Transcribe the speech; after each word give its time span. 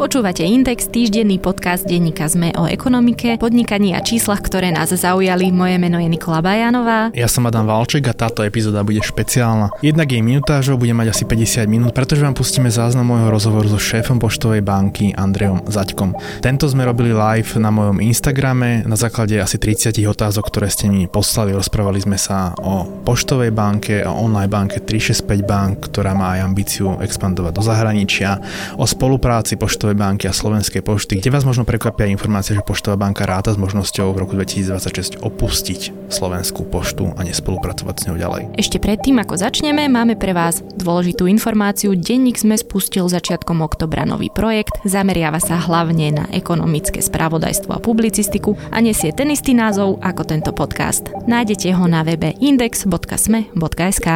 Počúvate 0.00 0.40
Index, 0.40 0.88
týždenný 0.88 1.36
podcast 1.36 1.84
denníka 1.84 2.24
ZME 2.24 2.56
o 2.56 2.64
ekonomike, 2.64 3.36
podnikaní 3.36 3.92
a 3.92 4.00
číslach, 4.00 4.40
ktoré 4.40 4.72
nás 4.72 4.88
zaujali. 4.88 5.52
Moje 5.52 5.76
meno 5.76 6.00
je 6.00 6.08
Nikola 6.08 6.40
Bajanová. 6.40 7.12
Ja 7.12 7.28
som 7.28 7.44
Adam 7.44 7.68
Valček 7.68 8.08
a 8.08 8.16
táto 8.16 8.40
epizóda 8.40 8.80
bude 8.80 9.04
špeciálna. 9.04 9.76
Jednak 9.84 10.08
jej 10.08 10.24
minutážou 10.24 10.80
bude 10.80 10.96
mať 10.96 11.12
asi 11.12 11.28
50 11.28 11.68
minút, 11.68 11.92
pretože 11.92 12.24
vám 12.24 12.32
pustíme 12.32 12.72
záznam 12.72 13.12
môjho 13.12 13.28
rozhovoru 13.28 13.68
so 13.68 13.76
šéfom 13.76 14.16
poštovej 14.16 14.64
banky 14.64 15.12
Andreom 15.12 15.68
Zaďkom. 15.68 16.16
Tento 16.40 16.64
sme 16.64 16.88
robili 16.88 17.12
live 17.12 17.60
na 17.60 17.68
mojom 17.68 18.00
Instagrame 18.00 18.88
na 18.88 18.96
základe 18.96 19.36
asi 19.36 19.60
30 19.60 20.00
otázok, 20.00 20.48
ktoré 20.48 20.72
ste 20.72 20.88
mi 20.88 21.12
poslali. 21.12 21.52
Rozprávali 21.52 22.00
sme 22.00 22.16
sa 22.16 22.56
o 22.56 22.88
poštovej 23.04 23.52
banke, 23.52 24.00
o 24.08 24.16
online 24.16 24.48
banke 24.48 24.80
365 24.80 25.44
bank, 25.44 25.92
ktorá 25.92 26.16
má 26.16 26.40
aj 26.40 26.48
ambíciu 26.48 26.96
expandovať 27.04 27.52
do 27.52 27.60
zahraničia, 27.60 28.40
o 28.80 28.88
spolupráci 28.88 29.60
poštovej 29.60 29.89
Poštovej 29.90 30.06
banky 30.06 30.30
a 30.30 30.34
Slovenskej 30.38 30.86
pošty, 30.86 31.18
kde 31.18 31.34
vás 31.34 31.42
možno 31.42 31.66
prekvapia 31.66 32.06
informácia, 32.06 32.54
že 32.54 32.62
Poštová 32.62 32.94
banka 32.94 33.26
ráta 33.26 33.50
s 33.50 33.58
možnosťou 33.58 34.14
v 34.14 34.22
roku 34.22 34.38
2026 34.38 35.18
opustiť 35.18 36.06
Slovenskú 36.06 36.62
poštu 36.62 37.10
a 37.18 37.26
nespolupracovať 37.26 37.94
s 37.98 38.06
ňou 38.06 38.14
ďalej. 38.14 38.42
Ešte 38.54 38.78
predtým, 38.78 39.18
ako 39.18 39.34
začneme, 39.34 39.90
máme 39.90 40.14
pre 40.14 40.30
vás 40.30 40.62
dôležitú 40.78 41.26
informáciu. 41.26 41.98
Denník 41.98 42.38
sme 42.38 42.54
spustil 42.54 43.10
začiatkom 43.10 43.66
oktobra 43.66 44.06
nový 44.06 44.30
projekt. 44.30 44.78
Zameriava 44.86 45.42
sa 45.42 45.58
hlavne 45.58 46.22
na 46.22 46.24
ekonomické 46.30 47.02
spravodajstvo 47.02 47.74
a 47.74 47.82
publicistiku 47.82 48.54
a 48.70 48.78
nesie 48.78 49.10
ten 49.10 49.34
istý 49.34 49.58
názov 49.58 49.98
ako 50.06 50.22
tento 50.22 50.54
podcast. 50.54 51.10
Nájdete 51.26 51.74
ho 51.74 51.90
na 51.90 52.06
webe 52.06 52.30
index.sme.sk. 52.38 54.06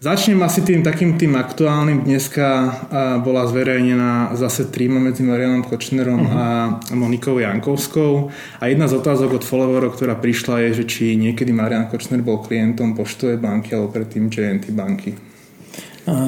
Začnem 0.00 0.40
asi 0.40 0.64
tým 0.64 0.80
takým 0.80 1.20
tým 1.20 1.36
aktuálnym. 1.36 2.08
Dneska 2.08 2.48
bola 3.20 3.44
zverejnená 3.44 4.32
zase 4.32 4.72
tríma 4.72 4.96
medzi 4.96 5.20
Marianom 5.20 5.60
Kočnerom 5.60 6.24
uh-huh. 6.24 6.40
a 6.40 6.46
Monikou 6.96 7.36
Jankovskou. 7.36 8.32
A 8.64 8.72
jedna 8.72 8.88
z 8.88 8.96
otázok 8.96 9.36
od 9.36 9.44
followerov, 9.44 9.92
ktorá 9.92 10.16
prišla 10.16 10.64
je, 10.64 10.80
že 10.80 10.84
či 10.88 11.20
niekedy 11.20 11.52
Marian 11.52 11.84
Kočner 11.92 12.24
bol 12.24 12.40
klientom 12.40 12.96
Poštovej 12.96 13.44
banky 13.44 13.76
alebo 13.76 13.92
predtým 13.92 14.32
JNT 14.32 14.72
banky. 14.72 15.20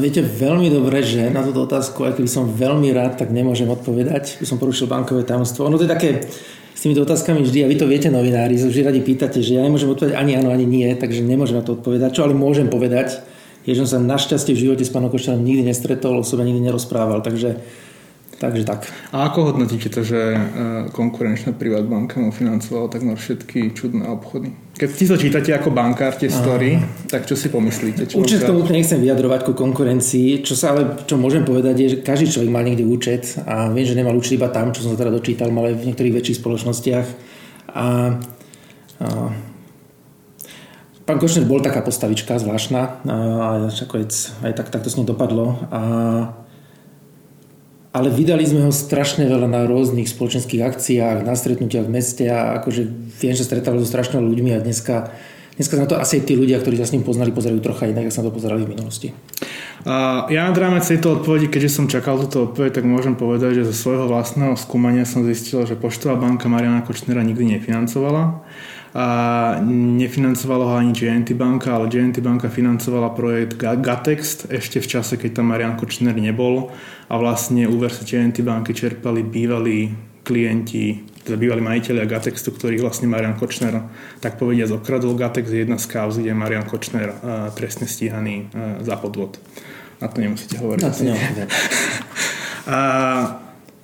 Viete 0.05 0.21
veľmi 0.21 0.69
dobre, 0.69 1.01
že 1.01 1.33
na 1.33 1.41
túto 1.41 1.65
otázku, 1.65 2.05
aj 2.05 2.21
keby 2.21 2.29
som 2.29 2.53
veľmi 2.53 2.93
rád, 2.93 3.25
tak 3.25 3.33
nemôžem 3.33 3.73
odpovedať. 3.73 4.37
By 4.37 4.53
som 4.53 4.61
porušil 4.61 4.85
bankové 4.85 5.25
tajomstvo. 5.25 5.65
Ono 5.73 5.81
to 5.81 5.89
je 5.89 5.95
také 5.97 6.29
s 6.77 6.81
týmito 6.85 7.09
otázkami 7.09 7.41
vždy, 7.41 7.65
a 7.65 7.71
vy 7.73 7.81
to 7.81 7.89
viete 7.89 8.13
novinári, 8.13 8.53
vždy 8.61 8.85
radi 8.85 9.01
pýtate, 9.01 9.41
že 9.41 9.57
ja 9.57 9.65
nemôžem 9.65 9.89
odpovedať 9.89 10.21
ani 10.21 10.37
áno, 10.37 10.53
ani 10.53 10.69
nie, 10.69 10.93
takže 10.93 11.25
nemôžem 11.25 11.57
na 11.57 11.65
to 11.65 11.73
odpovedať. 11.73 12.21
Čo 12.21 12.29
ale 12.29 12.37
môžem 12.37 12.69
povedať, 12.69 13.32
že 13.63 13.79
som 13.79 13.87
sa 13.87 13.99
našťastie 14.03 14.53
v 14.59 14.63
živote 14.69 14.83
s 14.83 14.91
pánom 14.91 15.09
Koščanom 15.09 15.43
nikdy 15.43 15.63
nestretol, 15.71 16.27
sebe 16.27 16.43
nikdy 16.43 16.67
nerozprával, 16.67 17.23
takže, 17.23 17.63
takže 18.43 18.67
tak. 18.67 18.91
A 19.15 19.31
ako 19.31 19.55
hodnotíte 19.55 19.87
to, 19.87 20.03
že 20.03 20.19
e, 20.19 20.39
konkurenčná 20.91 21.55
banka 21.87 22.19
mu 22.19 22.35
financovala 22.35 22.91
takmer 22.91 23.15
všetky 23.15 23.71
čudné 23.71 24.11
obchody? 24.11 24.51
Keď 24.75 24.91
si 24.91 25.07
to 25.07 25.15
čítate 25.15 25.55
ako 25.55 25.71
bankár 25.71 26.19
tie 26.19 26.27
story, 26.27 26.75
Aha. 26.75 27.07
tak 27.07 27.31
čo 27.31 27.39
si 27.39 27.47
pomyslíte? 27.55 28.11
Čo 28.11 28.19
Určite 28.19 28.51
to 28.51 28.59
úplne 28.59 28.83
nechcem 28.83 28.99
vyjadrovať 28.99 29.47
ku 29.47 29.53
konkurencii. 29.55 30.43
Čo 30.43 30.59
sa 30.59 30.75
ale, 30.75 31.07
čo 31.07 31.15
môžem 31.15 31.47
povedať 31.47 31.75
je, 31.79 31.87
že 31.95 31.99
každý 32.03 32.35
človek 32.35 32.51
má 32.51 32.67
niekde 32.67 32.83
účet 32.83 33.39
a 33.47 33.71
viem, 33.71 33.87
že 33.87 33.95
nemal 33.95 34.19
účet 34.19 34.43
iba 34.43 34.51
tam, 34.51 34.75
čo 34.75 34.83
som 34.83 34.99
sa 34.99 35.07
teda 35.07 35.15
dočítal, 35.15 35.55
ale 35.55 35.79
v 35.79 35.87
niektorých 35.87 36.19
väčších 36.19 36.43
spoločnostiach. 36.43 37.07
A, 37.79 38.19
a 38.99 39.09
Pán 41.03 41.19
Košner 41.19 41.43
bol 41.43 41.59
taká 41.59 41.83
postavička 41.83 42.39
zvláštna 42.39 43.03
a 43.43 43.49
nakoniec 43.67 44.15
aj 44.47 44.53
tak, 44.55 44.71
tak 44.71 44.87
to 44.87 44.91
s 44.91 44.95
ním 44.95 45.11
dopadlo. 45.11 45.59
A, 45.75 45.83
ale 47.91 48.09
vydali 48.15 48.47
sme 48.47 48.63
ho 48.63 48.73
strašne 48.73 49.27
veľa 49.27 49.51
na 49.51 49.67
rôznych 49.67 50.07
spoločenských 50.07 50.63
akciách, 50.63 51.27
na 51.27 51.35
stretnutiach 51.35 51.91
v 51.91 51.95
meste 51.99 52.25
a 52.31 52.63
akože 52.63 52.87
viem, 53.19 53.35
že 53.35 53.43
stretával 53.43 53.83
so 53.83 53.91
strašne 53.91 54.23
ľuďmi 54.23 54.55
a 54.55 54.63
dneska, 54.63 55.11
dneska 55.59 55.75
na 55.75 55.91
to 55.91 55.99
asi 55.99 56.23
tí 56.23 56.39
ľudia, 56.39 56.63
ktorí 56.63 56.79
sa 56.79 56.87
s 56.87 56.95
ním 56.95 57.03
poznali, 57.03 57.35
pozerajú 57.35 57.59
trocha 57.59 57.91
inak, 57.91 58.07
ako 58.07 58.15
sa 58.15 58.23
to 58.23 58.31
pozerali 58.31 58.63
v 58.63 58.79
minulosti. 58.79 59.11
A 59.83 60.31
ja 60.31 60.47
na 60.47 60.55
rámec 60.55 60.87
tejto 60.87 61.19
odpovedi, 61.19 61.51
keďže 61.51 61.83
som 61.83 61.91
čakal 61.91 62.15
túto 62.23 62.47
odpoveď, 62.47 62.79
tak 62.79 62.87
môžem 62.87 63.19
povedať, 63.19 63.59
že 63.59 63.75
zo 63.75 63.75
svojho 63.75 64.07
vlastného 64.07 64.55
skúmania 64.55 65.03
som 65.03 65.27
zistil, 65.27 65.67
že 65.67 65.75
Poštová 65.75 66.15
banka 66.15 66.47
Mariana 66.47 66.87
Kočnera 66.87 67.27
nikdy 67.27 67.59
nefinancovala 67.59 68.47
a 68.93 69.07
nefinancovalo 69.65 70.69
ho 70.69 70.75
ani 70.77 70.93
GNT 70.93 71.33
banka, 71.33 71.73
ale 71.73 71.89
GNT 71.89 72.21
banka 72.21 72.53
financovala 72.53 73.17
projekt 73.17 73.57
Gatext 73.57 74.53
ešte 74.53 74.85
v 74.85 74.87
čase, 74.87 75.17
keď 75.17 75.41
tam 75.41 75.49
Marian 75.49 75.81
Kočner 75.81 76.13
nebol 76.13 76.69
a 77.09 77.15
vlastne 77.17 77.65
úver 77.65 77.89
sa 77.89 78.05
GNT 78.05 78.45
banky 78.45 78.77
čerpali 78.77 79.25
bývalí 79.25 79.89
klienti, 80.21 81.01
teda 81.25 81.41
bývalí 81.41 81.65
majiteľia 81.65 82.05
Gatextu, 82.05 82.53
ktorých 82.53 82.85
vlastne 82.85 83.09
Marian 83.09 83.35
Kočner 83.35 83.81
tak 84.21 84.37
povedia 84.37 84.69
zokradol. 84.69 85.17
Gatex 85.17 85.49
je 85.49 85.65
jedna 85.65 85.81
z 85.81 85.89
kauz, 85.89 86.21
kde 86.21 86.31
je 86.31 86.37
Marian 86.37 86.69
Kočner 86.69 87.17
trestne 87.57 87.89
stíhaný 87.89 88.53
za 88.85 89.01
podvod. 89.01 89.41
Na 90.05 90.13
to 90.13 90.21
nemusíte 90.21 90.61
hovoriť. 90.61 90.83
Na 90.85 90.91
to 90.93 91.03
nemusíte. 91.07 91.45
a 92.77 92.79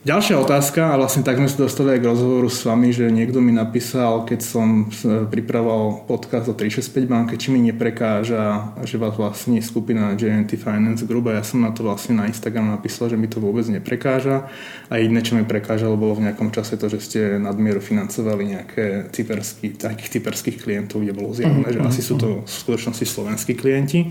Ďalšia 0.08 0.40
otázka, 0.40 0.88
a 0.88 0.96
vlastne 0.96 1.20
tak 1.20 1.36
sme 1.36 1.52
sa 1.52 1.68
dostali 1.68 1.92
aj 1.92 2.00
k 2.00 2.08
rozhovoru 2.08 2.48
s 2.48 2.64
vami, 2.64 2.96
že 2.96 3.12
niekto 3.12 3.44
mi 3.44 3.52
napísal, 3.52 4.24
keď 4.24 4.40
som 4.40 4.88
pripravoval 5.04 6.08
podcast 6.08 6.48
o 6.48 6.56
365 6.56 7.04
banke, 7.04 7.36
či 7.36 7.52
mi 7.52 7.60
neprekáža, 7.60 8.72
že 8.88 8.96
vás 8.96 9.20
vlastne 9.20 9.60
skupina 9.60 10.16
JNT 10.16 10.56
Finance 10.56 11.04
Group 11.04 11.28
a 11.28 11.36
ja 11.36 11.44
som 11.44 11.60
na 11.60 11.76
to 11.76 11.84
vlastne 11.84 12.16
na 12.16 12.24
Instagram 12.24 12.72
napísal, 12.72 13.12
že 13.12 13.20
mi 13.20 13.28
to 13.28 13.36
vôbec 13.36 13.68
neprekáža 13.68 14.48
a 14.88 14.96
jediné, 14.96 15.20
čo 15.20 15.36
mi 15.36 15.44
prekážalo, 15.44 16.00
bolo 16.00 16.16
v 16.16 16.32
nejakom 16.32 16.56
čase 16.56 16.80
to, 16.80 16.88
že 16.88 17.04
ste 17.04 17.20
nadmieru 17.36 17.84
financovali 17.84 18.56
nejaké 18.56 19.12
cyperský, 19.12 19.76
takých 19.76 20.24
cyperských 20.24 20.56
klientov, 20.56 21.04
kde 21.04 21.12
bolo 21.12 21.36
zjavné, 21.36 21.68
uh-huh, 21.68 21.84
že 21.84 21.84
asi 21.84 22.00
sú 22.00 22.16
to 22.16 22.48
v 22.48 22.48
skutočnosti 22.48 23.04
slovenskí 23.04 23.52
klienti. 23.60 24.08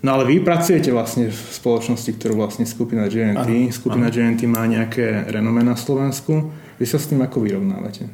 No 0.00 0.16
ale 0.16 0.24
vy 0.24 0.40
pracujete 0.40 0.88
vlastne 0.96 1.28
v 1.28 1.36
spoločnosti, 1.36 2.08
ktorú 2.16 2.40
vlastne 2.40 2.64
skupina 2.64 3.04
GNT. 3.04 3.68
Ano, 3.68 3.68
skupina 3.68 4.08
ano. 4.08 4.14
GNT 4.16 4.40
má 4.48 4.64
nejaké 4.64 5.28
renome 5.28 5.60
na 5.60 5.76
Slovensku. 5.76 6.48
Vy 6.80 6.84
sa 6.88 6.96
s 6.96 7.12
tým 7.12 7.20
ako 7.20 7.44
vyrovnávate? 7.44 8.08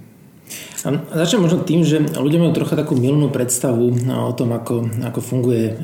Začnem 0.87 1.43
možno 1.43 1.67
tým, 1.67 1.83
že 1.83 1.99
ľudia 1.99 2.39
majú 2.39 2.55
trocha 2.55 2.79
takú 2.79 2.95
milnú 2.95 3.31
predstavu 3.31 3.91
o 4.07 4.33
tom, 4.35 4.55
ako, 4.55 5.03
ako 5.03 5.19
funguje 5.19 5.75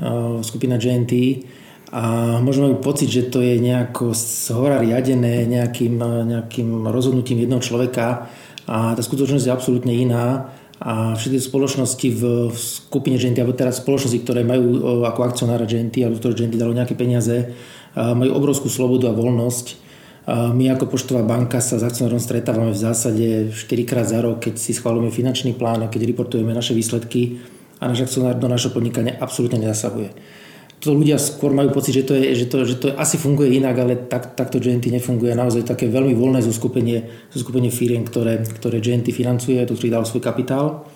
skupina 0.47 0.79
GNT 0.79 1.43
a 1.91 2.39
možno 2.39 2.71
majú 2.71 2.79
pocit, 2.79 3.11
že 3.11 3.27
to 3.27 3.43
je 3.43 3.59
nejako 3.59 4.15
z 4.15 4.55
hora 4.55 4.79
riadené 4.79 5.47
nejakým, 5.51 5.99
nejakým 6.03 6.87
rozhodnutím 6.87 7.43
jednoho 7.43 7.63
človeka 7.63 8.31
a 8.71 8.95
tá 8.95 9.03
skutočnosť 9.03 9.45
je 9.45 9.53
absolútne 9.55 9.91
iná 9.91 10.55
a 10.83 11.15
všetky 11.15 11.39
spoločnosti 11.39 12.09
v, 12.11 12.23
skupine 12.59 13.15
GNT, 13.15 13.39
alebo 13.39 13.55
teraz 13.55 13.79
spoločnosti, 13.79 14.19
ktoré 14.27 14.43
majú 14.43 14.83
ako 15.07 15.21
akcionára 15.23 15.63
GNT, 15.63 16.03
alebo 16.03 16.19
ktoré 16.19 16.35
GNT 16.35 16.59
dalo 16.59 16.75
nejaké 16.75 16.99
peniaze, 16.99 17.55
majú 17.95 18.35
obrovskú 18.35 18.67
slobodu 18.67 19.07
a 19.07 19.15
voľnosť. 19.15 19.79
My 20.27 20.75
ako 20.75 20.91
poštová 20.91 21.23
banka 21.23 21.63
sa 21.63 21.79
s 21.79 21.87
akcionárom 21.87 22.19
stretávame 22.19 22.75
v 22.75 22.83
zásade 22.83 23.27
4 23.55 23.63
krát 23.87 24.11
za 24.11 24.19
rok, 24.23 24.43
keď 24.43 24.59
si 24.59 24.75
schválujeme 24.75 25.15
finančný 25.15 25.55
plán 25.55 25.87
a 25.87 25.91
keď 25.91 26.11
reportujeme 26.11 26.51
naše 26.51 26.75
výsledky 26.75 27.39
a 27.79 27.87
náš 27.87 28.11
akcionár 28.11 28.39
do 28.39 28.51
našho 28.51 28.75
podnikania 28.75 29.19
absolútne 29.23 29.63
nezasahuje 29.63 30.42
to 30.83 30.99
ľudia 30.99 31.15
skôr 31.15 31.55
majú 31.55 31.71
pocit, 31.71 31.95
že 31.95 32.03
to, 32.03 32.19
je, 32.19 32.35
že 32.35 32.47
to, 32.51 32.67
že 32.67 32.75
to 32.83 32.87
asi 32.99 33.15
funguje 33.15 33.55
inak, 33.55 33.79
ale 33.79 33.95
tak, 33.95 34.35
takto 34.35 34.59
GNT 34.59 34.91
nefunguje. 34.91 35.31
Naozaj 35.31 35.63
také 35.63 35.87
veľmi 35.87 36.19
voľné 36.19 36.43
zoskupenie, 36.43 37.31
zoskupenie 37.31 37.71
firiem, 37.71 38.03
ktoré, 38.03 38.43
ktoré 38.43 38.83
GNT 38.83 39.15
financuje, 39.15 39.63
to 39.63 39.79
ktorý 39.79 39.95
dal 39.95 40.03
svoj 40.03 40.27
kapitál. 40.27 40.91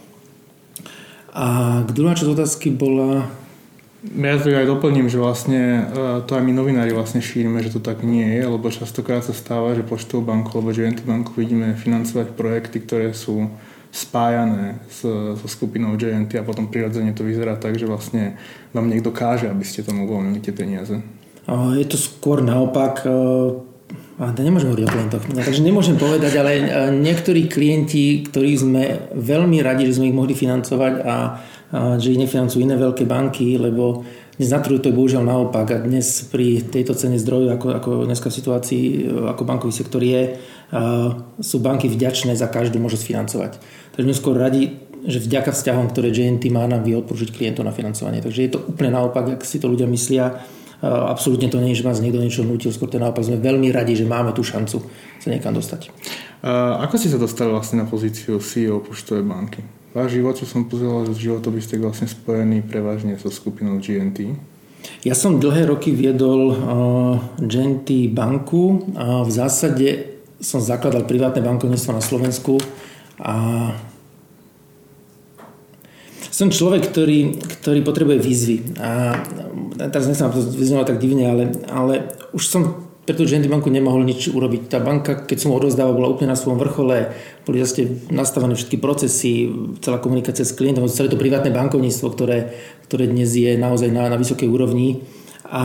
A 1.31 1.47
druhá 1.87 2.19
časť 2.19 2.35
otázky 2.35 2.75
bola... 2.75 3.31
Ja 4.07 4.39
to 4.43 4.51
aj 4.51 4.67
doplním, 4.67 5.07
že 5.07 5.23
vlastne 5.23 5.87
e, 5.87 6.03
to 6.27 6.35
aj 6.35 6.43
my 6.43 6.53
novinári 6.55 6.91
vlastne 6.91 7.23
šírime, 7.23 7.63
že 7.63 7.79
to 7.79 7.81
tak 7.83 8.03
nie 8.03 8.27
je, 8.39 8.43
lebo 8.43 8.67
častokrát 8.71 9.23
sa 9.23 9.35
stáva, 9.35 9.75
že 9.79 9.87
Poštovú 9.87 10.27
banku 10.27 10.51
alebo 10.59 10.75
GNT 10.75 11.07
banku 11.07 11.31
vidíme 11.39 11.79
financovať 11.79 12.35
projekty, 12.35 12.83
ktoré 12.83 13.15
sú 13.15 13.51
spájané 13.97 14.85
s, 14.93 15.09
so 15.41 15.47
skupinou 15.49 15.97
JNT 15.97 16.37
a 16.37 16.45
potom 16.45 16.69
prirodzene 16.69 17.17
to 17.17 17.25
vyzerá 17.25 17.57
tak, 17.57 17.81
že 17.81 17.89
vlastne 17.89 18.37
vám 18.77 18.93
niekto 18.93 19.09
káže, 19.09 19.49
aby 19.49 19.65
ste 19.65 19.81
tomu 19.81 20.05
uvoľnili 20.05 20.45
tie 20.45 20.53
peniaze. 20.53 21.01
Je 21.49 21.87
to 21.89 21.97
skôr 21.97 22.45
naopak. 22.45 23.07
A 24.17 24.33
to 24.33 24.41
nemôžem 24.41 24.73
hovoriť 24.73 24.85
o 24.85 24.93
klientoch. 24.93 25.25
Takže 25.29 25.63
nemôžem 25.63 25.97
povedať, 25.97 26.33
ale 26.41 26.53
niektorí 26.93 27.49
klienti, 27.49 28.25
ktorí 28.25 28.53
sme 28.57 28.83
veľmi 29.15 29.61
radi, 29.61 29.89
že 29.89 30.01
sme 30.01 30.09
ich 30.13 30.17
mohli 30.17 30.33
financovať 30.33 30.95
a, 31.05 31.07
a 31.07 31.17
že 32.01 32.17
ich 32.17 32.21
nefinancujú 32.21 32.65
iné 32.65 32.77
veľké 32.81 33.05
banky, 33.05 33.61
lebo 33.61 34.05
dnes 34.37 34.53
na 34.53 34.61
trhu 34.61 34.77
to 34.77 34.93
je 34.93 34.97
bohužiaľ 34.97 35.25
naopak 35.25 35.67
a 35.73 35.81
dnes 35.81 36.29
pri 36.29 36.61
tejto 36.61 36.93
cene 36.93 37.17
zdrojov, 37.17 37.57
ako, 37.57 37.67
ako 37.73 37.91
dneska 38.05 38.29
v 38.29 38.37
situácii, 38.37 38.83
ako 39.33 39.43
bankový 39.49 39.73
sektor 39.73 40.05
je, 40.05 40.37
sú 41.41 41.57
banky 41.65 41.89
vďačné 41.89 42.37
za 42.37 42.51
každú 42.53 42.77
možnosť 42.77 43.05
financovať. 43.07 43.53
Takže 43.97 44.05
sme 44.05 44.15
skôr 44.17 44.37
radi, 44.37 44.77
že 45.07 45.25
vďaka 45.25 45.57
vzťahom, 45.57 45.89
ktoré 45.89 46.13
JNT 46.13 46.53
má, 46.53 46.69
nám 46.69 46.85
vie 46.85 46.99
odporučiť 47.01 47.33
klientov 47.33 47.65
na 47.65 47.73
financovanie. 47.73 48.21
Takže 48.21 48.41
je 48.45 48.51
to 48.53 48.61
úplne 48.69 48.93
naopak, 48.93 49.41
ak 49.41 49.43
si 49.47 49.57
to 49.57 49.73
ľudia 49.73 49.89
myslia. 49.89 50.45
absolútne 50.85 51.49
to 51.49 51.57
nie 51.63 51.73
je, 51.73 51.81
že 51.81 51.89
nás 51.89 52.05
niekto 52.05 52.21
niečo 52.21 52.45
nutil, 52.45 52.69
skôr 52.75 52.93
to 52.93 53.01
naopak 53.01 53.25
sme 53.25 53.41
veľmi 53.41 53.73
radi, 53.73 53.97
že 53.97 54.05
máme 54.05 54.37
tú 54.37 54.45
šancu 54.45 54.85
sa 55.23 55.29
niekam 55.33 55.57
dostať. 55.57 55.89
A 56.45 56.85
ako 56.85 57.01
si 57.01 57.09
sa 57.09 57.17
dostali 57.17 57.49
vlastne 57.49 57.81
na 57.81 57.87
pozíciu 57.89 58.37
CEO 58.43 58.85
Poštovej 58.85 59.25
banky? 59.25 59.65
Váš 59.97 60.13
život, 60.21 60.37
čo 60.37 60.45
som 60.45 60.69
pozeral, 60.69 61.09
že 61.09 61.17
životopis 61.17 61.65
ste 61.65 61.81
vlastne 61.81 62.05
spojený 62.05 62.69
prevažne 62.69 63.17
so 63.17 63.33
skupinou 63.33 63.81
GNT. 63.81 64.37
Ja 65.09 65.17
som 65.17 65.41
dlhé 65.41 65.73
roky 65.73 65.97
viedol 65.97 66.53
uh, 66.53 66.57
GNT 67.41 68.13
banku 68.13 68.93
a 68.93 69.25
v 69.25 69.31
zásade 69.33 70.21
som 70.37 70.61
zakladal 70.61 71.09
privátne 71.09 71.41
bankovníctvo 71.41 71.97
na 71.97 72.05
Slovensku 72.05 72.61
a 73.21 73.35
som 76.37 76.53
človek, 76.53 76.93
ktorý, 76.93 77.41
ktorý 77.41 77.81
potrebuje 77.81 78.19
výzvy. 78.21 78.57
A 78.77 79.17
teraz 79.89 80.05
nechcem 80.05 80.29
to 80.29 80.45
vyznovať 80.45 80.87
tak 80.93 81.01
divne, 81.01 81.25
ale, 81.33 81.45
ale 81.65 82.13
už 82.37 82.45
som 82.45 82.87
pre 83.07 83.15
tú 83.15 83.23
banku 83.25 83.71
nemohol 83.71 84.03
nič 84.03 84.29
urobiť. 84.29 84.67
Tá 84.67 84.83
banka, 84.83 85.15
keď 85.15 85.39
som 85.39 85.55
ho 85.55 85.63
odozdával, 85.63 85.95
bola 85.95 86.11
úplne 86.11 86.35
na 86.35 86.39
svojom 86.39 86.59
vrchole, 86.59 87.15
boli 87.47 87.63
zase 87.63 87.87
nastavené 88.11 88.59
všetky 88.59 88.83
procesy, 88.83 89.47
celá 89.79 90.03
komunikácia 90.03 90.43
s 90.43 90.53
klientom, 90.53 90.91
celé 90.91 91.07
to 91.07 91.17
privátne 91.17 91.55
bankovníctvo, 91.55 92.07
ktoré, 92.11 92.51
ktoré 92.91 93.07
dnes 93.07 93.31
je 93.31 93.55
naozaj 93.55 93.95
na, 93.95 94.11
na 94.11 94.19
vysokej 94.19 94.51
úrovni. 94.51 95.07
A, 95.47 95.63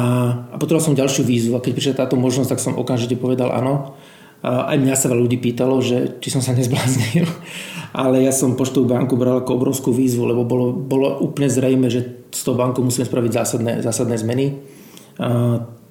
a 0.53 0.55
potreboval 0.61 0.85
som 0.85 0.93
ďalšiu 0.93 1.25
výzvu 1.25 1.57
a 1.57 1.63
keď 1.65 1.73
prišla 1.73 1.99
táto 2.05 2.13
možnosť, 2.13 2.53
tak 2.53 2.61
som 2.61 2.77
okamžite 2.77 3.17
povedal 3.17 3.49
áno. 3.49 3.97
Aj 4.41 4.73
mňa 4.73 4.97
sa 4.97 5.09
veľa 5.09 5.25
ľudí 5.29 5.37
pýtalo, 5.37 5.77
že 5.85 6.17
či 6.17 6.33
som 6.33 6.41
sa 6.41 6.57
nezbláznil, 6.57 7.29
ale 8.01 8.25
ja 8.25 8.33
som 8.33 8.57
poštovú 8.57 8.89
banku 8.89 9.13
bral 9.15 9.45
ako 9.45 9.57
obrovskú 9.57 9.89
výzvu, 9.93 10.25
lebo 10.25 10.41
bolo, 10.43 10.73
bolo 10.73 11.21
úplne 11.21 11.47
zrejme, 11.47 11.87
že 11.93 12.29
s 12.33 12.41
tou 12.41 12.57
bankou 12.57 12.81
musíme 12.81 13.05
spraviť 13.05 13.31
zásadné, 13.31 13.73
zásadné 13.85 14.17
zmeny. 14.17 14.57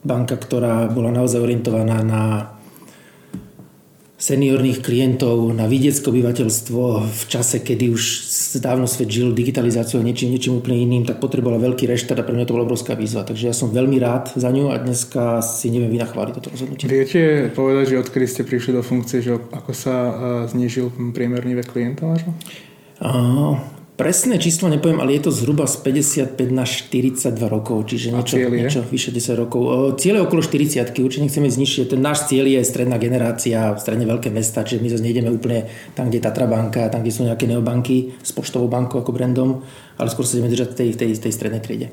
Banka, 0.00 0.35
ktorá 0.35 0.91
bola 0.91 1.14
naozaj 1.14 1.38
orientovaná 1.38 2.02
na 2.02 2.23
seniorných 4.20 4.84
klientov, 4.84 5.56
na 5.56 5.64
vidiecké 5.64 6.05
obyvateľstvo 6.05 6.82
v 7.08 7.22
čase, 7.25 7.64
kedy 7.64 7.88
už 7.88 8.02
dávno 8.61 8.84
svet 8.84 9.08
žil 9.08 9.32
digitalizáciou 9.32 10.05
niečím, 10.05 10.37
niečím 10.37 10.61
úplne 10.61 10.76
iným, 10.76 11.08
tak 11.08 11.25
potrebovala 11.25 11.56
veľký 11.56 11.88
reštart 11.88 12.20
a 12.20 12.26
pre 12.28 12.37
mňa 12.37 12.44
to 12.44 12.52
bola 12.52 12.69
obrovská 12.69 12.93
výzva. 12.93 13.25
Takže 13.25 13.49
ja 13.49 13.56
som 13.56 13.72
veľmi 13.72 13.96
rád 13.96 14.37
za 14.37 14.52
ňu 14.52 14.69
a 14.69 14.76
dneska 14.76 15.40
si 15.40 15.72
neviem 15.72 15.96
vynachváliť 15.96 16.32
toto 16.37 16.52
rozhodnutie. 16.52 16.84
Viete 16.84 17.49
povedať, 17.56 17.96
že 17.96 18.00
odkedy 18.05 18.26
ste 18.28 18.43
prišli 18.44 18.76
do 18.76 18.84
funkcie, 18.84 19.25
že 19.25 19.40
ako 19.40 19.72
sa 19.72 19.94
e, 19.96 20.12
znižil 20.52 20.93
priemerný 21.17 21.56
vek 21.56 21.72
klienta 21.72 22.05
vášho? 22.05 22.37
Presné 24.00 24.41
číslo 24.41 24.73
nepoviem, 24.73 24.97
ale 24.97 25.20
je 25.20 25.29
to 25.29 25.31
zhruba 25.31 25.69
z 25.69 25.76
55 25.85 26.32
na 26.49 26.64
42 26.64 27.37
rokov, 27.52 27.85
čiže 27.85 28.17
niečo, 28.17 28.41
niečo 28.41 28.81
vyše 28.88 29.12
10 29.12 29.37
rokov. 29.37 29.61
Cieľ 30.00 30.14
je 30.17 30.23
okolo 30.25 30.41
40 30.41 30.88
určite 31.05 31.29
nechceme 31.29 31.44
znižiť. 31.52 31.93
Ten 31.93 32.00
náš 32.00 32.25
cieľ 32.32 32.49
je 32.49 32.64
stredná 32.64 32.97
generácia, 32.97 33.76
stredne 33.76 34.08
veľké 34.08 34.32
mesta, 34.32 34.64
čiže 34.64 34.81
my 34.81 34.88
zase 34.88 35.05
nejdeme 35.05 35.29
úplne 35.29 35.69
tam, 35.93 36.08
kde 36.08 36.17
je 36.17 36.25
Tatra 36.25 36.49
banka, 36.49 36.88
tam, 36.88 37.05
kde 37.05 37.12
sú 37.12 37.29
nejaké 37.29 37.44
neobanky 37.44 38.17
s 38.25 38.32
poštovou 38.32 38.73
bankou 38.73 39.05
ako 39.05 39.12
brandom, 39.12 39.61
ale 40.00 40.08
skôr 40.08 40.25
sa 40.25 40.41
ideme 40.41 40.49
držať 40.49 40.73
tej, 40.73 40.97
tej, 40.97 41.11
tej 41.20 41.32
strednej 41.32 41.61
triede. 41.61 41.93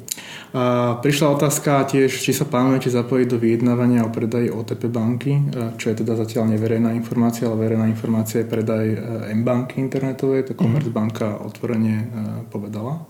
A 0.56 0.96
prišla 1.04 1.36
otázka 1.36 1.84
tiež, 1.92 2.08
či 2.08 2.32
sa 2.32 2.48
plánujete 2.48 2.88
zapojiť 2.88 3.28
do 3.28 3.38
vyjednávania 3.38 4.08
o 4.08 4.14
predaji 4.16 4.48
OTP 4.48 4.88
banky, 4.88 5.52
čo 5.76 5.92
je 5.92 6.00
teda 6.00 6.16
zatiaľ 6.16 6.56
neverejná 6.56 6.96
informácia, 6.96 7.52
ale 7.52 7.68
verejná 7.68 7.92
informácia 7.92 8.42
je 8.42 8.48
predaj 8.48 8.86
e, 8.88 8.98
M-banky 9.36 9.84
internetovej, 9.84 10.48
to 10.48 10.54
Commerzbanka 10.56 11.44
otvorene 11.44 11.96
e, 12.00 12.06
povedala. 12.48 13.04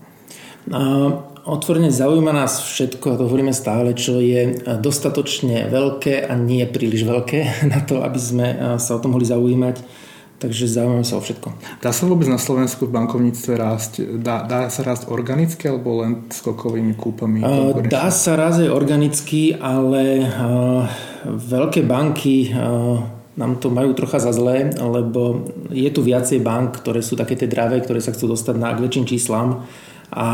Otvorene 1.48 1.88
zaujíma 1.88 2.28
nás 2.34 2.60
všetko, 2.60 3.16
to 3.16 3.24
hovoríme 3.24 3.56
stále, 3.56 3.96
čo 3.96 4.20
je 4.20 4.60
dostatočne 4.82 5.72
veľké 5.72 6.28
a 6.28 6.36
nie 6.36 6.60
príliš 6.68 7.08
veľké 7.08 7.38
na 7.72 7.80
to, 7.86 8.02
aby 8.02 8.20
sme 8.20 8.46
sa 8.76 8.98
o 8.98 9.00
tom 9.00 9.16
mohli 9.16 9.24
zaujímať 9.24 10.07
Takže 10.38 10.70
zaujímam 10.70 11.02
sa 11.02 11.18
o 11.18 11.22
všetko. 11.22 11.50
Dá 11.82 11.90
sa 11.90 12.06
vôbec 12.06 12.30
na 12.30 12.38
Slovensku 12.38 12.86
v 12.86 12.94
bankovníctve 12.94 13.52
rásť? 13.58 13.92
Dá, 14.22 14.46
dá 14.46 14.70
sa 14.70 14.86
rásť 14.86 15.10
organicky 15.10 15.66
alebo 15.66 15.98
len 15.98 16.30
skokovými 16.30 16.94
kúpami? 16.94 17.42
Uh, 17.42 17.74
dá 17.82 18.06
sa 18.14 18.38
rásť 18.38 18.70
aj 18.70 18.70
organicky, 18.70 19.58
ale 19.58 20.22
uh, 20.22 20.86
veľké 21.26 21.82
banky 21.82 22.54
uh, 22.54 23.02
nám 23.34 23.58
to 23.58 23.66
majú 23.74 23.90
trocha 23.98 24.22
za 24.22 24.30
zlé, 24.30 24.70
lebo 24.78 25.42
je 25.74 25.90
tu 25.90 26.06
viacej 26.06 26.38
bank, 26.38 26.86
ktoré 26.86 27.02
sú 27.02 27.18
také 27.18 27.34
tie 27.34 27.50
dravé, 27.50 27.82
ktoré 27.82 27.98
sa 27.98 28.14
chcú 28.14 28.30
dostať 28.30 28.54
na 28.58 28.78
k 28.78 28.82
väčším 28.82 29.10
číslam 29.10 29.66
a 30.08 30.26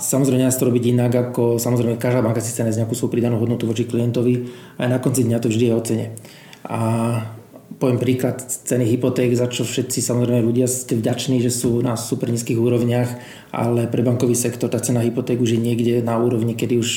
samozrejme 0.00 0.42
nás 0.42 0.56
to 0.56 0.66
robiť 0.66 0.84
inak, 0.90 1.12
ako 1.30 1.60
samozrejme 1.60 2.00
každá 2.00 2.24
banka 2.24 2.40
si 2.40 2.54
chce 2.54 2.64
nájsť 2.64 2.78
nejakú 2.80 2.94
svoju 2.96 3.12
pridanú 3.12 3.36
hodnotu 3.36 3.68
voči 3.68 3.84
klientovi 3.84 4.48
a 4.80 4.88
na 4.88 4.98
konci 4.98 5.28
dňa 5.28 5.38
to 5.38 5.52
vždy 5.52 5.64
je 5.68 5.74
o 5.74 5.82
cene. 5.84 6.06
A 6.64 6.80
poviem 7.76 8.00
príklad 8.00 8.40
ceny 8.40 8.88
hypoték, 8.96 9.36
za 9.36 9.44
čo 9.52 9.68
všetci 9.68 10.00
samozrejme 10.00 10.40
ľudia 10.40 10.64
ste 10.64 10.96
vďační, 10.96 11.44
že 11.44 11.52
sú 11.52 11.84
na 11.84 12.00
super 12.00 12.32
nízkych 12.32 12.56
úrovniach, 12.56 13.20
ale 13.52 13.84
pre 13.92 14.00
bankový 14.00 14.32
sektor 14.32 14.72
tá 14.72 14.80
cena 14.80 15.04
hypoték 15.04 15.36
už 15.36 15.54
je 15.54 15.60
niekde 15.60 16.00
na 16.00 16.16
úrovni, 16.16 16.56
kedy 16.56 16.74
už 16.80 16.90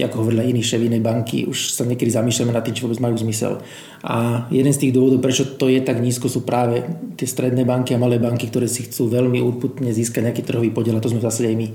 ako 0.00 0.24
hovorila 0.24 0.48
iní 0.48 0.64
šéf 0.64 0.80
inej 0.80 1.04
banky, 1.04 1.44
už 1.44 1.76
sa 1.76 1.84
niekedy 1.84 2.08
zamýšľame 2.08 2.56
nad 2.56 2.64
tým, 2.64 2.72
či 2.72 2.84
vôbec 2.88 3.04
majú 3.04 3.20
zmysel. 3.20 3.60
A 4.00 4.48
jeden 4.48 4.72
z 4.72 4.80
tých 4.86 4.96
dôvodov, 4.96 5.20
prečo 5.20 5.44
to 5.44 5.68
je 5.68 5.80
tak 5.84 6.00
nízko, 6.00 6.32
sú 6.32 6.40
práve 6.40 6.84
tie 7.20 7.28
stredné 7.28 7.68
banky 7.68 7.92
a 7.92 8.00
malé 8.00 8.16
banky, 8.16 8.48
ktoré 8.48 8.64
si 8.64 8.88
chcú 8.88 9.12
veľmi 9.12 9.44
úputne 9.44 9.92
získať 9.92 10.32
nejaký 10.32 10.42
trhový 10.44 10.72
podiel 10.72 10.96
a 10.96 11.04
to 11.04 11.12
sme 11.12 11.20
zase 11.20 11.44
aj 11.44 11.56
my. 11.56 11.68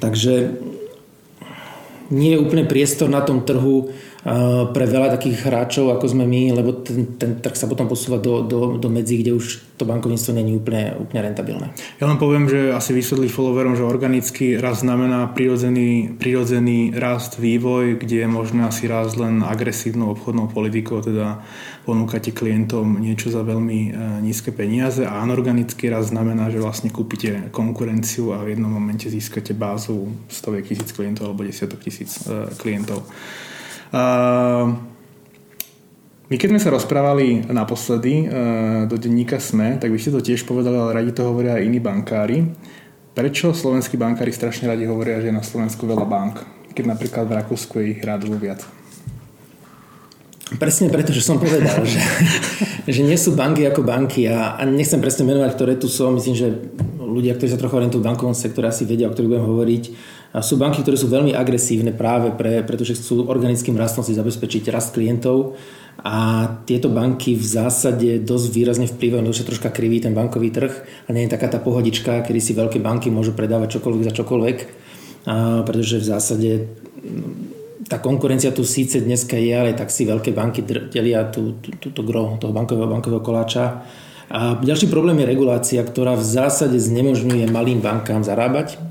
Takže 0.00 0.34
nie 2.10 2.34
je 2.34 2.42
úplne 2.42 2.66
priestor 2.66 3.12
na 3.12 3.22
tom 3.22 3.44
trhu 3.46 3.92
pre 4.70 4.84
veľa 4.84 5.16
takých 5.16 5.48
hráčov, 5.48 5.96
ako 5.96 6.12
sme 6.12 6.28
my, 6.28 6.52
lebo 6.52 6.84
ten, 6.84 7.16
ten 7.16 7.40
trh 7.40 7.56
sa 7.56 7.64
potom 7.64 7.88
posúva 7.88 8.20
do, 8.20 8.44
do, 8.44 8.76
do 8.76 8.88
medzi, 8.92 9.16
kde 9.16 9.32
už 9.32 9.76
to 9.80 9.88
bankovníctvo 9.88 10.36
není 10.36 10.52
úplne, 10.60 10.92
úplne 11.00 11.32
rentabilné. 11.32 11.72
Ja 11.96 12.04
len 12.04 12.20
poviem, 12.20 12.44
že 12.44 12.68
asi 12.68 12.92
vysvetlí 12.92 13.32
followerom, 13.32 13.80
že 13.80 13.88
organický 13.88 14.60
rast 14.60 14.84
znamená 14.84 15.32
prirodzený, 15.32 16.20
prirodzený 16.20 16.92
rast, 17.00 17.40
vývoj, 17.40 17.96
kde 17.96 18.20
je 18.20 18.28
možné 18.28 18.68
asi 18.68 18.84
rast 18.92 19.16
len 19.16 19.40
agresívnou 19.40 20.12
obchodnou 20.12 20.52
politikou, 20.52 21.00
teda 21.00 21.40
ponúkate 21.88 22.36
klientom 22.36 23.00
niečo 23.00 23.32
za 23.32 23.40
veľmi 23.40 23.80
e, 23.88 23.90
nízke 24.20 24.52
peniaze 24.52 25.00
a 25.08 25.24
anorganický 25.24 25.88
rast 25.88 26.12
znamená, 26.12 26.52
že 26.52 26.60
vlastne 26.60 26.92
kúpite 26.92 27.48
konkurenciu 27.48 28.36
a 28.36 28.44
v 28.44 28.52
jednom 28.52 28.68
momente 28.68 29.08
získate 29.08 29.56
bázu 29.56 30.12
stoviek 30.28 30.68
tisíc 30.68 30.92
klientov 30.92 31.32
alebo 31.32 31.48
desiatok 31.48 31.80
tisíc 31.80 32.20
e, 32.28 32.52
klientov. 32.60 33.08
My 36.30 36.38
keď 36.38 36.48
sme 36.54 36.62
sa 36.62 36.70
rozprávali 36.70 37.50
naposledy 37.50 38.30
do 38.86 38.94
denníka 38.94 39.42
SME, 39.42 39.82
tak 39.82 39.90
vy 39.90 39.98
ste 39.98 40.14
to 40.14 40.22
tiež 40.22 40.46
povedali, 40.46 40.78
ale 40.78 40.94
radi 40.94 41.10
to 41.10 41.26
hovoria 41.26 41.58
aj 41.58 41.66
iní 41.66 41.82
bankári. 41.82 42.46
Prečo 43.10 43.50
slovenskí 43.50 43.98
bankári 43.98 44.30
strašne 44.30 44.70
radi 44.70 44.86
hovoria, 44.86 45.18
že 45.18 45.34
je 45.34 45.38
na 45.38 45.42
Slovensku 45.42 45.82
veľa 45.90 46.06
bank, 46.06 46.46
keď 46.70 46.84
napríklad 46.86 47.26
v 47.26 47.36
Rakúsku 47.42 47.82
je 47.82 47.98
ich 47.98 48.00
rádovo 48.06 48.38
viac? 48.38 48.62
Presne 50.58 50.90
preto, 50.90 51.14
že 51.14 51.22
som 51.22 51.38
povedal, 51.38 51.82
že, 51.86 51.98
že 52.94 53.00
nie 53.06 53.14
sú 53.14 53.38
banky 53.38 53.66
ako 53.66 53.86
banky 53.86 54.26
a, 54.26 54.58
a 54.58 54.66
nechcem 54.66 54.98
presne 54.98 55.26
menovať, 55.26 55.50
ktoré 55.54 55.74
tu 55.78 55.86
sú. 55.86 56.10
Myslím, 56.10 56.34
že 56.34 56.48
ľudia, 56.98 57.38
ktorí 57.38 57.54
sa 57.54 57.58
trochu 57.58 57.78
orientujú 57.78 58.02
v 58.02 58.08
bankovom 58.10 58.34
sektore, 58.34 58.70
asi 58.70 58.82
vedia, 58.82 59.06
o 59.06 59.14
ktorých 59.14 59.30
budem 59.30 59.46
hovoriť. 59.46 59.84
A 60.30 60.46
sú 60.46 60.54
banky, 60.54 60.86
ktoré 60.86 60.94
sú 60.94 61.10
veľmi 61.10 61.34
agresívne 61.34 61.90
práve 61.90 62.30
pre, 62.30 62.62
pretože 62.62 62.94
chcú 62.94 63.26
organickým 63.26 63.74
rastom 63.74 64.06
si 64.06 64.14
zabezpečiť 64.14 64.70
rast 64.70 64.94
klientov 64.94 65.58
a 66.06 66.46
tieto 66.64 66.86
banky 66.86 67.34
v 67.34 67.42
zásade 67.42 68.22
dosť 68.22 68.46
výrazne 68.54 68.86
vplyvajú, 68.86 69.26
že 69.34 69.42
troška 69.42 69.74
krivý 69.74 69.98
ten 69.98 70.14
bankový 70.14 70.54
trh 70.54 70.72
a 71.04 71.08
nie 71.10 71.26
je 71.26 71.34
taká 71.34 71.50
tá 71.50 71.58
pohodička, 71.58 72.22
kedy 72.22 72.38
si 72.38 72.54
veľké 72.54 72.78
banky 72.78 73.10
môžu 73.10 73.34
predávať 73.34 73.82
čokoľvek 73.82 74.06
za 74.06 74.14
čokoľvek, 74.22 74.58
a, 75.26 75.66
pretože 75.66 75.98
v 75.98 76.08
zásade 76.08 76.50
tá 77.90 77.98
konkurencia 77.98 78.54
tu 78.54 78.62
síce 78.62 79.02
dneska 79.02 79.34
je, 79.34 79.50
ale 79.50 79.74
tak 79.74 79.90
si 79.90 80.06
veľké 80.06 80.30
banky 80.30 80.62
delia 80.94 81.26
tú 81.26 81.58
gro 82.06 82.38
toho 82.38 82.54
bankového, 82.54 82.86
bankového 82.86 83.18
koláča. 83.18 83.82
A 84.30 84.54
ďalší 84.62 84.86
problém 84.86 85.18
je 85.18 85.26
regulácia, 85.26 85.82
ktorá 85.82 86.14
v 86.14 86.22
zásade 86.22 86.78
znemožňuje 86.78 87.50
malým 87.50 87.82
bankám 87.82 88.22
zarábať. 88.22 88.89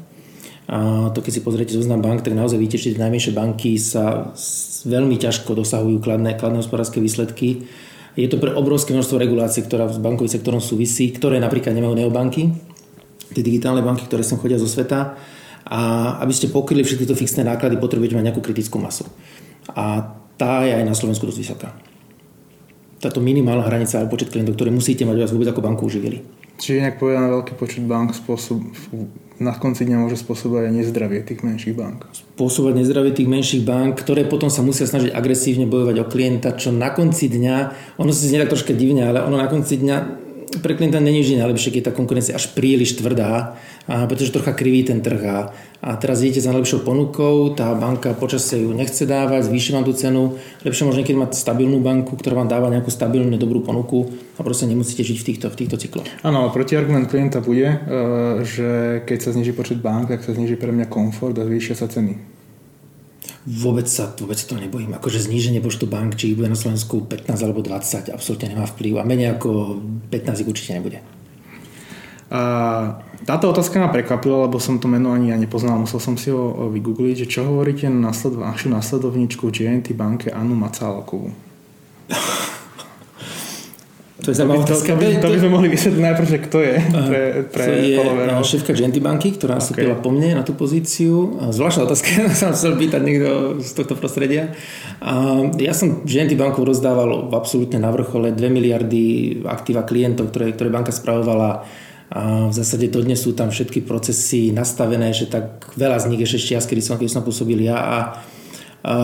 A 0.69 1.09
to 1.09 1.25
keď 1.25 1.31
si 1.33 1.41
pozriete 1.41 1.73
zoznam 1.73 2.05
bank, 2.05 2.21
tak 2.21 2.37
naozaj 2.37 2.61
vidíte, 2.61 2.93
že 2.93 3.01
najmenšie 3.01 3.33
banky 3.33 3.81
sa 3.81 4.29
veľmi 4.85 5.17
ťažko 5.17 5.57
dosahujú 5.57 5.97
kladné, 5.97 6.37
kladné 6.37 6.61
hospodárske 6.61 7.01
výsledky. 7.01 7.65
Je 8.13 8.29
to 8.29 8.37
pre 8.37 8.53
obrovské 8.53 8.93
množstvo 8.93 9.17
regulácií, 9.17 9.65
ktorá 9.65 9.89
s 9.89 9.97
bankovým 9.97 10.29
sektorom 10.29 10.61
súvisí, 10.61 11.09
ktoré 11.09 11.41
napríklad 11.41 11.73
nemajú 11.73 11.97
neobanky, 11.97 12.53
tie 13.33 13.41
digitálne 13.41 13.81
banky, 13.81 14.05
ktoré 14.05 14.21
sem 14.21 14.37
chodia 14.37 14.61
zo 14.61 14.69
sveta 14.69 15.17
a 15.65 15.79
aby 16.21 16.33
ste 16.37 16.53
pokryli 16.53 16.85
všetky 16.85 17.05
tieto 17.09 17.17
fixné 17.17 17.41
náklady, 17.45 17.81
potrebujete 17.81 18.13
mať 18.13 18.25
nejakú 18.29 18.41
kritickú 18.45 18.77
masu. 18.77 19.09
A 19.73 20.17
tá 20.37 20.65
je 20.65 20.73
aj 20.73 20.85
na 20.85 20.93
Slovensku 20.93 21.25
dosť 21.25 21.39
vysoká. 21.41 21.69
Táto 23.01 23.23
minimálna 23.23 23.65
hranica 23.65 23.97
alebo 23.97 24.13
počet 24.17 24.29
klientov, 24.29 24.53
ktoré 24.53 24.69
musíte 24.69 25.01
mať, 25.01 25.25
vás 25.25 25.33
vôbec 25.33 25.49
ako 25.49 25.65
banku 25.65 25.89
uživili. 25.89 26.38
Čiže 26.59 26.83
nejak 26.83 26.99
povedané 26.99 27.31
veľký 27.31 27.53
počet 27.55 27.87
bank 27.87 28.11
spôsob, 28.11 28.59
na 29.39 29.55
konci 29.55 29.87
dňa 29.87 30.03
môže 30.03 30.19
spôsobovať 30.19 30.67
aj 30.67 30.73
nezdravie 30.75 31.19
tých 31.23 31.39
menších 31.39 31.71
bank. 31.71 32.11
Spôsobovať 32.11 32.83
nezdravie 32.83 33.15
tých 33.15 33.31
menších 33.31 33.63
bank, 33.63 33.95
ktoré 34.03 34.27
potom 34.27 34.51
sa 34.51 34.59
musia 34.59 34.83
snažiť 34.83 35.15
agresívne 35.15 35.63
bojovať 35.71 35.95
o 36.03 36.09
klienta, 36.11 36.59
čo 36.59 36.75
na 36.75 36.91
konci 36.91 37.31
dňa, 37.31 37.55
ono 37.95 38.11
sa 38.11 38.27
znie 38.27 38.43
tak 38.43 38.51
troška 38.51 38.75
divne, 38.75 39.07
ale 39.07 39.23
ono 39.23 39.39
na 39.39 39.47
konci 39.47 39.79
dňa 39.79 40.28
pre 40.57 40.73
klienta 40.73 40.97
není 40.97 41.21
vždy 41.21 41.37
najlepšie, 41.37 41.69
keď 41.69 41.83
tá 41.89 41.91
konkurencia 41.93 42.33
až 42.33 42.49
príliš 42.57 42.97
tvrdá, 42.97 43.59
a 43.89 44.05
pretože 44.05 44.33
trocha 44.33 44.53
kriví 44.53 44.85
ten 44.85 45.01
trh. 45.01 45.21
A, 45.25 45.37
a 45.81 45.89
teraz 45.97 46.21
idete 46.21 46.41
za 46.41 46.49
najlepšou 46.49 46.81
ponukou, 46.85 47.53
tá 47.53 47.73
banka 47.77 48.13
počasie 48.13 48.65
ju 48.65 48.73
nechce 48.73 49.05
dávať, 49.05 49.49
zvýši 49.49 49.73
vám 49.73 49.85
tú 49.85 49.93
cenu. 49.93 50.37
Lepšie 50.65 50.85
možno 50.85 51.01
keď 51.05 51.15
mať 51.17 51.31
stabilnú 51.37 51.81
banku, 51.81 52.17
ktorá 52.17 52.41
vám 52.41 52.49
dáva 52.49 52.69
nejakú 52.73 52.89
stabilnú, 52.89 53.37
dobrú 53.37 53.61
ponuku 53.61 54.09
a 54.37 54.45
proste 54.45 54.69
nemusíte 54.69 55.05
žiť 55.05 55.17
v 55.21 55.25
týchto, 55.25 55.45
v 55.49 55.57
týchto 55.57 55.75
cykloch. 55.77 56.05
Áno, 56.25 56.49
protiargument 56.49 57.09
klienta 57.09 57.41
bude, 57.41 57.65
e, 57.65 57.77
že 58.45 58.69
keď 59.05 59.17
sa 59.21 59.29
zniží 59.33 59.53
počet 59.53 59.81
bank, 59.81 60.09
tak 60.09 60.25
sa 60.25 60.33
zniží 60.33 60.57
pre 60.57 60.69
mňa 60.73 60.89
komfort 60.89 61.37
a 61.37 61.45
zvýšia 61.45 61.77
sa 61.77 61.89
ceny. 61.89 62.38
Vôbec 63.49 63.89
sa, 63.89 64.13
vôbec 64.13 64.37
sa 64.37 64.45
to 64.45 64.61
nebojím. 64.61 64.93
Akože 64.93 65.25
zníženie 65.25 65.57
počtu 65.57 65.89
bank, 65.89 66.13
či 66.13 66.31
ich 66.31 66.37
bude 66.37 66.53
na 66.53 66.59
Slovensku 66.59 67.01
15 67.01 67.33
alebo 67.41 67.65
20, 67.65 68.13
absolútne 68.13 68.53
nemá 68.53 68.69
vplyv. 68.69 69.01
A 69.01 69.03
menej 69.09 69.33
ako 69.33 69.81
15 70.13 70.45
ich 70.45 70.49
určite 70.53 70.77
nebude. 70.77 71.01
A 72.29 72.41
táto 73.25 73.49
otázka 73.49 73.81
ma 73.81 73.89
prekvapila, 73.89 74.45
lebo 74.45 74.61
som 74.61 74.77
to 74.77 74.85
meno 74.85 75.09
ani 75.09 75.33
ja 75.33 75.37
nepoznal, 75.41 75.81
musel 75.81 75.97
som 75.97 76.13
si 76.13 76.29
ho 76.29 76.69
vygoogliť, 76.69 77.25
že 77.25 77.31
čo 77.41 77.49
hovoríte 77.49 77.89
na 77.89 78.13
našu 78.13 78.69
následovničku 78.69 79.49
GNT 79.49 79.97
banke 79.97 80.29
Anu 80.29 80.53
Macálkovú? 80.53 81.33
To 84.19 84.27
je 84.31 84.35
zaujímavá 84.35 84.67
otázka. 84.67 84.91
To, 84.91 84.99
to, 84.99 85.07
to, 85.15 85.21
to 85.23 85.27
by 85.31 85.39
sme 85.39 85.51
mohli 85.51 85.67
vysvetliť 85.71 86.01
najprv, 86.03 86.27
že 86.27 86.37
kto 86.43 86.57
je 86.59 86.75
pre, 86.91 87.21
pre 87.47 87.63
to 87.63 87.71
je 87.71 87.95
followerov. 87.95 88.43
šéfka 88.43 88.71
Genty 88.75 88.99
banky, 88.99 89.29
ktorá 89.39 89.55
okay. 89.55 89.65
stúpila 89.71 89.95
po 89.95 90.09
mne 90.11 90.29
na 90.39 90.43
tú 90.43 90.53
pozíciu. 90.59 91.39
Zvláštna 91.39 91.87
otázka, 91.87 92.09
sa 92.41 92.51
chcel 92.51 92.75
pýtať 92.75 93.01
niekto 93.01 93.63
z 93.63 93.71
tohto 93.79 93.95
prostredia. 93.95 94.51
A 94.99 95.43
ja 95.55 95.71
som 95.71 96.03
Genty 96.03 96.35
banku 96.35 96.67
rozdával 96.67 97.31
v 97.31 97.33
absolútne 97.33 97.79
na 97.79 97.95
vrchole 97.95 98.35
2 98.35 98.39
miliardy 98.51 99.03
aktíva 99.47 99.87
klientov, 99.87 100.35
ktoré, 100.35 100.51
ktoré 100.51 100.67
banka 100.67 100.91
spravovala 100.91 101.63
a 102.09 102.49
v 102.49 102.53
zásade 102.53 102.89
dodnes 102.89 103.21
sú 103.21 103.37
tam 103.37 103.53
všetky 103.53 103.85
procesy 103.85 104.49
nastavené, 104.49 105.13
že 105.13 105.29
tak 105.29 105.69
veľa 105.77 106.01
z 106.01 106.09
nich 106.09 106.25
ešte 106.25 106.57
čas, 106.57 106.65
kedy 106.65 106.81
som, 106.81 106.97
kedy 106.97 107.05
som 107.05 107.21
pôsobil 107.21 107.69
ja 107.69 107.77
a, 107.77 107.97
a 108.81 108.95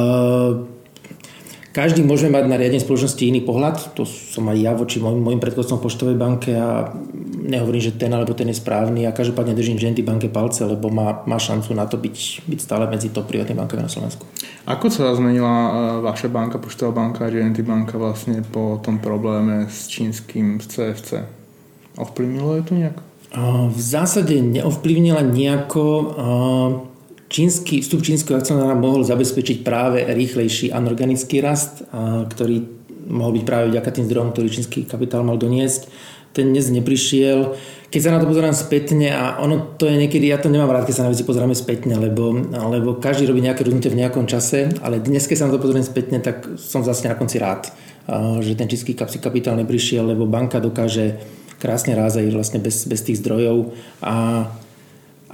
každý 1.75 2.08
môže 2.08 2.32
mať 2.32 2.48
na 2.48 2.55
riadenie 2.55 2.79
spoločnosti 2.79 3.20
iný 3.20 3.44
pohľad, 3.44 3.91
to 4.00 4.08
som 4.08 4.48
aj 4.48 4.55
ja 4.55 4.72
voči 4.72 5.03
môjim, 5.03 5.20
môjim 5.20 5.44
predchodcom 5.44 5.84
poštovej 5.84 6.15
banke 6.15 6.55
a 6.55 6.96
nehovorím, 7.44 7.84
že 7.84 8.00
ten 8.00 8.15
alebo 8.15 8.32
ten 8.32 8.48
je 8.48 8.55
správny 8.55 9.03
a 9.03 9.12
každopádne 9.12 9.51
držím 9.51 9.75
GNT 9.75 10.00
banke 10.08 10.32
palce, 10.32 10.63
lebo 10.63 10.88
má, 10.88 11.27
má 11.27 11.36
šancu 11.36 11.75
na 11.75 11.84
to 11.84 12.00
byť, 12.00 12.48
byť 12.48 12.60
stále 12.63 12.88
medzi 12.88 13.12
top 13.12 13.27
privátnymi 13.27 13.60
bankami 13.60 13.84
na 13.84 13.91
Slovensku. 13.91 14.24
Ako 14.63 14.88
sa 14.88 15.12
zmenila 15.20 15.51
e, 15.51 15.72
vaša 16.08 16.32
banka, 16.32 16.63
poštová 16.63 16.96
banka 16.96 17.27
a 17.27 17.34
GNT 17.36 17.60
banka 17.67 18.00
vlastne 18.00 18.39
po 18.39 18.79
tom 18.79 19.03
probléme 19.03 19.67
s 19.67 19.91
čínskym 19.91 20.63
CFC? 20.63 21.27
Ovplyvnilo 22.00 22.55
je 22.55 22.63
to 22.63 22.74
nejak? 22.79 22.98
V 23.75 23.82
zásade 23.84 24.39
neovplyvnila 24.39 25.20
nejako 25.20 25.84
čínsky, 27.36 27.84
vstup 27.84 28.00
čínskeho 28.00 28.39
akcionára 28.39 28.80
mohol 28.80 29.04
zabezpečiť 29.04 29.68
práve 29.68 30.08
rýchlejší 30.08 30.72
anorganický 30.72 31.44
rast, 31.44 31.84
ktorý 32.32 32.63
mohol 33.12 33.36
byť 33.36 33.44
práve 33.44 33.75
vďaka 33.75 33.89
tým 33.92 34.08
zdrojom, 34.08 34.32
ktorý 34.32 34.48
čínsky 34.48 34.88
kapitál 34.88 35.27
mal 35.27 35.36
doniesť. 35.36 35.92
Ten 36.32 36.56
dnes 36.56 36.72
neprišiel. 36.72 37.56
Keď 37.92 38.00
sa 38.00 38.12
na 38.15 38.20
to 38.24 38.27
pozerám 38.27 38.56
spätne 38.56 39.12
a 39.12 39.39
ono 39.44 39.75
to 39.75 39.88
je 39.88 40.00
niekedy, 40.00 40.32
ja 40.32 40.39
to 40.39 40.51
nemám 40.51 40.72
rád, 40.72 40.88
keď 40.88 40.96
sa 40.96 41.06
na 41.08 41.12
veci 41.12 41.27
pozeráme 41.27 41.56
spätne, 41.56 41.96
lebo, 42.00 42.32
lebo 42.51 43.00
každý 43.00 43.27
robí 43.27 43.44
nejaké 43.44 43.68
rozhodnutie 43.68 43.92
v 43.92 44.00
nejakom 44.00 44.27
čase, 44.27 44.72
ale 44.80 45.04
dnes, 45.04 45.27
keď 45.27 45.36
sa 45.36 45.46
na 45.48 45.56
to 45.56 45.63
pozerám 45.63 45.84
spätne, 45.84 46.24
tak 46.24 46.56
som 46.56 46.84
zase 46.88 47.08
na 47.08 47.20
konci 47.20 47.39
rád, 47.39 47.72
že 48.44 48.56
ten 48.56 48.68
čínsky 48.68 48.96
kapitál 48.96 49.60
neprišiel, 49.60 50.08
lebo 50.08 50.27
banka 50.27 50.60
dokáže 50.60 51.20
krásne 51.56 51.96
rázať 51.96 52.32
vlastne 52.36 52.60
bez, 52.60 52.84
bez 52.84 53.00
tých 53.00 53.24
zdrojov 53.24 53.72
a 54.04 54.44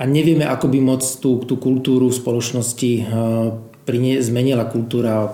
a 0.02 0.04
nevieme, 0.10 0.50
ako 0.50 0.66
by 0.66 0.80
moc 0.82 1.06
tú, 1.22 1.46
tú 1.46 1.62
kultúru 1.62 2.10
v 2.10 2.18
spoločnosti 2.18 2.92
uh, 3.06 3.54
zmenila 4.18 4.66
kultúra 4.66 5.30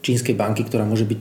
čínskej 0.00 0.34
banky, 0.38 0.62
ktorá 0.62 0.86
môže 0.86 1.02
byť, 1.04 1.20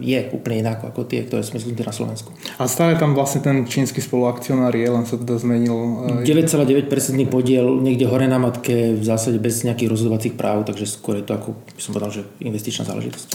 je 0.00 0.18
úplne 0.32 0.64
iná 0.64 0.72
ako 0.76 1.04
tie, 1.04 1.24
ktoré 1.28 1.44
sme 1.44 1.60
zvyknutí 1.60 1.84
na 1.84 1.94
Slovensku. 1.94 2.32
A 2.56 2.64
stále 2.64 2.96
tam 2.96 3.12
vlastne 3.12 3.44
ten 3.44 3.68
čínsky 3.68 4.00
spoluakcionár 4.00 4.72
je, 4.72 4.88
len 4.88 5.04
sa 5.04 5.20
teda 5.20 5.36
zmenil... 5.36 5.76
9,9% 6.24 6.88
podiel 7.28 7.80
niekde 7.84 8.08
hore 8.08 8.24
na 8.24 8.40
matke 8.40 8.96
v 8.96 9.04
zásade 9.04 9.36
bez 9.36 9.62
nejakých 9.62 9.92
rozhodovacích 9.92 10.34
práv, 10.34 10.64
takže 10.64 10.88
skôr 10.88 11.20
je 11.20 11.24
to 11.28 11.36
ako, 11.36 11.48
by 11.52 11.80
som 11.80 11.92
povedal, 11.92 12.12
že 12.12 12.22
investičná 12.40 12.88
záležitosť. 12.88 13.26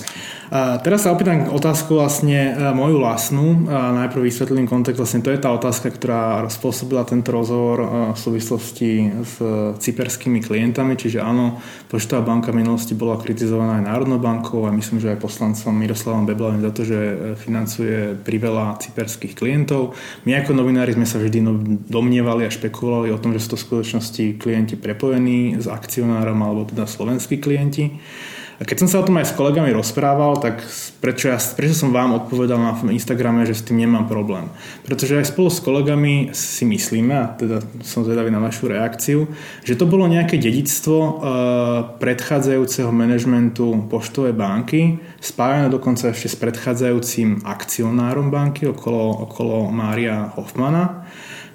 A 0.50 0.82
teraz 0.82 1.06
sa 1.06 1.14
opýtam 1.14 1.54
otázku 1.54 1.94
vlastne 1.94 2.58
e, 2.58 2.74
moju 2.74 2.98
vlastnú. 2.98 3.70
A 3.70 3.94
najprv 3.94 4.26
vysvetlím 4.26 4.66
kontext. 4.66 4.98
Vlastne 4.98 5.22
to 5.22 5.30
je 5.30 5.38
tá 5.38 5.54
otázka, 5.54 5.94
ktorá 5.94 6.50
spôsobila 6.50 7.06
tento 7.06 7.30
rozhovor 7.30 7.78
e, 7.78 7.88
v 8.14 8.18
súvislosti 8.18 8.90
s 9.22 9.34
cyperskými 9.78 10.42
klientami. 10.42 10.98
Čiže 10.98 11.22
áno, 11.22 11.62
Poštová 11.90 12.22
banka 12.22 12.54
v 12.54 12.62
minulosti 12.62 12.94
bola 12.94 13.18
kritizovaná 13.18 13.82
aj 13.82 13.90
Národnou 13.90 14.22
bankou 14.22 14.62
a 14.70 14.72
myslím, 14.80 15.04
že 15.04 15.12
aj 15.12 15.20
poslancom 15.20 15.76
Miroslavom 15.76 16.24
Beblavým 16.24 16.64
za 16.64 16.72
to, 16.72 16.82
že 16.88 17.00
e, 17.00 17.16
financuje 17.36 18.16
priveľa 18.16 18.80
cyperských 18.80 19.36
klientov. 19.36 20.00
My 20.24 20.40
ako 20.40 20.56
novinári 20.56 20.96
sme 20.96 21.04
sa 21.04 21.20
vždy 21.20 21.40
no, 21.44 21.60
domnievali 21.92 22.48
a 22.48 22.54
špekulovali 22.54 23.12
o 23.12 23.20
tom, 23.20 23.36
že 23.36 23.44
sú 23.44 23.54
to 23.54 23.58
v 23.60 23.66
skutočnosti 23.68 24.26
klienti 24.40 24.80
prepojení 24.80 25.60
s 25.60 25.68
akcionárom 25.68 26.40
alebo 26.40 26.66
teda 26.66 26.88
slovenskí 26.88 27.44
klienti. 27.44 28.00
A 28.60 28.68
keď 28.68 28.84
som 28.84 28.90
sa 28.92 29.00
o 29.00 29.08
tom 29.08 29.16
aj 29.16 29.32
s 29.32 29.38
kolegami 29.40 29.72
rozprával, 29.72 30.36
tak 30.44 30.60
prečo, 31.00 31.32
ja, 31.32 31.40
prečo 31.40 31.72
som 31.80 31.96
vám 31.96 32.20
odpovedal 32.20 32.60
na 32.60 32.76
Instagrame, 32.92 33.48
že 33.48 33.56
s 33.56 33.64
tým 33.64 33.80
nemám 33.80 34.12
problém. 34.12 34.52
Pretože 34.84 35.16
aj 35.16 35.32
spolu 35.32 35.48
s 35.48 35.64
kolegami 35.64 36.36
si 36.36 36.68
myslíme, 36.68 37.16
a 37.16 37.32
teda 37.40 37.64
som 37.88 38.04
zvedavý 38.04 38.28
na 38.28 38.44
vašu 38.44 38.68
reakciu, 38.68 39.32
že 39.64 39.80
to 39.80 39.88
bolo 39.88 40.12
nejaké 40.12 40.36
dedictvo 40.36 40.98
e, 41.00 41.12
predchádzajúceho 42.04 42.92
manažmentu 42.92 43.88
poštovej 43.88 44.36
banky, 44.36 45.00
spájane 45.24 45.72
dokonca 45.72 46.12
ešte 46.12 46.28
s 46.28 46.36
predchádzajúcim 46.36 47.48
akcionárom 47.48 48.28
banky 48.28 48.68
okolo, 48.68 49.24
okolo 49.24 49.72
Mária 49.72 50.36
Hoffmana 50.36 51.08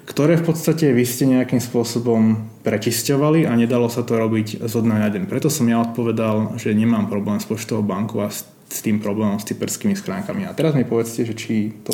ktoré 0.05 0.37
v 0.37 0.45
podstate 0.47 0.93
vy 0.93 1.05
ste 1.05 1.25
nejakým 1.25 1.59
spôsobom 1.59 2.45
prečisťovali 2.61 3.49
a 3.49 3.53
nedalo 3.57 3.89
sa 3.89 4.05
to 4.05 4.17
robiť 4.17 4.65
zo 4.65 4.79
dňa 4.81 4.97
na 5.01 5.09
deň. 5.09 5.23
Preto 5.25 5.49
som 5.49 5.65
ja 5.65 5.81
odpovedal, 5.81 6.57
že 6.61 6.77
nemám 6.77 7.09
problém 7.09 7.41
s 7.41 7.49
poštovou 7.49 7.81
banku 7.81 8.21
a 8.21 8.29
s 8.29 8.55
s 8.65 8.81
tým 8.81 8.97
problémom 8.97 9.37
s 9.37 9.45
cyperskými 9.45 9.93
schránkami. 9.93 10.49
A 10.49 10.51
teraz 10.51 10.73
mi 10.73 10.83
povedzte, 10.83 11.21
že 11.21 11.37
či 11.37 11.69
to 11.85 11.93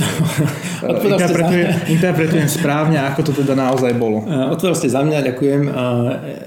interpretujem, 1.14 1.68
interpretujem 1.92 2.48
správne 2.48 2.98
ako 3.12 3.28
to 3.28 3.32
teda 3.44 3.54
naozaj 3.54 3.92
bolo. 4.00 4.24
Odpovedal 4.26 4.78
ste 4.80 4.90
za 4.90 5.04
mňa, 5.04 5.28
ďakujem. 5.36 5.62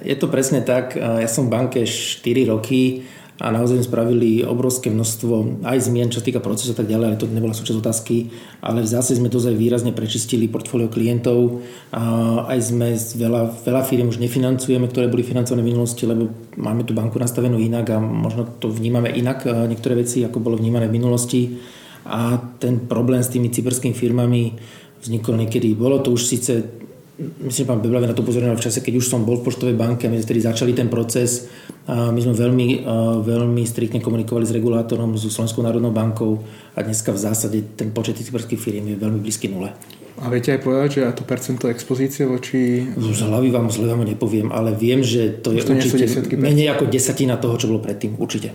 Je 0.02 0.16
to 0.16 0.26
presne 0.32 0.64
tak. 0.64 0.96
Ja 0.96 1.28
som 1.28 1.46
v 1.46 1.54
banke 1.54 1.84
4 1.84 2.24
roky 2.50 3.04
a 3.34 3.50
naozaj 3.50 3.90
spravili 3.90 4.46
obrovské 4.46 4.94
množstvo 4.94 5.66
aj 5.66 5.90
zmien, 5.90 6.06
čo 6.06 6.22
týka 6.22 6.38
procesu 6.38 6.70
a 6.70 6.78
tak 6.78 6.86
ďalej, 6.86 7.06
ale 7.10 7.18
to 7.18 7.26
nebola 7.26 7.50
súčasť 7.50 7.82
otázky, 7.82 8.30
ale 8.62 8.86
zásade 8.86 9.18
sme 9.18 9.26
dozaj 9.26 9.58
výrazne 9.58 9.90
prečistili 9.90 10.46
portfólio 10.46 10.86
klientov. 10.86 11.58
A 11.90 12.02
aj 12.46 12.58
sme 12.70 12.94
veľa, 12.94 13.58
veľa 13.66 13.82
firm 13.90 14.14
už 14.14 14.22
nefinancujeme, 14.22 14.86
ktoré 14.86 15.10
boli 15.10 15.26
financované 15.26 15.66
v 15.66 15.74
minulosti, 15.74 16.06
lebo 16.06 16.30
máme 16.54 16.86
tú 16.86 16.94
banku 16.94 17.18
nastavenú 17.18 17.58
inak 17.58 17.90
a 17.90 17.98
možno 17.98 18.46
to 18.62 18.70
vnímame 18.70 19.10
inak, 19.10 19.42
niektoré 19.66 19.98
veci, 19.98 20.22
ako 20.22 20.38
bolo 20.38 20.54
vnímané 20.54 20.86
v 20.86 20.94
minulosti. 20.94 21.58
A 22.06 22.38
ten 22.62 22.86
problém 22.86 23.18
s 23.18 23.34
tými 23.34 23.50
cyberskými 23.50 23.98
firmami 23.98 24.54
vznikol 25.02 25.34
niekedy, 25.42 25.74
bolo 25.74 25.98
to 25.98 26.14
už 26.14 26.22
síce 26.22 26.84
myslím, 27.18 27.66
pán 27.66 27.78
Beblavý 27.78 28.10
na 28.10 28.14
to 28.14 28.26
upozornil 28.26 28.58
v 28.58 28.64
čase, 28.64 28.82
keď 28.82 28.98
už 28.98 29.06
som 29.06 29.22
bol 29.22 29.38
v 29.38 29.46
poštovej 29.46 29.78
banke 29.78 30.06
a 30.06 30.10
my 30.10 30.18
sme 30.18 30.34
začali 30.34 30.74
ten 30.74 30.90
proces. 30.90 31.46
A 31.84 32.08
my 32.08 32.16
sme 32.16 32.32
veľmi, 32.32 32.88
veľmi 33.20 33.62
striktne 33.68 34.00
komunikovali 34.00 34.48
s 34.48 34.56
regulátorom, 34.56 35.20
so 35.20 35.28
Slovenskou 35.28 35.60
národnou 35.60 35.92
bankou 35.92 36.40
a 36.72 36.80
dneska 36.80 37.12
v 37.12 37.20
zásade 37.20 37.58
ten 37.76 37.92
počet 37.92 38.16
cyberských 38.16 38.56
firiem 38.56 38.88
je 38.88 38.96
veľmi 38.96 39.20
blízky 39.20 39.52
nule. 39.52 39.76
A 40.14 40.30
viete 40.30 40.54
aj 40.54 40.64
povedať, 40.64 40.88
že 40.96 41.12
to 41.12 41.26
percento 41.26 41.68
expozície 41.68 42.24
voči... 42.24 42.86
Z 42.96 43.26
hlavy 43.28 43.50
vám, 43.50 43.68
z 43.68 43.82
hlavy 43.82 43.90
vám 43.90 44.06
nepoviem, 44.06 44.48
ale 44.48 44.72
viem, 44.72 45.04
že 45.04 45.42
to 45.42 45.52
je 45.52 45.60
to 45.60 45.74
určite 45.74 46.38
menej 46.38 46.72
ako 46.72 46.86
desatina 46.88 47.36
toho, 47.36 47.58
čo 47.58 47.68
bolo 47.68 47.82
predtým, 47.82 48.16
určite. 48.16 48.54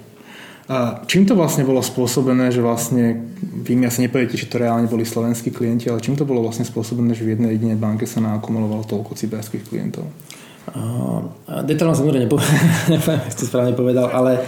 A 0.70 1.02
čím 1.06 1.26
to 1.26 1.34
vlastne 1.34 1.66
bolo 1.66 1.82
spôsobené, 1.82 2.54
že 2.54 2.62
vlastne, 2.62 3.34
vy 3.42 3.74
mi 3.74 3.90
asi 3.90 4.06
nepoviete, 4.06 4.38
či 4.38 4.46
to 4.46 4.62
reálne 4.62 4.86
boli 4.86 5.02
slovenskí 5.02 5.50
klienti, 5.50 5.90
ale 5.90 5.98
čím 5.98 6.14
to 6.14 6.30
bolo 6.30 6.46
vlastne 6.46 6.64
spôsobené, 6.64 7.18
že 7.18 7.26
v 7.26 7.34
jednej 7.34 7.58
jedinej 7.58 7.78
banke 7.78 8.06
sa 8.06 8.22
naakumulovalo 8.22 8.86
toľko 8.86 9.18
cyberských 9.18 9.66
klientov? 9.66 10.06
Detálne 11.66 11.98
som 11.98 12.06
samozrejme 12.06 12.26
nepoviem, 12.30 13.20
ste 13.32 13.44
správne 13.46 13.74
povedal, 13.74 14.10
ale 14.10 14.46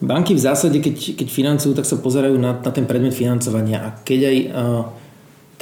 banky 0.00 0.36
v 0.36 0.44
zásade, 0.44 0.76
keď, 0.80 1.16
keď 1.16 1.28
financujú, 1.28 1.72
tak 1.72 1.88
sa 1.88 1.96
pozerajú 1.96 2.36
na, 2.36 2.56
na 2.60 2.70
ten 2.72 2.84
predmet 2.84 3.16
financovania 3.16 3.80
a 3.80 3.88
keď 4.04 4.20
aj 4.28 4.36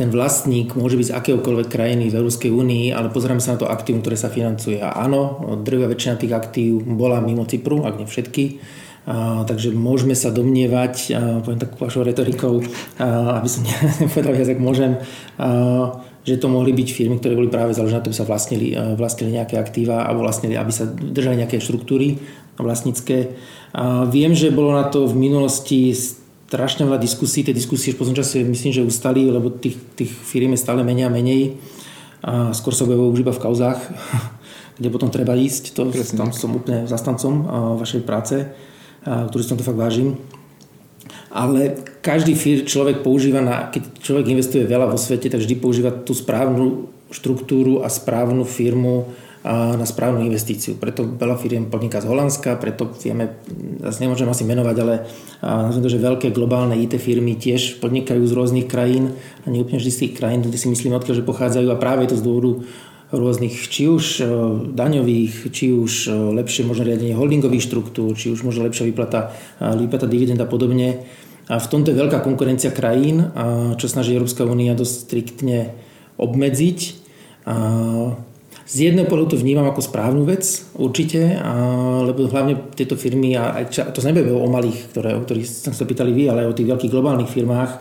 ten 0.01 0.09
vlastník 0.09 0.81
môže 0.81 0.97
byť 0.97 1.13
z 1.13 1.17
akéhokoľvek 1.21 1.69
krajiny 1.69 2.09
v 2.09 2.17
Európskej 2.17 2.49
únii, 2.49 2.89
ale 2.97 3.13
pozeráme 3.13 3.45
sa 3.45 3.53
na 3.53 3.61
to 3.61 3.69
aktívum, 3.69 4.01
ktoré 4.01 4.17
sa 4.17 4.33
financuje. 4.33 4.81
A 4.81 4.97
áno, 4.97 5.45
drvia 5.61 5.93
väčšina 5.93 6.17
tých 6.17 6.33
aktív 6.33 6.89
bola 6.97 7.21
mimo 7.21 7.45
Cypru, 7.45 7.85
ak 7.85 8.01
nie 8.01 8.09
všetky. 8.09 8.65
A, 9.05 9.45
takže 9.45 9.77
môžeme 9.77 10.17
sa 10.17 10.33
domnievať, 10.33 10.95
a, 11.13 11.45
poviem 11.45 11.61
takú 11.61 11.77
vašou 11.85 12.09
retorikou, 12.09 12.65
a, 12.97 13.37
aby 13.45 13.49
som 13.53 13.61
nepovedal 14.01 14.33
viac, 14.41 14.49
ak 14.49 14.61
môžem, 14.65 14.97
a, 15.37 16.01
že 16.21 16.37
to 16.37 16.53
mohli 16.53 16.77
byť 16.77 16.89
firmy, 16.93 17.17
ktoré 17.17 17.33
boli 17.33 17.49
práve 17.49 17.73
založené 17.73 18.01
na 18.01 18.05
to, 18.05 18.11
aby 18.13 18.19
sa 18.21 18.29
vlastnili, 18.29 18.77
vlastnili 18.97 19.41
nejaké 19.41 19.57
aktíva 19.57 20.05
a 20.05 20.13
vlastnili, 20.13 20.53
aby 20.53 20.69
sa 20.69 20.85
držali 20.89 21.41
nejaké 21.41 21.57
štruktúry 21.57 22.21
vlastnícke. 22.61 23.33
A 23.73 24.05
viem, 24.05 24.37
že 24.37 24.53
bolo 24.53 24.77
na 24.77 24.85
to 24.85 25.09
v 25.09 25.17
minulosti 25.17 25.97
strašne 26.51 26.85
veľa 26.85 27.01
diskusí. 27.01 27.41
Tie 27.41 27.57
diskusie 27.57 27.95
v 27.95 28.03
poslednom 28.03 28.21
čase 28.21 28.45
myslím, 28.45 28.73
že 28.75 28.83
ustali, 28.85 29.31
lebo 29.31 29.49
tých, 29.55 29.79
tých 29.97 30.11
firiem 30.11 30.53
je 30.59 30.61
stále 30.61 30.85
menej 30.85 31.09
a 31.09 31.15
menej. 31.15 31.57
A 32.21 32.53
skôr 32.53 32.77
sa 32.77 32.85
objavujú 32.85 33.17
už 33.17 33.23
iba 33.25 33.33
v 33.33 33.43
kauzách, 33.47 33.81
kde 34.79 34.89
potom 34.93 35.09
treba 35.09 35.33
ísť. 35.39 35.73
To, 35.79 35.89
tam 35.89 36.35
som 36.37 36.53
úplne 36.53 36.85
zastancom 36.85 37.49
vašej 37.81 38.03
práce, 38.05 38.45
ktorý 39.07 39.43
som 39.47 39.57
to 39.57 39.65
fakt 39.65 39.79
vážim. 39.79 40.21
Ale 41.31 41.79
každý 42.03 42.35
fir, 42.35 42.67
človek 42.67 43.07
používa, 43.07 43.39
na, 43.39 43.71
keď 43.71 44.03
človek 44.03 44.27
investuje 44.35 44.67
veľa 44.67 44.91
vo 44.91 44.99
svete, 44.99 45.31
tak 45.31 45.43
vždy 45.43 45.55
používa 45.63 45.95
tú 45.95 46.11
správnu 46.11 46.91
štruktúru 47.11 47.83
a 47.83 47.89
správnu 47.91 48.43
firmu 48.43 49.07
na 49.49 49.89
správnu 49.89 50.21
investíciu. 50.29 50.77
Preto 50.77 51.17
veľa 51.17 51.41
firiem 51.41 51.73
podniká 51.73 52.05
z 52.05 52.13
Holandska, 52.13 52.61
preto 52.61 52.93
vieme, 53.01 53.41
zase 53.81 54.05
nemôžem 54.05 54.29
asi 54.29 54.45
menovať, 54.45 54.77
ale 54.85 54.95
nazviem 55.41 55.85
to, 55.89 55.95
že 55.97 56.05
veľké 56.05 56.29
globálne 56.29 56.77
IT 56.77 57.01
firmy 57.01 57.41
tiež 57.41 57.81
podnikajú 57.81 58.21
z 58.21 58.37
rôznych 58.37 58.69
krajín 58.69 59.17
a 59.17 59.47
nie 59.49 59.65
úplne 59.65 59.81
vždy 59.81 59.93
z 59.97 60.01
tých 60.05 60.13
krajín, 60.21 60.45
kde 60.45 60.61
si 60.61 60.69
myslím, 60.69 60.93
odkiaľ 60.93 61.25
že 61.25 61.25
pochádzajú 61.25 61.73
a 61.73 61.81
práve 61.81 62.05
je 62.05 62.13
to 62.13 62.21
z 62.21 62.27
dôvodu 62.29 62.51
rôznych, 63.11 63.55
či 63.67 63.91
už 63.91 64.05
e, 64.19 64.25
daňových, 64.71 65.51
či 65.51 65.75
už 65.75 65.93
e, 66.07 66.11
lepšie 66.39 66.63
možno 66.63 66.87
riadenie 66.87 67.19
holdingových 67.19 67.67
štruktúr, 67.67 68.15
či 68.15 68.31
už 68.31 68.47
možno 68.47 68.67
lepšia 68.67 68.87
výplata, 68.87 69.35
výplata 69.59 70.07
dividend 70.07 70.39
a 70.39 70.47
podobne. 70.47 71.05
A 71.51 71.59
v 71.59 71.67
tomto 71.67 71.91
je 71.91 71.99
veľká 71.99 72.23
konkurencia 72.23 72.71
krajín, 72.71 73.27
čo 73.75 73.91
snaží 73.91 74.15
Európska 74.15 74.47
únia 74.47 74.79
dosť 74.79 74.95
striktne 75.11 75.75
obmedziť. 76.15 76.79
Z 78.71 78.77
jedného 78.79 79.11
pohľadu 79.11 79.35
to 79.35 79.43
vnímam 79.43 79.67
ako 79.67 79.83
správnu 79.83 80.23
vec, 80.31 80.47
určite, 80.79 81.43
lebo 82.07 82.31
hlavne 82.31 82.71
tieto 82.79 82.95
firmy, 82.95 83.35
a 83.35 83.67
to 83.67 83.99
sa 83.99 84.15
o 84.15 84.47
malých, 84.47 84.95
ktoré, 84.95 85.19
o 85.19 85.27
ktorých 85.27 85.43
ste 85.43 85.75
sa 85.75 85.83
pýtali 85.83 86.15
vy, 86.15 86.31
ale 86.31 86.47
aj 86.47 86.55
o 86.55 86.57
tých 86.63 86.71
veľkých 86.71 86.93
globálnych 86.95 87.35
firmách 87.35 87.73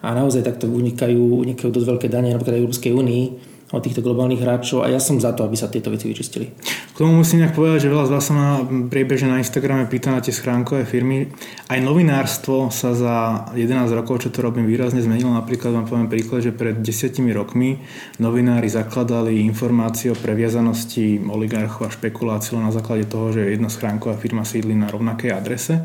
a 0.00 0.08
naozaj 0.14 0.46
takto 0.46 0.70
unikajú, 0.70 1.44
unikajú 1.44 1.68
dosť 1.68 1.88
veľké 1.90 2.08
dane 2.08 2.32
napríklad 2.32 2.56
aj 2.56 2.62
Európskej 2.64 2.92
únii 2.96 3.24
od 3.68 3.84
týchto 3.84 4.00
globálnych 4.00 4.40
hráčov 4.40 4.80
a 4.80 4.88
ja 4.88 4.96
som 4.96 5.20
za 5.20 5.36
to, 5.36 5.44
aby 5.44 5.52
sa 5.52 5.68
tieto 5.68 5.92
veci 5.92 6.08
vyčistili. 6.08 6.48
K 6.92 6.96
tomu 6.96 7.20
musím 7.20 7.44
nejak 7.44 7.52
povedať, 7.52 7.84
že 7.84 7.92
veľa 7.92 8.08
z 8.08 8.12
vás 8.16 8.24
sa 8.24 8.32
ma 8.32 8.48
priebežne 8.64 9.28
na 9.28 9.40
Instagrame 9.44 9.84
pýta 9.84 10.08
na 10.08 10.24
tie 10.24 10.32
schránkové 10.32 10.88
firmy. 10.88 11.28
Aj 11.68 11.76
novinárstvo 11.76 12.72
sa 12.72 12.96
za 12.96 13.44
11 13.52 13.92
rokov, 13.92 14.24
čo 14.24 14.32
to 14.32 14.40
robím, 14.40 14.64
výrazne 14.64 15.04
zmenilo. 15.04 15.36
Napríklad 15.36 15.76
vám 15.76 15.86
poviem 15.86 16.08
príklad, 16.08 16.48
že 16.48 16.56
pred 16.56 16.80
10 16.80 17.20
rokmi 17.36 17.84
novinári 18.16 18.72
zakladali 18.72 19.44
informácie 19.44 20.10
o 20.10 20.16
previazanosti 20.16 21.20
oligarchov 21.28 21.92
a 21.92 21.94
špekuláciu 21.94 22.56
na 22.56 22.72
základe 22.72 23.04
toho, 23.04 23.36
že 23.36 23.52
jedna 23.52 23.68
schránková 23.68 24.16
firma 24.16 24.48
sídli 24.48 24.72
na 24.72 24.88
rovnakej 24.88 25.30
adrese 25.30 25.84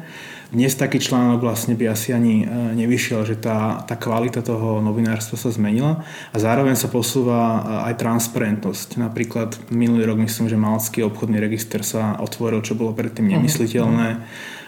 dnes 0.53 0.77
taký 0.77 1.01
článok 1.01 1.41
vlastne 1.41 1.73
by 1.73 1.89
asi 1.89 2.13
ani 2.13 2.45
e, 2.45 2.77
nevyšiel, 2.77 3.25
že 3.25 3.41
tá, 3.41 3.81
tá 3.89 3.97
kvalita 3.97 4.45
toho 4.45 4.85
novinárstva 4.85 5.33
sa 5.33 5.49
zmenila 5.49 6.05
a 6.29 6.37
zároveň 6.37 6.77
sa 6.77 6.93
posúva 6.93 7.41
e, 7.41 7.59
aj 7.89 7.97
transparentnosť. 7.97 9.01
Napríklad 9.01 9.73
minulý 9.73 10.05
rok 10.05 10.21
myslím, 10.21 10.53
že 10.53 10.61
Malcký 10.61 11.01
obchodný 11.09 11.41
register 11.41 11.81
sa 11.81 12.21
otvoril, 12.21 12.61
čo 12.61 12.77
bolo 12.77 12.93
predtým 12.93 13.25
mhm. 13.25 13.33
nemysliteľné 13.41 14.07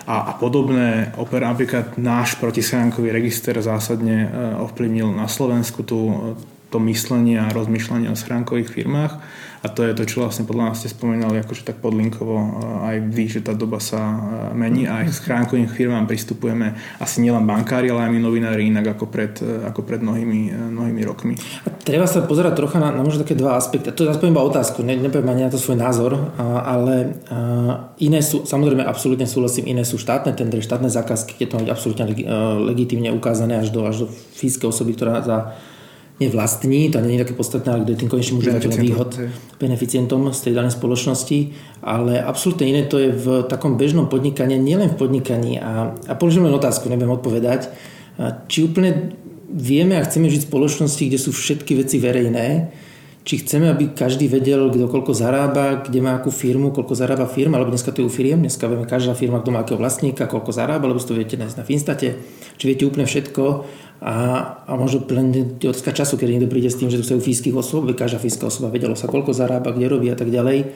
a, 0.09 0.15
a 0.25 0.31
podobné. 0.33 1.13
Opera, 1.21 1.53
napríklad 1.53 2.01
náš 2.01 2.33
protischránkový 2.41 3.13
register 3.13 3.53
zásadne 3.61 4.25
e, 4.25 4.29
ovplyvnil 4.65 5.13
na 5.13 5.29
Slovensku 5.29 5.85
tú, 5.85 6.33
to 6.73 6.81
myslenie 6.81 7.37
a 7.37 7.53
rozmýšľanie 7.53 8.09
o 8.09 8.17
schránkových 8.17 8.73
firmách 8.73 9.13
a 9.65 9.67
to 9.73 9.81
je 9.81 9.97
to, 9.97 10.05
čo 10.05 10.21
vlastne 10.21 10.45
podľa 10.45 10.69
nás 10.69 10.77
ste 10.77 10.93
spomínali, 10.93 11.41
akože 11.41 11.65
tak 11.65 11.81
podlinkovo 11.81 12.37
aj 12.85 13.01
vy, 13.09 13.25
že 13.25 13.41
tá 13.41 13.57
doba 13.57 13.81
sa 13.81 13.97
mení 14.53 14.85
a 14.85 15.01
aj 15.01 15.09
s 15.09 15.19
chránkovým 15.25 15.65
firmám 15.65 16.05
pristupujeme 16.05 16.77
asi 17.01 17.25
nielen 17.25 17.49
bankári, 17.49 17.89
ale 17.89 18.05
aj 18.05 18.11
my 18.13 18.19
novinári 18.21 18.69
inak 18.69 18.93
ako 18.93 19.09
pred, 19.09 19.41
ako 19.41 19.81
pred 19.81 20.05
mnohými, 20.05 20.53
mnohými 20.53 21.01
rokmi. 21.01 21.33
A 21.65 21.73
treba 21.81 22.05
sa 22.05 22.21
pozerať 22.21 22.61
trocha 22.61 22.77
na, 22.77 22.93
na 22.93 23.01
možno 23.01 23.25
také 23.25 23.33
dva 23.33 23.57
aspekty. 23.57 23.89
To 23.89 24.05
ja 24.05 24.13
poviem 24.13 24.37
iba 24.37 24.45
otázku, 24.45 24.85
ne, 24.85 24.93
nepoviem 25.01 25.33
ani 25.33 25.49
na 25.49 25.49
to 25.49 25.57
svoj 25.57 25.81
názor, 25.81 26.13
ale 26.45 27.17
iné 27.97 28.21
sú, 28.21 28.45
samozrejme 28.45 28.85
absolútne 28.85 29.25
súhlasím, 29.25 29.65
iné 29.65 29.81
sú 29.81 29.97
štátne 29.97 30.37
tendre, 30.37 30.61
štátne 30.61 30.93
zákazky, 30.93 31.41
keď 31.41 31.47
to 31.49 31.55
absolútne 31.73 32.05
legitimne 32.69 33.09
ukázané 33.09 33.65
až 33.65 33.73
do, 33.73 33.81
až 33.81 34.05
do 34.05 34.07
fyzickej 34.13 34.69
osoby, 34.69 34.93
ktorá 34.93 35.25
za 35.25 35.57
nevlastní, 36.15 36.87
to 36.95 37.03
nie 37.03 37.19
je 37.19 37.27
také 37.27 37.35
podstatné, 37.35 37.69
ale 37.75 37.81
kto 37.83 37.91
je 37.91 37.99
tým 37.99 38.11
konečným 38.11 38.39
užívateľom 38.39 38.79
výhod, 38.79 39.09
beneficientom 39.59 40.31
z 40.31 40.39
tej 40.47 40.53
danej 40.55 40.73
spoločnosti, 40.79 41.39
ale 41.83 42.23
absolútne 42.23 42.71
iné 42.71 42.87
to 42.87 42.95
je 42.95 43.11
v 43.11 43.43
takom 43.51 43.75
bežnom 43.75 44.07
podnikaní, 44.07 44.55
nielen 44.55 44.95
v 44.95 44.99
podnikaní. 44.99 45.59
A, 45.59 45.91
a 45.91 46.13
položím 46.15 46.47
len 46.47 46.55
otázku, 46.55 46.87
nebudem 46.87 47.19
odpovedať, 47.19 47.67
či 48.47 48.63
úplne 48.63 49.11
vieme 49.51 49.99
a 49.99 50.07
chceme 50.07 50.31
žiť 50.31 50.47
v 50.47 50.49
spoločnosti, 50.55 51.03
kde 51.03 51.19
sú 51.19 51.35
všetky 51.35 51.83
veci 51.83 51.99
verejné, 51.99 52.71
či 53.25 53.41
chceme, 53.41 53.73
aby 53.73 53.97
každý 53.97 54.29
vedel, 54.29 54.69
kto 54.69 54.85
koľko 54.85 55.17
zarába, 55.17 55.81
kde 55.81 55.97
má 55.97 56.13
akú 56.13 56.29
firmu, 56.29 56.69
koľko 56.69 56.93
zarába 56.93 57.25
firma, 57.25 57.57
alebo 57.57 57.73
dneska 57.73 57.89
to 57.89 58.05
je 58.05 58.07
u 58.07 58.13
firiem, 58.13 58.37
dneska 58.37 58.69
vieme 58.69 58.85
každá 58.85 59.17
firma, 59.17 59.41
kto 59.41 59.49
má 59.49 59.65
akého 59.65 59.81
vlastníka, 59.81 60.29
koľko 60.29 60.53
zarába, 60.53 60.85
lebo 60.85 61.01
to 61.01 61.17
viete 61.17 61.33
nájsť 61.33 61.57
na 61.57 61.65
Finstate, 61.65 62.09
či 62.61 62.63
viete 62.69 62.85
úplne 62.85 63.09
všetko 63.09 63.43
a, 64.03 64.15
a 64.67 64.71
možno 64.75 65.07
len 65.07 65.55
otázka 65.55 65.95
času, 65.95 66.19
keď 66.19 66.35
niekto 66.35 66.51
príde 66.51 66.67
s 66.67 66.79
tým, 66.79 66.91
že 66.91 66.99
to 66.99 67.07
sú 67.07 67.23
fyzických 67.23 67.55
osôb, 67.55 67.87
každá 67.95 68.19
fyzická 68.19 68.51
osoba 68.51 68.67
vedela 68.67 68.93
sa, 68.99 69.07
koľko 69.07 69.31
zarába, 69.31 69.71
kde 69.71 69.87
robí 69.87 70.07
a 70.11 70.17
tak 70.19 70.29
ďalej. 70.29 70.75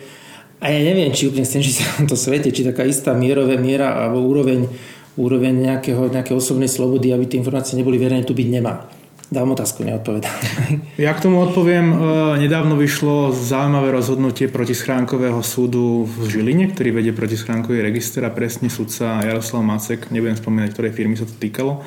A 0.60 0.76
ja 0.76 0.80
neviem, 0.84 1.12
či 1.16 1.32
úplne 1.32 1.48
chcem 1.48 1.64
žiť 1.64 1.76
v 1.80 1.90
tomto 2.04 2.16
svete, 2.20 2.52
či 2.52 2.68
taká 2.68 2.84
istá 2.84 3.16
mierové 3.16 3.56
miera 3.56 3.96
alebo 3.96 4.24
úroveň, 4.28 4.68
úroveň 5.16 5.56
nejakého, 5.56 6.12
nejakej 6.12 6.36
osobnej 6.36 6.68
slobody, 6.68 7.16
aby 7.16 7.28
tie 7.28 7.40
informácie 7.40 7.80
neboli 7.80 7.96
verejné, 7.96 8.28
tu 8.28 8.36
byť 8.36 8.48
nemá. 8.52 8.88
Dám 9.30 9.54
otázku, 9.54 9.86
neodpovedám. 9.86 10.34
Ja 11.06 11.14
k 11.14 11.22
tomu 11.22 11.40
odpoviem. 11.46 11.94
E, 11.94 11.96
nedávno 12.44 12.74
vyšlo 12.76 13.30
zaujímavé 13.30 13.94
rozhodnutie 13.94 14.50
protischránkového 14.50 15.40
súdu 15.46 16.10
v 16.10 16.28
Žiline, 16.28 16.74
ktorý 16.74 16.98
vedie 16.98 17.14
protischránkový 17.14 17.86
register 17.86 18.26
a 18.26 18.34
presne 18.34 18.74
sudca 18.74 19.22
Jaroslav 19.22 19.62
Macek, 19.62 20.10
nebudem 20.10 20.34
spomínať, 20.34 20.70
ktorej 20.74 20.92
firmy 20.98 21.14
sa 21.14 21.30
to 21.30 21.38
týkalo, 21.38 21.86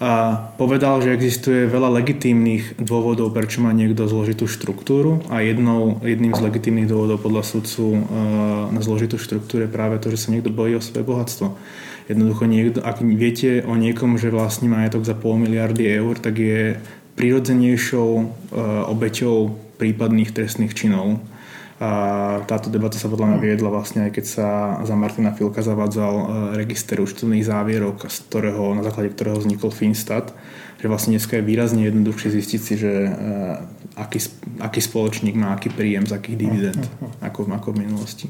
a 0.00 0.40
povedal, 0.56 1.04
že 1.04 1.12
existuje 1.12 1.68
veľa 1.68 2.00
legitímnych 2.00 2.80
dôvodov, 2.80 3.36
prečo 3.36 3.60
má 3.60 3.68
niekto 3.76 4.08
zložitú 4.08 4.48
štruktúru 4.48 5.20
a 5.28 5.44
jednou, 5.44 6.00
jedným 6.00 6.32
z 6.32 6.40
legitímnych 6.40 6.88
dôvodov 6.88 7.20
podľa 7.20 7.44
sudcu 7.44 7.84
e, 7.92 7.98
na 8.72 8.80
zložitú 8.80 9.20
štruktúru 9.20 9.68
je 9.68 9.76
práve 9.76 10.00
to, 10.00 10.08
že 10.08 10.24
sa 10.24 10.32
niekto 10.32 10.48
bojí 10.48 10.72
o 10.72 10.80
svoje 10.80 11.04
bohatstvo. 11.04 11.52
Jednoducho 12.08 12.48
niekto, 12.48 12.80
ak 12.80 13.04
viete 13.04 13.60
o 13.60 13.76
niekom, 13.76 14.16
že 14.16 14.32
vlastní 14.32 14.72
majetok 14.72 15.04
za 15.04 15.12
pol 15.12 15.36
miliardy 15.36 15.84
eur, 15.84 16.16
tak 16.16 16.40
je 16.40 16.80
prirodzenejšou 17.20 18.10
e, 18.16 18.24
obeťou 18.88 19.52
prípadných 19.76 20.32
trestných 20.32 20.72
činov. 20.72 21.20
A 21.80 21.90
táto 22.44 22.68
debata 22.68 23.00
sa 23.00 23.08
podľa 23.08 23.32
mňa 23.32 23.38
viedla 23.40 23.72
vlastne 23.72 24.04
aj 24.04 24.12
keď 24.12 24.24
sa 24.28 24.48
za 24.84 24.92
Martina 24.92 25.32
Filka 25.32 25.64
zavádzal 25.64 26.12
e, 26.12 26.24
register 26.60 27.00
účtovných 27.00 27.40
závierok, 27.40 28.04
z 28.04 28.20
ktorého, 28.28 28.76
na 28.76 28.84
základe 28.84 29.16
ktorého 29.16 29.40
vznikol 29.40 29.72
Finstat, 29.72 30.36
že 30.76 30.92
vlastne 30.92 31.16
dneska 31.16 31.40
je 31.40 31.48
výrazne 31.48 31.88
jednoduchšie 31.88 32.36
zistiť 32.36 32.60
si, 32.60 32.74
že 32.76 32.92
e, 32.92 33.12
aký, 33.96 34.20
aký 34.60 34.80
spoločník 34.84 35.32
má 35.40 35.56
aký 35.56 35.72
príjem 35.72 36.04
z 36.04 36.20
akých 36.20 36.36
dividend, 36.36 36.84
ako, 37.24 37.48
ako 37.48 37.72
v 37.72 37.80
minulosti. 37.88 38.26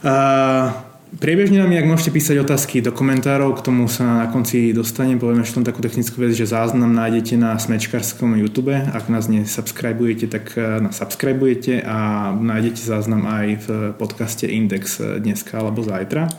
Uh, 0.00 0.89
Priebežne 1.10 1.58
nám, 1.58 1.74
ak 1.74 1.90
môžete 1.90 2.14
písať 2.14 2.38
otázky 2.46 2.78
do 2.86 2.94
komentárov, 2.94 3.58
k 3.58 3.66
tomu 3.66 3.90
sa 3.90 4.22
na 4.22 4.26
konci 4.30 4.70
dostanem, 4.70 5.18
povieme 5.18 5.42
ešte 5.42 5.58
takú 5.66 5.82
technickú 5.82 6.22
vec, 6.22 6.38
že 6.38 6.46
záznam 6.46 6.94
nájdete 6.94 7.34
na 7.34 7.58
smečkarskom 7.58 8.38
YouTube, 8.38 8.70
ak 8.70 9.10
nás 9.10 9.26
nesubscribujete, 9.26 10.30
tak 10.30 10.54
eh, 10.54 10.78
nás 10.78 10.94
subscribujete 11.02 11.82
a 11.82 12.30
nájdete 12.30 12.78
záznam 12.78 13.26
aj 13.26 13.46
v 13.58 13.66
podcaste 13.98 14.46
Index 14.46 15.02
eh, 15.02 15.18
dneska 15.18 15.58
alebo 15.58 15.82
zajtra. 15.82 16.30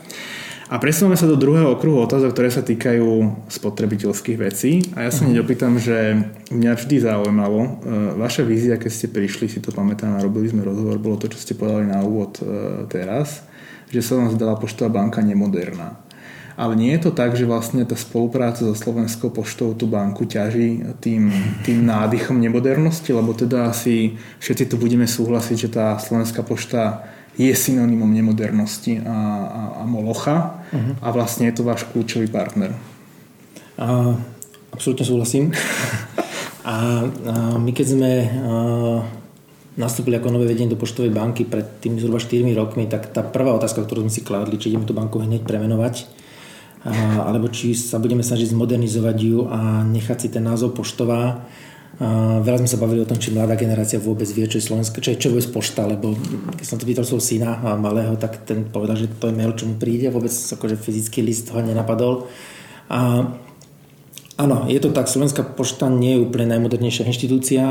A 0.72 0.80
presúvame 0.80 1.20
sa 1.20 1.28
do 1.28 1.36
druhého 1.36 1.76
okruhu 1.76 2.08
otázok, 2.08 2.32
ktoré 2.32 2.48
sa 2.48 2.64
týkajú 2.64 3.44
spotrebiteľských 3.52 4.38
vecí. 4.40 4.88
A 4.96 5.04
ja 5.04 5.12
sa 5.12 5.28
hneď 5.28 5.44
opýtam, 5.44 5.76
že 5.76 6.16
mňa 6.48 6.72
vždy 6.80 6.96
zaujímalo, 6.96 7.60
eh, 7.60 7.68
vaša 8.16 8.40
vízia, 8.48 8.80
keď 8.80 8.88
ste 8.88 9.12
prišli, 9.12 9.52
si 9.52 9.60
to 9.60 9.68
pamätám, 9.68 10.16
robili 10.24 10.48
sme 10.48 10.64
rozhovor, 10.64 10.96
bolo 10.96 11.20
to, 11.20 11.28
čo 11.28 11.36
ste 11.36 11.60
povedali 11.60 11.92
na 11.92 12.00
úvod 12.00 12.40
teraz 12.88 13.51
že 13.92 14.00
sa 14.00 14.16
vám 14.16 14.32
zdala 14.32 14.56
poštová 14.56 14.88
banka 14.88 15.20
nemoderná. 15.20 16.00
Ale 16.52 16.76
nie 16.76 16.92
je 16.96 17.08
to 17.08 17.12
tak, 17.16 17.32
že 17.32 17.48
vlastne 17.48 17.84
tá 17.88 17.96
spolupráca 17.96 18.64
so 18.64 18.76
Slovenskou 18.76 19.32
poštou 19.32 19.72
tú 19.72 19.88
banku 19.88 20.28
ťaží 20.28 20.84
tým, 21.00 21.32
tým 21.64 21.84
nádychom 21.84 22.36
nemodernosti, 22.36 23.08
lebo 23.12 23.32
teda 23.32 23.72
asi 23.72 24.20
všetci 24.40 24.68
tu 24.68 24.76
budeme 24.76 25.08
súhlasiť, 25.08 25.56
že 25.56 25.68
tá 25.72 25.96
Slovenská 25.96 26.44
pošta 26.44 27.08
je 27.40 27.48
synonymom 27.48 28.12
nemodernosti 28.12 29.00
a, 29.00 29.08
a, 29.08 29.62
a 29.80 29.82
molocha 29.88 30.60
uh-huh. 30.68 31.00
a 31.00 31.08
vlastne 31.16 31.48
je 31.48 31.56
to 31.56 31.64
váš 31.64 31.88
kľúčový 31.88 32.28
partner. 32.28 32.76
A, 33.80 34.12
absolútne 34.76 35.08
súhlasím. 35.08 35.56
a, 36.68 37.08
a 37.08 37.34
my 37.56 37.72
keď 37.72 37.86
sme 37.96 38.12
a, 38.20 38.28
nastúpili 39.82 40.14
ako 40.14 40.30
nové 40.30 40.46
vedenie 40.46 40.70
do 40.70 40.78
poštovej 40.78 41.10
banky 41.10 41.42
pred 41.42 41.82
tými 41.82 41.98
zhruba 41.98 42.22
4 42.22 42.46
rokmi, 42.54 42.86
tak 42.86 43.10
tá 43.10 43.26
prvá 43.26 43.50
otázka, 43.58 43.82
ktorú 43.82 44.06
sme 44.06 44.12
si 44.14 44.22
kladli, 44.22 44.56
či 44.56 44.70
ideme 44.70 44.86
tú 44.86 44.94
banku 44.94 45.18
hneď 45.18 45.42
premenovať, 45.42 46.06
a, 46.86 47.26
alebo 47.26 47.50
či 47.50 47.74
sa 47.74 47.98
budeme 47.98 48.22
snažiť 48.22 48.54
zmodernizovať 48.54 49.16
ju 49.18 49.50
a 49.50 49.82
nechať 49.82 50.18
si 50.22 50.28
ten 50.30 50.46
názov 50.46 50.78
poštová 50.78 51.42
veľa 52.40 52.64
sme 52.64 52.70
sa 52.70 52.80
bavili 52.80 53.04
o 53.04 53.08
tom, 53.08 53.20
či 53.20 53.34
mladá 53.34 53.52
generácia 53.54 54.00
vôbec 54.00 54.26
vie, 54.32 54.48
čo 54.48 54.56
je 54.56 54.64
Slovenska, 54.64 55.04
čo 55.04 55.12
je, 55.12 55.20
čo 55.20 55.28
je 55.28 55.52
pošta, 55.52 55.84
lebo 55.84 56.16
keď 56.56 56.66
som 56.66 56.80
to 56.80 56.88
pýtal 56.88 57.04
svojho 57.04 57.20
syna 57.20 57.60
malého, 57.76 58.16
tak 58.16 58.48
ten 58.48 58.64
povedal, 58.64 58.96
že 58.96 59.12
to 59.20 59.28
je 59.28 59.36
mail, 59.36 59.52
čo 59.52 59.68
mu 59.68 59.76
príde, 59.76 60.08
vôbec 60.08 60.32
akože 60.32 60.80
fyzický 60.80 61.20
list 61.20 61.52
ho 61.52 61.60
nenapadol. 61.60 62.26
A 62.88 63.28
áno, 64.40 64.56
je 64.72 64.80
to 64.80 64.90
tak, 64.90 65.06
Slovenská 65.06 65.44
pošta 65.54 65.92
nie 65.92 66.16
je 66.16 66.24
úplne 66.24 66.50
najmodernejšia 66.56 67.06
inštitúcia 67.06 67.64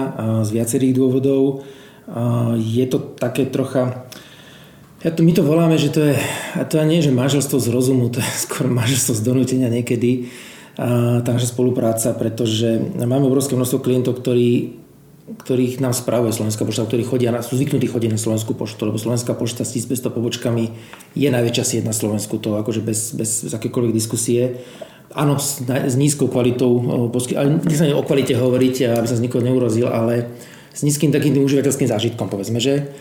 z 0.46 0.50
viacerých 0.54 0.96
dôvodov. 0.96 1.66
Je 2.58 2.86
to 2.90 2.98
také 2.98 3.46
trocha, 3.46 4.08
ja 5.02 5.10
to, 5.10 5.26
my 5.26 5.34
to 5.34 5.42
voláme, 5.42 5.82
že 5.82 5.90
to 5.90 6.14
je, 6.14 6.16
to 6.70 6.78
nie 6.86 7.02
je 7.02 7.10
že 7.10 7.18
manželstvo 7.18 7.58
z 7.58 7.68
rozumu, 7.74 8.14
to 8.14 8.22
je 8.22 8.32
skôr 8.46 8.70
manželstvo 8.70 9.18
z 9.18 9.22
donútenia 9.26 9.70
niekedy 9.70 10.30
tá 11.22 11.30
naša 11.30 11.52
spolupráca, 11.52 12.16
pretože 12.16 12.80
máme 12.96 13.28
obrovské 13.28 13.60
množstvo 13.60 13.84
klientov, 13.84 14.24
ktorí, 14.24 14.80
ktorých 15.44 15.84
nám 15.84 15.92
spravuje 15.92 16.32
Slovenská 16.32 16.64
pošta, 16.64 16.88
ktorí 16.88 17.04
chodia, 17.04 17.36
sú 17.44 17.60
zvyknutí 17.60 17.92
chodiť 17.92 18.10
na 18.16 18.20
Slovenskú 18.22 18.56
poštu, 18.56 18.88
lebo 18.88 18.96
Slovenská 18.96 19.36
pošta 19.36 19.68
s 19.68 19.76
1500 19.76 20.16
pobočkami 20.16 20.64
je 21.14 21.28
najväčšia 21.28 21.66
sieť 21.68 21.84
na 21.84 21.92
Slovensku, 21.92 22.40
to 22.40 22.56
akože 22.56 22.82
bez, 22.82 23.12
bez, 23.14 23.52
bez 23.52 23.52
akékoľvek 23.52 23.92
diskusie. 23.92 24.64
Áno, 25.12 25.36
s, 25.44 25.60
s 25.68 25.96
nízkou 26.00 26.32
kvalitou, 26.32 26.72
ale 27.36 27.60
nechcem 27.68 27.92
o 27.92 28.08
kvalite 28.08 28.32
hovoriť, 28.32 28.96
aby 28.96 29.08
som 29.12 29.20
z 29.20 29.26
nikoho 29.28 29.44
neurozil, 29.44 29.92
ale 29.92 30.32
s 30.72 30.82
nízkym 30.84 31.12
takým 31.12 31.36
tým 31.36 31.44
užívateľským 31.44 31.88
zážitkom, 31.92 32.32
povedzme, 32.32 32.60
že 32.60 32.92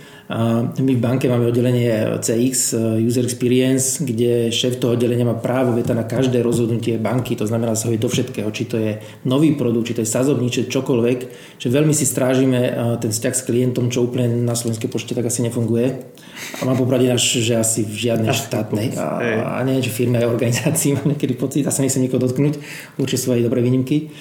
my 0.79 0.93
v 0.95 1.03
banke 1.03 1.27
máme 1.27 1.51
oddelenie 1.51 1.91
CX, 2.23 2.79
eh, 2.79 3.03
User 3.03 3.27
Experience, 3.27 3.99
kde 3.99 4.55
šéf 4.55 4.79
toho 4.79 4.95
oddelenia 4.95 5.27
má 5.27 5.35
právo 5.35 5.75
veta 5.75 5.91
na 5.91 6.07
každé 6.07 6.39
rozhodnutie 6.39 7.03
banky, 7.03 7.35
to 7.35 7.51
znamená 7.51 7.75
sa 7.75 7.91
do 7.91 8.09
všetkého, 8.09 8.47
či 8.55 8.65
to 8.71 8.79
je 8.79 9.03
nový 9.27 9.59
produkt, 9.59 9.91
či 9.91 9.95
to 9.99 10.07
je 10.07 10.15
sazovník, 10.15 10.55
či 10.55 10.71
čokoľvek, 10.71 11.19
že 11.59 11.67
veľmi 11.67 11.91
si 11.91 12.07
strážime 12.07 12.61
eh, 12.63 12.73
ten 13.03 13.11
vzťah 13.11 13.35
s 13.35 13.43
klientom, 13.43 13.91
čo 13.91 14.07
úplne 14.07 14.47
na 14.47 14.55
Slovenskej 14.55 14.87
pošte 14.87 15.19
tak 15.19 15.27
asi 15.27 15.43
nefunguje. 15.43 16.15
A 16.63 16.63
mám 16.63 16.79
popravde 16.79 17.11
až, 17.11 17.43
že 17.43 17.59
asi 17.59 17.83
v 17.83 17.91
žiadnej 17.91 18.31
štátnej 18.31 18.95
a, 19.03 19.59
a 19.59 19.67
neviem, 19.67 19.83
či 19.83 19.91
firme 19.91 20.23
aj 20.23 20.31
organizácii 20.31 20.95
mám 21.03 21.11
niekedy 21.11 21.35
pocit, 21.35 21.67
a 21.67 21.75
sa 21.75 21.83
nechcem 21.83 22.07
nikoho 22.07 22.23
dotknúť, 22.23 22.55
určite 23.03 23.19
sú 23.19 23.35
aj 23.35 23.43
dobré 23.43 23.67
výnimky. 23.67 24.15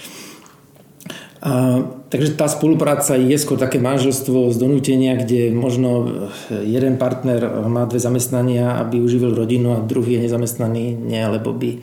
A, 1.39 1.79
takže 2.11 2.35
tá 2.35 2.51
spolupráca 2.51 3.15
je 3.15 3.37
skôr 3.39 3.55
také 3.55 3.79
manželstvo 3.79 4.51
z 4.51 4.57
donútenia, 4.59 5.15
kde 5.15 5.55
možno 5.55 6.07
jeden 6.51 6.99
partner 6.99 7.63
má 7.67 7.87
dve 7.87 8.03
zamestnania, 8.03 8.75
aby 8.83 8.99
uživil 8.99 9.31
rodinu 9.31 9.75
a 9.75 9.83
druhý 9.83 10.19
je 10.19 10.27
nezamestnaný, 10.27 10.99
nie, 10.99 11.23
lebo 11.23 11.55
by 11.55 11.79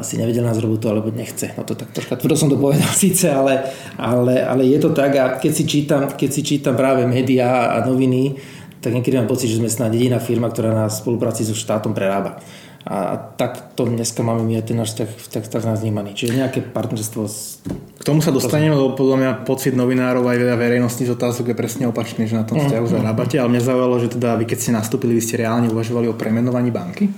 si 0.00 0.16
nevedel 0.16 0.44
nás 0.44 0.56
robotu 0.58 0.88
alebo 0.88 1.12
nechce. 1.12 1.52
No 1.56 1.64
to 1.64 1.76
tak 1.76 1.92
troška 1.92 2.16
tvrdo 2.16 2.36
som 2.36 2.48
to 2.48 2.56
povedal 2.56 2.88
síce, 3.04 3.28
ale, 3.28 3.68
ale, 4.00 4.40
ale 4.40 4.62
je 4.64 4.78
to 4.80 4.90
tak 4.96 5.12
a 5.16 5.24
keď 5.36 5.52
si 5.52 5.64
čítam, 5.68 6.08
keď 6.08 6.30
si 6.32 6.42
čítam 6.42 6.74
práve 6.76 7.04
médiá 7.04 7.76
a 7.76 7.84
noviny, 7.84 8.36
tak 8.80 8.92
niekedy 8.92 9.16
mám 9.16 9.28
pocit, 9.28 9.48
že 9.48 9.60
sme 9.60 9.72
snad 9.72 9.96
jediná 9.96 10.20
firma, 10.20 10.52
ktorá 10.52 10.72
na 10.72 10.86
spolupráci 10.92 11.40
so 11.40 11.56
štátom 11.56 11.96
prerába. 11.96 12.40
A 12.84 13.16
tak 13.16 13.72
to 13.72 13.88
dneska 13.88 14.20
máme 14.20 14.44
my 14.44 14.60
aj 14.60 14.64
ten 14.68 14.76
náš 14.76 14.92
vzťah, 14.92 15.08
tak, 15.32 15.44
tak 15.48 15.62
nás 15.64 15.80
vnímaný. 15.80 16.12
Čiže 16.12 16.36
nejaké 16.36 16.60
partnerstvo. 16.60 17.24
S... 17.24 17.64
K 17.96 18.04
tomu 18.04 18.20
sa 18.20 18.28
dostaneme, 18.28 18.76
lebo 18.76 18.92
podľa 18.92 19.16
mňa 19.16 19.30
pocit 19.48 19.72
novinárov 19.72 20.20
aj 20.28 20.36
veľa 20.36 20.56
verejnosti 20.60 21.00
z 21.00 21.16
otázok 21.16 21.52
je 21.52 21.56
presne 21.56 21.88
opačný, 21.88 22.28
že 22.28 22.36
na 22.36 22.44
tom 22.44 22.60
vzťahu 22.60 22.84
mm, 22.84 22.92
zarábate. 22.92 23.40
Ale 23.40 23.48
mňa 23.56 23.62
zaujalo, 23.64 23.96
že 24.04 24.12
teda 24.12 24.36
vy 24.36 24.44
keď 24.44 24.58
ste 24.60 24.76
nastúpili, 24.76 25.16
vy 25.16 25.24
ste 25.24 25.40
reálne 25.40 25.72
uvažovali 25.72 26.12
o 26.12 26.14
premenovaní 26.14 26.68
banky? 26.68 27.08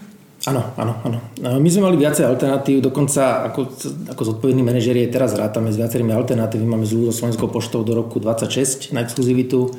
Áno, 0.47 0.63
áno, 0.79 1.03
áno. 1.03 1.19
My 1.59 1.67
sme 1.67 1.91
mali 1.91 1.99
viacej 1.99 2.23
alternatív, 2.23 2.79
dokonca 2.79 3.51
ako, 3.51 3.67
ako 4.15 4.23
zodpovední 4.23 4.63
manažeri 4.63 5.03
teraz 5.11 5.35
rátame 5.35 5.75
s 5.75 5.81
viacerými 5.83 6.15
alternatívami. 6.15 6.79
Máme 6.79 6.87
zlú 6.87 7.11
so 7.11 7.27
Slovenskou 7.27 7.51
poštou 7.51 7.83
do 7.83 7.99
roku 7.99 8.23
26 8.23 8.95
na 8.95 9.03
exkluzivitu 9.03 9.75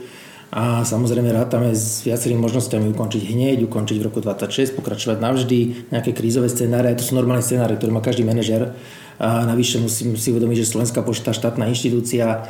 a 0.48 0.88
samozrejme 0.88 1.28
rátame 1.36 1.76
s 1.76 2.08
viacerými 2.08 2.40
možnosťami 2.40 2.88
ukončiť 2.96 3.24
hneď, 3.36 3.68
ukončiť 3.68 4.00
v 4.00 4.06
roku 4.08 4.24
26, 4.24 4.80
pokračovať 4.80 5.20
navždy, 5.20 5.60
nejaké 5.92 6.16
krízové 6.16 6.48
scenáre, 6.48 6.96
to 6.96 7.04
sú 7.04 7.20
normálne 7.20 7.44
scenáre, 7.44 7.76
ktoré 7.76 7.92
má 7.92 8.00
každý 8.00 8.24
manažer. 8.24 8.72
A 9.20 9.44
navyše 9.44 9.84
musím 9.84 10.16
si 10.16 10.32
uvedomiť, 10.32 10.64
že 10.64 10.72
Slovenská 10.72 11.04
pošta, 11.04 11.36
štátna 11.36 11.68
inštitúcia, 11.68 12.48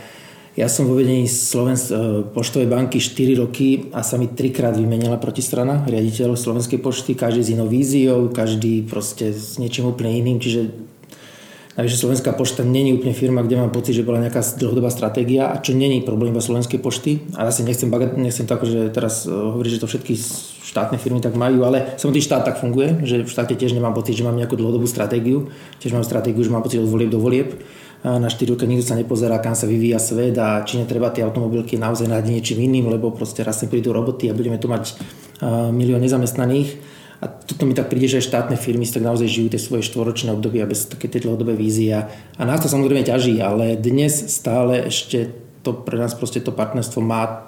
ja 0.57 0.65
som 0.65 0.89
vo 0.89 0.97
vedení 0.97 1.29
Slovensk- 1.29 1.93
e, 1.93 1.97
poštovej 2.33 2.65
banky 2.65 2.97
4 2.97 3.37
roky 3.37 3.93
a 3.93 4.01
sa 4.01 4.17
mi 4.17 4.25
trikrát 4.25 4.73
vymenila 4.73 5.21
protistrana, 5.21 5.85
riaditeľ 5.85 6.33
Slovenskej 6.33 6.81
pošty, 6.81 7.13
každý 7.13 7.45
s 7.45 7.53
inou 7.53 7.69
víziou, 7.69 8.33
každý 8.33 8.81
proste 8.81 9.37
s 9.37 9.61
niečím 9.61 9.85
úplne 9.93 10.17
iným, 10.17 10.41
čiže 10.41 10.86
Takže 11.77 11.93
Slovenská 11.93 12.33
pošta 12.33 12.65
není 12.65 12.89
úplne 12.89 13.13
firma, 13.13 13.45
kde 13.45 13.61
mám 13.61 13.69
pocit, 13.69 13.93
že 13.93 14.01
bola 14.01 14.17
nejaká 14.17 14.41
dlhodobá 14.57 14.89
stratégia 14.89 15.53
a 15.53 15.61
čo 15.61 15.77
není 15.77 16.01
problém 16.01 16.33
iba 16.33 16.41
Slovenskej 16.41 16.81
pošty. 16.81 17.21
A 17.37 17.45
ja 17.45 17.53
si 17.53 17.61
nechcem, 17.61 17.93
bagat, 17.93 18.17
nechcem 18.17 18.49
tak, 18.49 18.65
že 18.65 18.89
teraz 18.89 19.29
uh, 19.29 19.53
hovoriť, 19.53 19.77
že 19.77 19.81
to 19.85 19.87
všetky 19.87 20.13
štátne 20.65 20.97
firmy 20.97 21.21
tak 21.21 21.37
majú, 21.37 21.69
ale 21.69 21.93
samotný 22.01 22.25
štát 22.25 22.49
tak 22.49 22.57
funguje, 22.57 23.05
že 23.05 23.21
v 23.21 23.29
štáte 23.29 23.53
tiež 23.53 23.77
nemám 23.77 23.93
pocit, 23.93 24.17
že 24.17 24.25
mám 24.25 24.33
nejakú 24.33 24.57
dlhodobú 24.57 24.89
stratégiu. 24.89 25.53
Tiež 25.77 25.93
mám 25.93 26.01
stratégiu, 26.01 26.41
že 26.41 26.49
mám 26.49 26.65
pocit 26.65 26.81
od 26.81 26.89
volieb 26.89 27.13
do 27.13 27.21
volieb. 27.21 27.61
Na 28.01 28.25
4 28.25 28.57
roky 28.57 28.65
nikto 28.65 28.89
sa 28.89 28.97
nepozerá, 28.97 29.37
kam 29.37 29.53
sa 29.53 29.69
vyvíja 29.69 30.01
svet 30.01 30.37
a 30.37 30.61
či 30.65 30.81
netreba 30.81 31.13
tie 31.13 31.25
automobilky 31.25 31.81
naozaj 31.81 32.09
nájsť 32.09 32.29
niečím 32.29 32.57
iným, 32.65 32.93
lebo 32.93 33.13
proste 33.13 33.41
raz 33.45 33.61
prídu 33.69 33.93
roboty 33.93 34.29
a 34.29 34.37
budeme 34.37 34.57
tu 34.57 34.65
mať 34.65 34.97
uh, 35.41 35.69
milión 35.69 36.01
nezamestnaných 36.01 36.96
a 37.17 37.25
toto 37.25 37.65
mi 37.65 37.73
tak 37.73 37.89
príde, 37.89 38.05
že 38.05 38.21
štátne 38.21 38.53
firmy 38.61 38.85
tak 38.85 39.01
naozaj 39.01 39.25
žijú 39.25 39.49
tie 39.49 39.61
svoje 39.61 39.81
štvoročné 39.89 40.29
obdobia 40.37 40.69
bez 40.69 40.85
také 40.85 41.09
tie 41.09 41.25
dlhodobé 41.25 41.57
vízie. 41.57 42.05
A 42.37 42.41
nás 42.45 42.61
to 42.61 42.69
samozrejme 42.69 43.01
ťaží, 43.01 43.41
ale 43.41 43.73
dnes 43.73 44.29
stále 44.29 44.85
ešte 44.85 45.33
to 45.65 45.73
pre 45.73 45.97
nás 45.97 46.13
proste 46.13 46.39
to 46.39 46.53
partnerstvo 46.53 47.01
má 47.01 47.47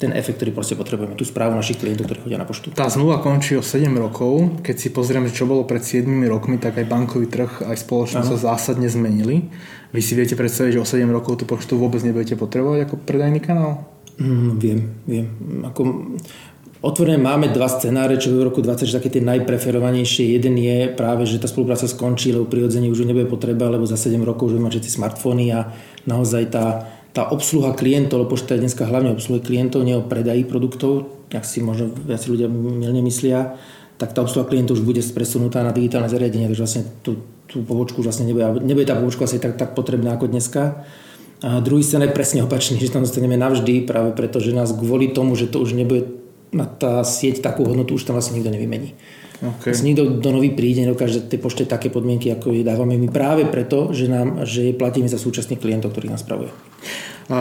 ten 0.00 0.16
efekt, 0.16 0.40
ktorý 0.40 0.56
proste 0.56 0.80
potrebujeme, 0.80 1.12
tú 1.12 1.28
správu 1.28 1.52
našich 1.60 1.76
klientov, 1.76 2.08
ktorí 2.08 2.24
chodia 2.24 2.40
na 2.40 2.48
poštu. 2.48 2.72
Tá 2.72 2.88
zmluva 2.88 3.20
končí 3.20 3.52
o 3.52 3.60
7 3.60 3.92
rokov. 4.00 4.64
Keď 4.64 4.76
si 4.80 4.88
pozrieme, 4.88 5.28
čo 5.28 5.44
bolo 5.44 5.68
pred 5.68 5.84
7 5.84 6.08
rokmi, 6.24 6.56
tak 6.56 6.80
aj 6.80 6.88
bankový 6.88 7.28
trh, 7.28 7.68
aj 7.68 7.76
spoločnosť 7.84 8.24
ano. 8.24 8.32
sa 8.32 8.56
zásadne 8.56 8.88
zmenili. 8.88 9.52
Vy 9.92 10.00
si 10.00 10.16
viete 10.16 10.32
predstaviť, 10.40 10.80
že 10.80 10.82
o 10.82 10.88
7 10.88 11.04
rokov 11.12 11.36
tú 11.36 11.44
poštu 11.44 11.76
vôbec 11.76 12.00
nebudete 12.00 12.32
potrebovať 12.32 12.88
ako 12.88 12.94
predajný 13.04 13.44
kanál? 13.44 13.84
Mm, 14.16 14.50
viem, 14.56 14.80
viem. 15.04 15.26
Ako, 15.68 16.16
Otvorené 16.80 17.20
máme 17.20 17.52
dva 17.52 17.68
scenáre, 17.68 18.16
čo 18.16 18.32
v 18.32 18.48
roku 18.48 18.64
20 18.64 18.88
také 18.88 19.12
tie 19.12 19.20
najpreferovanejšie. 19.20 20.32
Jeden 20.40 20.56
je 20.56 20.88
práve, 20.88 21.28
že 21.28 21.36
tá 21.36 21.44
spolupráca 21.44 21.84
skončí, 21.84 22.32
lebo 22.32 22.48
prirodzene 22.48 22.88
už 22.88 23.04
nebude 23.04 23.28
potreba, 23.28 23.68
lebo 23.68 23.84
za 23.84 24.00
7 24.00 24.16
rokov 24.24 24.48
už 24.48 24.56
budeme 24.56 24.72
mať 24.72 24.74
všetci 24.80 24.90
smartfóny 24.96 25.44
a 25.52 25.76
naozaj 26.08 26.48
tá, 26.48 26.88
tá 27.12 27.28
obsluha 27.28 27.76
klientov, 27.76 28.24
lebo 28.24 28.32
pošta 28.32 28.56
dneska 28.56 28.88
hlavne 28.88 29.12
obsluha 29.12 29.44
klientov, 29.44 29.84
nie 29.84 29.92
o 29.92 30.00
predaji 30.00 30.48
produktov, 30.48 31.12
ak 31.28 31.44
si 31.44 31.60
možno 31.60 31.92
viac 31.92 32.24
ľudia 32.24 32.48
milne 32.48 33.04
myslia, 33.04 33.60
tak 34.00 34.16
tá 34.16 34.24
obsluha 34.24 34.48
klientov 34.48 34.80
už 34.80 34.84
bude 34.88 35.04
presunutá 35.04 35.60
na 35.60 35.76
digitálne 35.76 36.08
zariadenie, 36.08 36.48
takže 36.48 36.64
vlastne 36.64 36.84
tú, 37.04 37.20
tú 37.44 37.60
pobočku 37.60 38.00
vlastne 38.00 38.24
nebude, 38.24 38.64
nebude 38.64 38.88
tá 38.88 38.96
pobočka 38.96 39.28
asi 39.28 39.36
tak, 39.36 39.60
tak 39.60 39.76
potrebná 39.76 40.16
ako 40.16 40.32
dneska. 40.32 40.80
A 41.44 41.60
druhý 41.60 41.84
scén 41.84 42.00
je 42.04 42.12
presne 42.12 42.40
opačný, 42.40 42.80
že 42.80 42.88
tam 42.88 43.04
dostaneme 43.04 43.36
navždy, 43.36 43.84
práve 43.84 44.16
preto, 44.16 44.40
že 44.40 44.56
nás 44.56 44.72
kvôli 44.72 45.12
tomu, 45.12 45.36
že 45.36 45.44
to 45.44 45.60
už 45.60 45.76
nebude 45.76 46.19
tá 46.78 47.06
sieť 47.06 47.42
takú 47.42 47.66
hodnotu 47.66 47.94
už 47.94 48.04
tam 48.06 48.18
vlastne 48.18 48.38
nikto 48.38 48.50
nevymení. 48.50 48.98
Okay. 49.40 49.72
Vlastne 49.72 49.88
nikto 49.96 50.20
do 50.20 50.30
nový 50.36 50.52
príde, 50.52 50.84
nedokáže 50.84 51.24
tej 51.24 51.40
pošte 51.40 51.64
také 51.64 51.88
podmienky, 51.88 52.28
ako 52.28 52.52
je 52.52 52.60
dávame 52.60 53.00
my 53.00 53.08
práve 53.08 53.48
preto, 53.48 53.88
že, 53.96 54.04
nám, 54.04 54.44
že 54.44 54.76
platíme 54.76 55.08
za 55.08 55.16
súčasných 55.16 55.56
klientov, 55.56 55.96
ktorých 55.96 56.12
nás 56.12 56.20
spravuje. 56.20 56.52
A, 57.32 57.40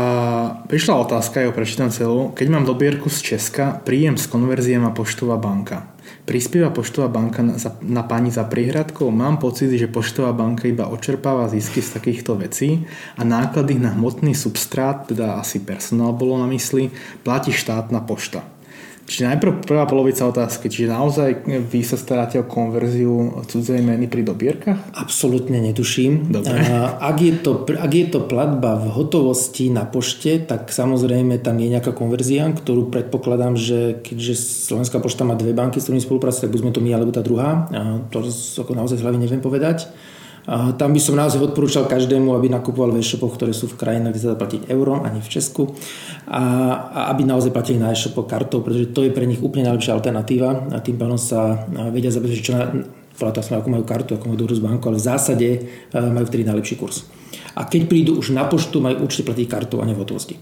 prišla 0.71 0.95
otázka, 0.95 1.43
ja 1.43 1.51
prečítam 1.51 1.91
celú. 1.91 2.31
Keď 2.31 2.47
mám 2.47 2.63
dobierku 2.63 3.11
z 3.11 3.35
Česka, 3.35 3.83
príjem 3.83 4.15
z 4.15 4.31
konverzie 4.31 4.79
má 4.79 4.95
poštová 4.95 5.35
banka. 5.35 5.91
Prispieva 6.23 6.71
poštová 6.71 7.11
banka 7.11 7.43
na, 7.43 7.59
na 7.83 8.03
pani 8.07 8.31
za 8.31 8.47
prihradkou? 8.47 9.11
Mám 9.11 9.43
pocit, 9.43 9.67
že 9.75 9.91
poštová 9.91 10.31
banka 10.31 10.71
iba 10.71 10.87
očerpáva 10.87 11.51
zisky 11.51 11.83
z 11.83 11.99
takýchto 11.99 12.39
vecí 12.39 12.87
a 13.19 13.27
náklady 13.27 13.75
na 13.75 13.91
hmotný 13.91 14.37
substrát, 14.37 15.11
teda 15.11 15.35
asi 15.35 15.59
personál 15.59 16.15
bolo 16.15 16.39
na 16.39 16.47
mysli, 16.47 16.95
platí 17.27 17.51
štátna 17.51 17.99
pošta. 18.07 18.58
Čiže 19.09 19.25
najprv 19.25 19.65
prvá 19.65 19.89
polovica 19.89 20.21
otázky, 20.29 20.69
čiže 20.69 20.93
naozaj 20.93 21.49
vy 21.49 21.81
sa 21.81 21.97
staráte 21.97 22.37
o 22.37 22.45
konverziu 22.45 23.41
cudzej 23.41 23.81
meny 23.81 24.05
pri 24.05 24.21
dobierkach? 24.21 24.93
Absolutne 24.93 25.57
netuším. 25.57 26.29
Dobre. 26.29 26.61
Ak, 27.01 27.17
je 27.17 27.33
to, 27.41 27.65
ak 27.65 27.89
je 27.89 28.05
to 28.05 28.29
platba 28.29 28.77
v 28.77 28.93
hotovosti 28.93 29.73
na 29.73 29.89
pošte, 29.89 30.45
tak 30.45 30.69
samozrejme 30.69 31.41
tam 31.41 31.57
je 31.57 31.73
nejaká 31.73 31.89
konverzia, 31.89 32.53
ktorú 32.53 32.93
predpokladám, 32.93 33.57
že 33.57 33.97
keďže 34.05 34.37
Slovenská 34.69 35.01
pošta 35.01 35.25
má 35.25 35.33
dve 35.33 35.57
banky, 35.57 35.81
s 35.81 35.89
ktorými 35.89 36.05
spolupracuje, 36.05 36.45
tak 36.45 36.53
buď 36.53 36.61
sme 36.61 36.75
to 36.77 36.85
my 36.85 36.93
alebo 36.93 37.09
tá 37.09 37.25
druhá. 37.25 37.65
To 38.13 38.21
ako 38.61 38.77
naozaj 38.77 39.01
z 39.01 39.03
hlavy 39.09 39.17
neviem 39.25 39.41
povedať. 39.41 39.89
Tam 40.49 40.89
by 40.89 40.97
som 40.97 41.13
naozaj 41.13 41.53
odporúčal 41.53 41.85
každému, 41.85 42.33
aby 42.33 42.49
nakupoval 42.49 42.89
v 42.97 43.05
e-shopoch, 43.05 43.37
ktoré 43.37 43.53
sú 43.53 43.69
v 43.69 43.77
krajinách, 43.77 44.17
kde 44.17 44.23
sa 44.25 44.31
dá 44.33 44.37
platiť 44.41 44.61
euro, 44.73 44.97
a 44.97 45.07
nie 45.13 45.21
v 45.21 45.29
Česku. 45.29 45.77
A, 46.25 46.41
a 46.89 46.99
aby 47.13 47.21
naozaj 47.21 47.53
platili 47.53 47.77
na 47.77 47.93
e-shopoch 47.93 48.25
kartou, 48.25 48.65
pretože 48.65 48.89
to 48.89 49.05
je 49.05 49.13
pre 49.13 49.29
nich 49.29 49.37
úplne 49.45 49.69
najlepšia 49.69 49.93
alternatíva 49.93 50.73
a 50.73 50.77
tým 50.81 50.97
pádom 50.97 51.21
sa 51.21 51.69
vedia 51.93 52.09
zabezpečiť 52.09 52.41
čo 52.41 52.53
na, 52.57 52.65
podľa 53.13 53.33
toho, 53.37 53.61
ako 53.61 53.69
majú 53.69 53.83
kartu, 53.85 54.11
ako 54.17 54.25
majú 54.31 54.47
z 54.49 54.63
banku, 54.63 54.83
ale 54.89 54.97
v 54.97 55.05
zásade 55.05 55.49
majú 55.93 56.25
vtedy 56.25 56.43
najlepší 56.47 56.75
kurz. 56.81 57.05
A 57.53 57.67
keď 57.67 57.81
prídu 57.85 58.11
už 58.17 58.33
na 58.33 58.47
poštu, 58.47 58.81
majú 58.81 59.05
určite 59.05 59.29
platiť 59.29 59.45
kartou 59.45 59.83
a 59.83 59.85
ne 59.85 59.93
v 59.93 60.01
hotovosti. 60.01 60.39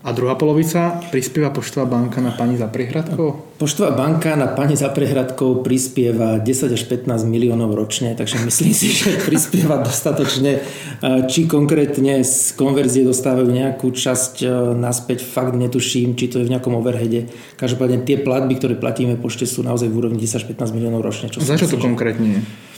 A 0.00 0.16
druhá 0.16 0.32
polovica 0.32 0.96
prispieva 1.12 1.52
Poštová 1.52 1.84
banka 1.84 2.24
na 2.24 2.32
pani 2.32 2.56
za 2.56 2.72
prehradkou? 2.72 3.60
Poštová 3.60 3.92
banka 3.92 4.32
na 4.32 4.48
pani 4.48 4.72
za 4.72 4.88
prehradkou 4.88 5.60
prispieva 5.60 6.40
10 6.40 6.72
až 6.72 6.88
15 6.88 7.28
miliónov 7.28 7.76
ročne, 7.76 8.16
takže 8.16 8.40
myslím 8.40 8.72
si, 8.72 8.96
že 8.96 9.20
prispieva 9.28 9.76
dostatočne. 9.84 10.64
Či 11.04 11.44
konkrétne 11.44 12.24
z 12.24 12.56
konverzie 12.56 13.04
dostávajú 13.04 13.52
nejakú 13.52 13.92
časť 13.92 14.34
e, 14.40 14.48
naspäť, 14.72 15.20
fakt 15.20 15.52
netuším, 15.52 16.16
či 16.16 16.32
to 16.32 16.40
je 16.40 16.48
v 16.48 16.52
nejakom 16.56 16.72
overheade. 16.80 17.28
Každopádne 17.60 18.00
tie 18.00 18.16
platby, 18.16 18.56
ktoré 18.56 18.74
platíme 18.80 19.20
pošte 19.20 19.44
sú 19.44 19.60
naozaj 19.60 19.92
v 19.92 20.00
úrovni 20.00 20.16
10 20.16 20.40
až 20.40 20.44
15 20.48 20.76
miliónov 20.80 21.04
ročne. 21.04 21.28
Čo 21.28 21.44
Za 21.44 21.60
čo 21.60 21.68
to 21.68 21.76
konkrétne 21.76 22.40
je? 22.40 22.69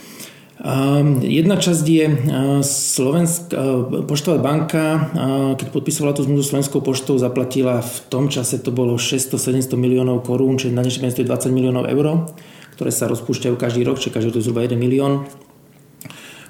Jedna 1.26 1.58
časť 1.58 1.84
je 1.90 2.06
Slovenská 2.62 3.58
poštová 4.06 4.38
banka, 4.38 5.10
keď 5.58 5.74
podpisovala 5.74 6.14
tú 6.14 6.22
zmluvu 6.22 6.46
Slovenskou 6.46 6.78
poštou, 6.78 7.18
zaplatila 7.18 7.82
v 7.82 7.96
tom 8.06 8.30
čase 8.30 8.62
to 8.62 8.70
bolo 8.70 8.94
600-700 8.94 9.74
miliónov 9.74 10.22
korún, 10.22 10.62
čiže 10.62 10.70
na 10.70 10.86
dnešné 10.86 11.18
je 11.18 11.26
20 11.26 11.50
miliónov 11.50 11.90
eur, 11.90 12.30
ktoré 12.78 12.94
sa 12.94 13.10
rozpúšťajú 13.10 13.58
každý 13.58 13.82
rok, 13.82 13.98
čiže 13.98 14.14
každý 14.14 14.30
rok 14.30 14.34
to 14.38 14.40
je 14.40 14.46
zhruba 14.46 14.62
1 14.62 14.78
milión. 14.78 15.26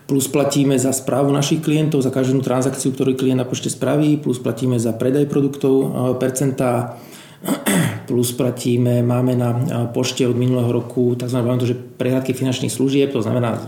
Plus 0.04 0.28
platíme 0.28 0.76
za 0.76 0.92
správu 0.92 1.32
našich 1.32 1.64
klientov, 1.64 2.04
za 2.04 2.12
každú 2.12 2.44
transakciu, 2.44 2.92
ktorú 2.92 3.16
klient 3.16 3.40
na 3.40 3.48
pošte 3.48 3.72
spraví, 3.72 4.20
plus 4.20 4.36
platíme 4.36 4.76
za 4.76 4.92
predaj 4.92 5.24
produktov, 5.24 5.88
percentá 6.20 7.00
plus 8.08 8.32
platíme, 8.32 9.02
máme 9.02 9.34
na 9.34 9.50
pošte 9.90 10.26
od 10.26 10.38
minulého 10.38 10.70
roku 10.70 11.14
tzv. 11.18 11.38
to, 11.38 11.66
že 11.66 11.74
prehľadky 11.74 12.34
finančných 12.34 12.70
služieb, 12.70 13.10
to 13.10 13.22
znamená, 13.22 13.58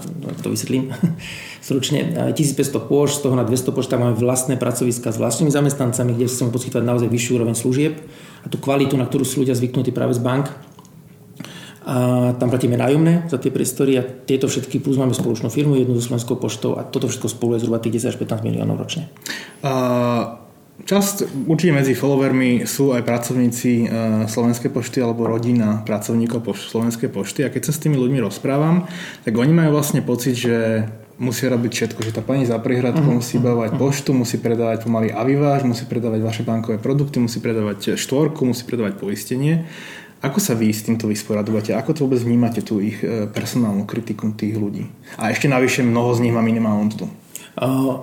to 0.43 0.51
vysvetlím 0.51 0.95
stručne, 1.67 2.33
1500 2.35 2.91
pošt, 2.91 3.15
z 3.19 3.23
toho 3.27 3.35
na 3.35 3.45
200 3.47 3.75
poštách 3.75 4.01
máme 4.01 4.15
vlastné 4.15 4.55
pracoviska 4.55 5.11
s 5.11 5.19
vlastnými 5.19 5.51
zamestnancami, 5.51 6.15
kde 6.15 6.31
chceme 6.31 6.55
poskytovať 6.55 6.85
naozaj 6.87 7.09
vyššiu 7.11 7.33
úroveň 7.41 7.57
služieb 7.59 7.95
a 8.45 8.47
tú 8.47 8.57
kvalitu, 8.61 8.95
na 8.95 9.07
ktorú 9.07 9.27
sú 9.27 9.43
ľudia 9.43 9.59
zvyknutí 9.59 9.91
práve 9.91 10.15
z 10.15 10.23
bank. 10.23 10.53
A 11.85 12.33
tam 12.41 12.49
platíme 12.49 12.81
nájomné 12.81 13.29
za 13.29 13.37
tie 13.37 13.53
priestory 13.53 14.01
a 14.01 14.03
tieto 14.03 14.49
všetky, 14.49 14.81
plus 14.81 14.97
máme 14.97 15.13
spoločnú 15.13 15.53
firmu, 15.53 15.77
jednu 15.77 16.01
so 16.01 16.09
Slovenskou 16.09 16.41
poštou 16.41 16.81
a 16.81 16.85
toto 16.85 17.13
všetko 17.13 17.29
spolu 17.29 17.61
je 17.61 17.69
zhruba 17.69 17.77
tých 17.77 18.01
10 18.01 18.17
až 18.17 18.17
15 18.17 18.41
miliónov 18.41 18.81
ročne. 18.81 19.13
Uh 19.61 20.43
Časť 20.75 21.47
určite 21.47 21.71
medzi 21.71 21.95
followermi 21.95 22.67
sú 22.67 22.99
aj 22.99 23.07
pracovníci 23.07 23.87
e, 23.87 24.27
Slovenskej 24.27 24.75
pošty 24.75 24.99
alebo 24.99 25.23
rodina 25.31 25.87
pracovníkov 25.87 26.43
Slovenskej 26.51 27.15
pošty 27.15 27.47
a 27.47 27.49
keď 27.55 27.71
sa 27.71 27.73
s 27.79 27.79
tými 27.79 27.95
ľuďmi 27.95 28.19
rozprávam, 28.19 28.91
tak 29.23 29.39
oni 29.39 29.55
majú 29.55 29.79
vlastne 29.79 30.03
pocit, 30.03 30.35
že 30.35 30.83
musia 31.15 31.47
robiť 31.47 31.71
všetko, 31.71 32.01
že 32.03 32.15
tá 32.19 32.27
pani 32.27 32.43
za 32.43 32.59
prihradku 32.59 33.07
uh-huh. 33.07 33.23
musí 33.23 33.39
bavať 33.39 33.79
poštu, 33.79 34.11
musí 34.19 34.43
predávať 34.43 34.91
pomaly 34.91 35.15
aviváž, 35.15 35.63
musí 35.63 35.87
predávať 35.87 36.21
vaše 36.27 36.43
bankové 36.43 36.83
produkty, 36.83 37.23
musí 37.23 37.39
predávať 37.39 37.95
štvorku, 37.95 38.43
musí 38.43 38.67
predávať 38.67 38.99
poistenie. 38.99 39.71
Ako 40.27 40.43
sa 40.43 40.59
vy 40.59 40.73
s 40.75 40.89
týmto 40.89 41.07
vysporadujete? 41.07 41.77
Ako 41.77 41.95
to 41.95 42.03
vôbec 42.09 42.19
vnímate 42.19 42.65
tú 42.67 42.81
ich 42.81 42.99
e, 43.05 43.29
personálnu 43.31 43.87
kritiku 43.87 44.33
tých 44.33 44.57
ľudí? 44.57 44.89
A 45.21 45.31
ešte 45.31 45.47
navyše 45.47 45.85
mnoho 45.85 46.17
z 46.17 46.25
nich 46.25 46.35
má 46.35 46.41
minimálnu 46.41 46.91
mzdu. 46.91 47.07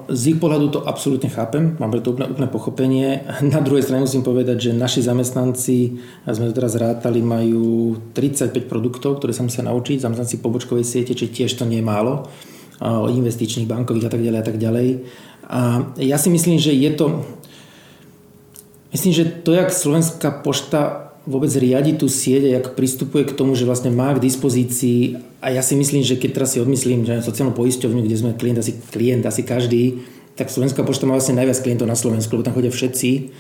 Z 0.08 0.22
ich 0.32 0.40
pohľadu 0.40 0.68
to 0.72 0.80
absolútne 0.88 1.28
chápem, 1.28 1.76
mám 1.76 1.92
preto 1.92 2.16
úplne, 2.16 2.32
úplne 2.32 2.48
pochopenie. 2.48 3.28
Na 3.44 3.60
druhej 3.60 3.84
strane 3.84 4.08
musím 4.08 4.24
povedať, 4.24 4.72
že 4.72 4.72
naši 4.72 5.04
zamestnanci, 5.04 6.00
sme 6.24 6.48
to 6.48 6.56
teraz 6.56 6.80
rátali, 6.80 7.20
majú 7.20 8.00
35 8.16 8.72
produktov, 8.72 9.20
ktoré 9.20 9.36
sa 9.36 9.44
musia 9.44 9.60
naučiť, 9.68 10.00
zamestnanci 10.00 10.40
pobočkovej 10.40 10.88
siete, 10.88 11.12
či 11.12 11.28
tiež 11.28 11.52
to 11.60 11.68
nie 11.68 11.84
je 11.84 11.86
málo, 11.86 12.32
investičných, 13.12 13.68
bankových 13.68 14.08
a 14.08 14.12
tak 14.16 14.24
ďalej 14.24 14.40
a 14.40 14.46
tak 14.48 14.56
ďalej. 14.56 14.88
A 15.52 15.60
ja 16.00 16.16
si 16.16 16.32
myslím, 16.32 16.56
že 16.56 16.72
je 16.72 16.92
to... 16.96 17.28
Myslím, 18.96 19.12
že 19.12 19.28
to, 19.44 19.52
jak 19.52 19.72
Slovenská 19.72 20.44
pošta 20.44 21.11
vôbec 21.32 21.50
riadi 21.56 21.96
tú 21.96 22.12
sieť 22.12 22.52
a 22.52 22.60
jak 22.60 22.76
pristupuje 22.76 23.24
k 23.26 23.34
tomu, 23.34 23.56
že 23.56 23.64
vlastne 23.64 23.90
má 23.90 24.12
k 24.12 24.20
dispozícii. 24.20 25.18
A 25.40 25.56
ja 25.56 25.64
si 25.64 25.80
myslím, 25.80 26.04
že 26.04 26.20
keď 26.20 26.44
teraz 26.44 26.54
si 26.54 26.60
odmyslím, 26.60 27.08
že 27.08 27.24
sociálnu 27.24 27.56
poisťovňu, 27.56 28.04
kde 28.04 28.20
sme 28.20 28.36
klient 28.36 28.60
asi, 28.60 28.76
klient 28.92 29.24
asi 29.24 29.42
každý, 29.48 30.04
tak 30.36 30.52
Slovenská 30.52 30.84
pošta 30.84 31.08
má 31.08 31.16
vlastne 31.16 31.40
najviac 31.40 31.64
klientov 31.64 31.88
na 31.88 31.96
Slovensku, 31.96 32.36
lebo 32.36 32.44
tam 32.44 32.56
chodia 32.56 32.72
všetci 32.72 33.32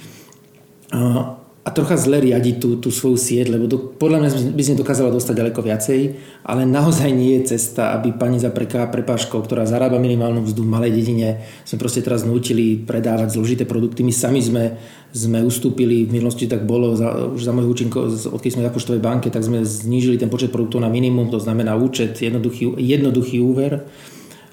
trocha 1.69 1.93
zle 1.93 2.17
riadiť 2.17 2.57
tú, 2.57 2.81
tú 2.81 2.89
svoju 2.89 3.21
sieť, 3.21 3.53
lebo 3.53 3.69
do, 3.69 3.77
podľa 3.77 4.17
mňa 4.17 4.29
by 4.57 4.63
sme 4.65 4.81
dokázala 4.81 5.13
dostať 5.13 5.45
ďaleko 5.45 5.61
viacej, 5.61 5.99
ale 6.41 6.65
naozaj 6.65 7.13
nie 7.13 7.37
je 7.37 7.53
cesta, 7.53 7.93
aby 7.93 8.17
pani 8.17 8.41
za 8.41 8.49
preká 8.49 8.89
prepáškou, 8.89 9.45
ktorá 9.45 9.69
zarába 9.69 10.01
minimálnu 10.01 10.41
vzdu 10.41 10.65
v 10.65 10.73
malej 10.73 10.91
dedine, 10.97 11.45
sme 11.61 11.77
proste 11.77 12.01
teraz 12.01 12.25
nutili 12.25 12.81
predávať 12.81 13.37
zložité 13.37 13.69
produkty. 13.69 14.01
My 14.01 14.09
sami 14.09 14.41
sme, 14.41 14.81
sme 15.13 15.45
ustúpili, 15.45 16.09
v 16.09 16.17
minulosti 16.17 16.49
tak 16.49 16.65
bolo, 16.65 16.97
za, 16.97 17.29
už 17.29 17.45
za 17.45 17.53
mojich 17.53 17.69
účinkov, 17.69 18.09
odkedy 18.09 18.57
sme 18.57 18.65
na 18.65 18.73
poštovej 18.73 19.05
banke, 19.05 19.29
tak 19.29 19.45
sme 19.45 19.61
znížili 19.61 20.17
ten 20.17 20.33
počet 20.33 20.49
produktov 20.49 20.81
na 20.81 20.89
minimum, 20.89 21.29
to 21.29 21.37
znamená 21.37 21.77
účet, 21.77 22.17
jednoduchý, 22.17 22.73
jednoduchý 22.81 23.37
úver 23.37 23.85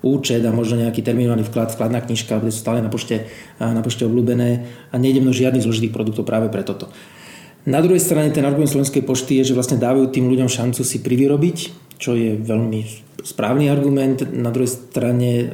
účet 0.03 0.43
a 0.47 0.55
možno 0.55 0.79
nejaký 0.79 1.03
terminovaný 1.03 1.47
vklad, 1.47 1.75
vkladná 1.75 2.03
knižka, 2.05 2.39
bude 2.39 2.55
sú 2.55 2.63
stále 2.63 2.79
na 2.79 2.91
pošte, 2.91 3.27
na 3.59 3.83
pošte 3.83 4.07
obľúbené 4.07 4.67
a 4.91 4.95
nejde 4.99 5.23
mno 5.23 5.35
žiadnych 5.35 5.65
zložitých 5.65 5.95
produktov 5.95 6.27
práve 6.27 6.47
pre 6.51 6.63
toto. 6.63 6.91
Na 7.67 7.83
druhej 7.85 8.01
strane 8.01 8.33
ten 8.33 8.47
argument 8.47 8.71
Slovenskej 8.71 9.05
pošty 9.05 9.43
je, 9.43 9.53
že 9.53 9.57
vlastne 9.59 9.77
dávajú 9.77 10.09
tým 10.09 10.31
ľuďom 10.31 10.49
šancu 10.49 10.81
si 10.87 11.03
privyrobiť, 11.03 11.57
čo 11.99 12.15
je 12.15 12.39
veľmi 12.39 12.81
správny 13.27 13.69
argument. 13.69 14.23
Na 14.31 14.55
druhej 14.55 14.71
strane 14.71 15.53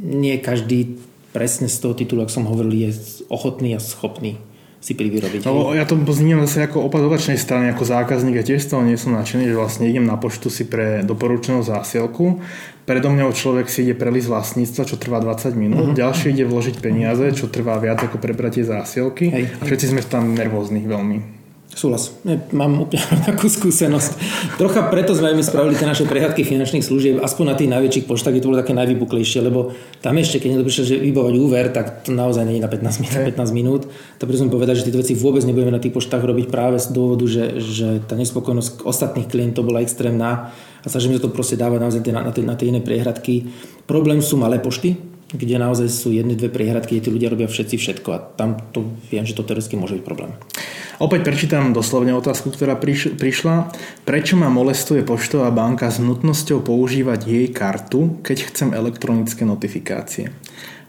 nie 0.00 0.34
každý 0.40 0.98
presne 1.30 1.68
z 1.68 1.76
toho 1.78 1.94
titulu, 1.94 2.24
ak 2.24 2.34
som 2.34 2.48
hovoril, 2.48 2.88
je 2.88 2.90
ochotný 3.28 3.76
a 3.76 3.80
schopný 3.80 4.40
si 4.82 4.98
privyrobiť. 4.98 5.46
No, 5.46 5.70
ja 5.70 5.86
to 5.86 5.94
poznímam 6.02 6.42
zase 6.42 6.66
ako 6.66 6.90
opadovačnej 6.90 7.38
strany, 7.38 7.70
ako 7.70 7.86
zákazník 7.86 8.42
a 8.42 8.42
tiež 8.42 8.66
z 8.66 8.74
toho 8.74 8.82
nie 8.82 8.98
som 8.98 9.14
nadšený, 9.14 9.46
že 9.46 9.54
vlastne 9.54 9.86
idem 9.86 10.02
na 10.02 10.18
poštu 10.18 10.50
si 10.50 10.66
pre 10.66 11.06
doporučenú 11.06 11.62
zásielku, 11.62 12.42
predo 12.82 13.14
mňou 13.14 13.30
človek 13.30 13.70
si 13.70 13.86
ide 13.86 13.94
prelísť 13.94 14.26
vlastníctva, 14.26 14.82
čo 14.82 14.98
trvá 14.98 15.22
20 15.22 15.54
minút, 15.54 15.94
uh-huh. 15.94 15.98
ďalší 16.02 16.34
ide 16.34 16.50
vložiť 16.50 16.82
peniaze, 16.82 17.30
čo 17.30 17.46
trvá 17.46 17.78
viac 17.78 18.02
ako 18.02 18.18
prebratie 18.18 18.66
zásielky 18.66 19.30
hej. 19.30 19.44
a 19.54 19.62
všetci 19.62 19.94
sme 19.94 20.02
tam 20.02 20.34
nervózni 20.34 20.82
veľmi. 20.82 21.41
Súhlas. 21.72 22.12
Mám 22.52 22.84
úplne 22.84 23.00
takú 23.28 23.48
skúsenosť. 23.48 24.12
Trocha 24.60 24.92
preto 24.92 25.16
sme 25.16 25.32
my 25.32 25.40
spravili 25.40 25.72
tie 25.72 25.88
naše 25.88 26.04
prehľadky 26.04 26.44
finančných 26.44 26.84
služieb, 26.84 27.16
aspoň 27.24 27.44
na 27.48 27.56
tých 27.56 27.72
najväčších 27.72 28.04
poštách, 28.04 28.36
kde 28.36 28.42
to 28.44 28.48
bolo 28.52 28.60
také 28.60 28.76
najvybuklejšie, 28.76 29.40
lebo 29.40 29.72
tam 30.04 30.20
ešte, 30.20 30.36
keď 30.36 30.48
niekto 30.52 30.68
prišiel, 30.68 30.84
že 30.84 30.96
vybovať 31.00 31.34
úver, 31.40 31.72
tak 31.72 32.04
to 32.04 32.12
naozaj 32.12 32.44
nie 32.44 32.60
je 32.60 32.64
na 32.64 32.68
15 32.68 33.00
minút. 33.00 33.24
15 33.24 33.56
minút. 33.56 33.82
To 34.20 34.28
preto 34.28 34.44
sme 34.44 34.52
povedať, 34.52 34.84
že 34.84 34.92
tieto 34.92 35.00
veci 35.00 35.16
vôbec 35.16 35.40
nebudeme 35.48 35.72
na 35.72 35.80
tých 35.80 35.96
poštách 35.96 36.20
robiť 36.20 36.52
práve 36.52 36.76
z 36.76 36.92
dôvodu, 36.92 37.24
že, 37.24 37.56
že 37.56 38.04
tá 38.04 38.20
nespokojnosť 38.20 38.84
ostatných 38.84 39.32
klientov 39.32 39.64
bola 39.64 39.80
extrémna 39.80 40.52
a 40.84 40.86
snažíme 40.92 41.16
sa 41.16 41.24
to 41.24 41.32
proste 41.32 41.56
dávať 41.56 41.88
naozaj 41.88 42.00
na, 42.12 42.20
na, 42.20 42.32
tie, 42.36 42.44
na 42.44 42.52
tie 42.52 42.68
iné 42.68 42.84
priehradky. 42.84 43.48
Problém 43.88 44.20
sú 44.20 44.36
malé 44.36 44.60
pošty, 44.60 45.00
kde 45.32 45.56
naozaj 45.56 45.88
sú 45.88 46.12
jedny, 46.12 46.36
dve 46.36 46.52
priehradky, 46.52 47.00
kde 47.00 47.04
tí 47.08 47.10
ľudia 47.10 47.32
robia 47.32 47.48
všetci 47.48 47.80
všetko 47.80 48.08
a 48.12 48.18
tam 48.36 48.60
to 48.76 48.84
viem, 49.08 49.24
že 49.24 49.32
to 49.32 49.40
teoreticky 49.40 49.80
môže 49.80 49.96
byť 49.96 50.04
problém. 50.04 50.36
Opäť 51.02 51.26
prečítam 51.26 51.74
doslovne 51.74 52.14
otázku, 52.14 52.54
ktorá 52.54 52.78
priš- 52.78 53.18
prišla. 53.18 53.74
Prečo 54.06 54.38
ma 54.38 54.46
molestuje 54.46 55.02
poštová 55.02 55.50
banka 55.50 55.90
s 55.90 55.98
nutnosťou 55.98 56.62
používať 56.62 57.26
jej 57.26 57.46
kartu, 57.50 58.22
keď 58.22 58.46
chcem 58.46 58.70
elektronické 58.70 59.42
notifikácie? 59.42 60.30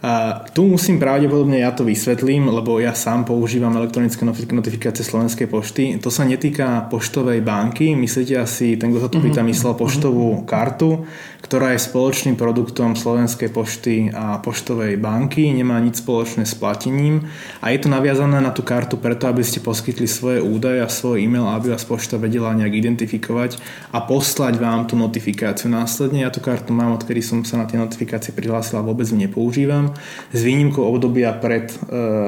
A 0.04 0.44
tu 0.52 0.68
musím 0.68 1.00
pravdepodobne, 1.00 1.64
ja 1.64 1.72
to 1.72 1.88
vysvetlím, 1.88 2.52
lebo 2.52 2.76
ja 2.76 2.92
sám 2.92 3.24
používam 3.24 3.72
elektronické 3.80 4.28
notifikácie 4.28 5.00
Slovenskej 5.00 5.48
pošty. 5.48 5.96
To 6.04 6.12
sa 6.12 6.28
netýka 6.28 6.92
poštovej 6.92 7.40
banky. 7.40 7.96
Myslíte 7.96 8.36
asi, 8.36 8.76
ten, 8.76 8.92
kto 8.92 9.00
sa 9.00 9.08
tu 9.08 9.24
pýta, 9.24 9.40
mhm. 9.40 9.56
myslel 9.56 9.80
poštovú 9.80 10.44
kartu, 10.44 11.08
ktorá 11.40 11.72
je 11.72 11.88
spoločným 11.88 12.36
produktom 12.36 13.00
Slovenskej 13.00 13.48
pošty 13.48 14.12
a 14.12 14.44
poštovej 14.44 15.00
banky. 15.00 15.56
Nemá 15.56 15.80
nič 15.80 16.04
spoločné 16.04 16.44
s 16.44 16.52
platením 16.52 17.24
a 17.64 17.72
je 17.72 17.80
to 17.80 17.88
naviazané 17.88 18.44
na 18.44 18.52
tú 18.52 18.60
kartu 18.60 19.00
preto, 19.00 19.32
aby 19.32 19.40
ste 19.40 19.64
poskytli 19.64 20.04
svoje 20.04 20.44
údaje 20.44 20.84
a 20.84 20.92
svoj 20.92 21.24
e-mail, 21.24 21.48
aby 21.48 21.72
vás 21.72 21.88
pošta 21.88 22.20
vedela 22.20 22.52
nejak 22.52 22.76
identifikovať 22.76 23.56
a 23.96 24.04
poslať 24.04 24.60
vám 24.60 24.84
tú 24.84 25.00
notifikáciu. 25.00 25.72
Následne 25.72 26.28
ja 26.28 26.30
tú 26.32 26.44
kartu 26.44 26.76
mám, 26.76 26.92
odkedy 27.00 27.24
som 27.24 27.40
sa 27.48 27.56
na 27.56 27.72
tie 27.72 27.80
notifikácie 27.80 28.36
prihlásil 28.36 28.76
a 28.76 28.84
vôbec 28.84 29.08
ju 29.08 29.16
nepoužívam 29.16 29.93
s 30.34 30.40
výnimkou 30.40 30.84
obdobia 30.84 31.34
pred 31.36 31.72
e, 31.72 31.78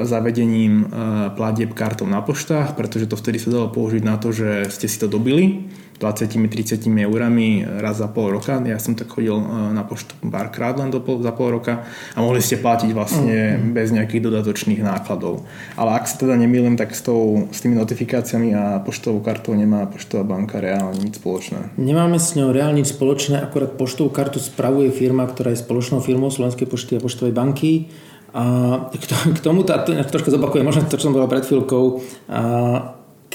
zavedením 0.04 0.72
e, 0.82 0.86
platieb 1.34 1.72
kartou 1.72 2.06
na 2.06 2.20
poštách, 2.20 2.74
pretože 2.74 3.06
to 3.06 3.16
vtedy 3.18 3.38
sa 3.38 3.52
dalo 3.52 3.68
použiť 3.70 4.02
na 4.02 4.16
to, 4.18 4.34
že 4.34 4.68
ste 4.72 4.86
si 4.90 4.98
to 4.98 5.06
dobili 5.06 5.68
20-30 5.96 6.84
eurami 6.86 7.64
raz 7.64 7.98
za 7.98 8.08
pol 8.08 8.36
roka. 8.36 8.60
Ja 8.64 8.76
som 8.76 8.92
tak 8.92 9.08
chodil 9.08 9.32
e, 9.32 9.44
na 9.72 9.80
poštu 9.82 10.12
párkrát 10.28 10.76
len 10.76 10.92
do, 10.92 11.00
za 11.00 11.32
pol 11.32 11.56
roka 11.56 11.88
a 12.12 12.18
mohli 12.20 12.44
ste 12.44 12.60
platiť 12.60 12.90
vlastne 12.92 13.56
mm. 13.56 13.72
bez 13.72 13.88
nejakých 13.92 14.22
dodatočných 14.28 14.84
nákladov. 14.84 15.48
Ale 15.74 15.96
ak 15.96 16.04
sa 16.04 16.20
teda 16.20 16.36
nemýlim, 16.36 16.76
tak 16.76 16.92
s, 16.92 17.00
tou, 17.00 17.48
s 17.48 17.64
tými 17.64 17.76
notifikáciami 17.80 18.52
a 18.52 18.62
poštovou 18.84 19.24
kartou 19.24 19.56
nemá 19.56 19.88
poštová 19.88 20.24
banka 20.24 20.60
reálne 20.60 21.00
nič 21.00 21.16
spoločné. 21.16 21.76
Nemáme 21.80 22.20
s 22.20 22.36
ňou 22.36 22.52
reálne 22.52 22.84
nič 22.84 22.92
spoločné, 22.92 23.40
akorát 23.40 23.74
poštovú 23.80 24.12
kartu 24.12 24.36
spravuje 24.36 24.92
firma, 24.92 25.24
ktorá 25.24 25.56
je 25.56 25.64
spoločnou 25.64 26.04
firmou 26.04 26.28
Slovenskej 26.28 26.68
pošty 26.68 27.00
a 27.00 27.04
poštovej 27.04 27.32
banky. 27.32 27.88
A 28.36 28.44
k 28.92 29.40
tomu, 29.40 29.64
to, 29.64 29.72
troška 30.12 30.28
zopakujem, 30.28 30.68
možno 30.68 30.84
to, 30.84 31.00
čo 31.00 31.08
som 31.08 31.16
povedal 31.16 31.32
pred 31.32 31.48
chvíľkou, 31.48 31.84
a 32.28 32.40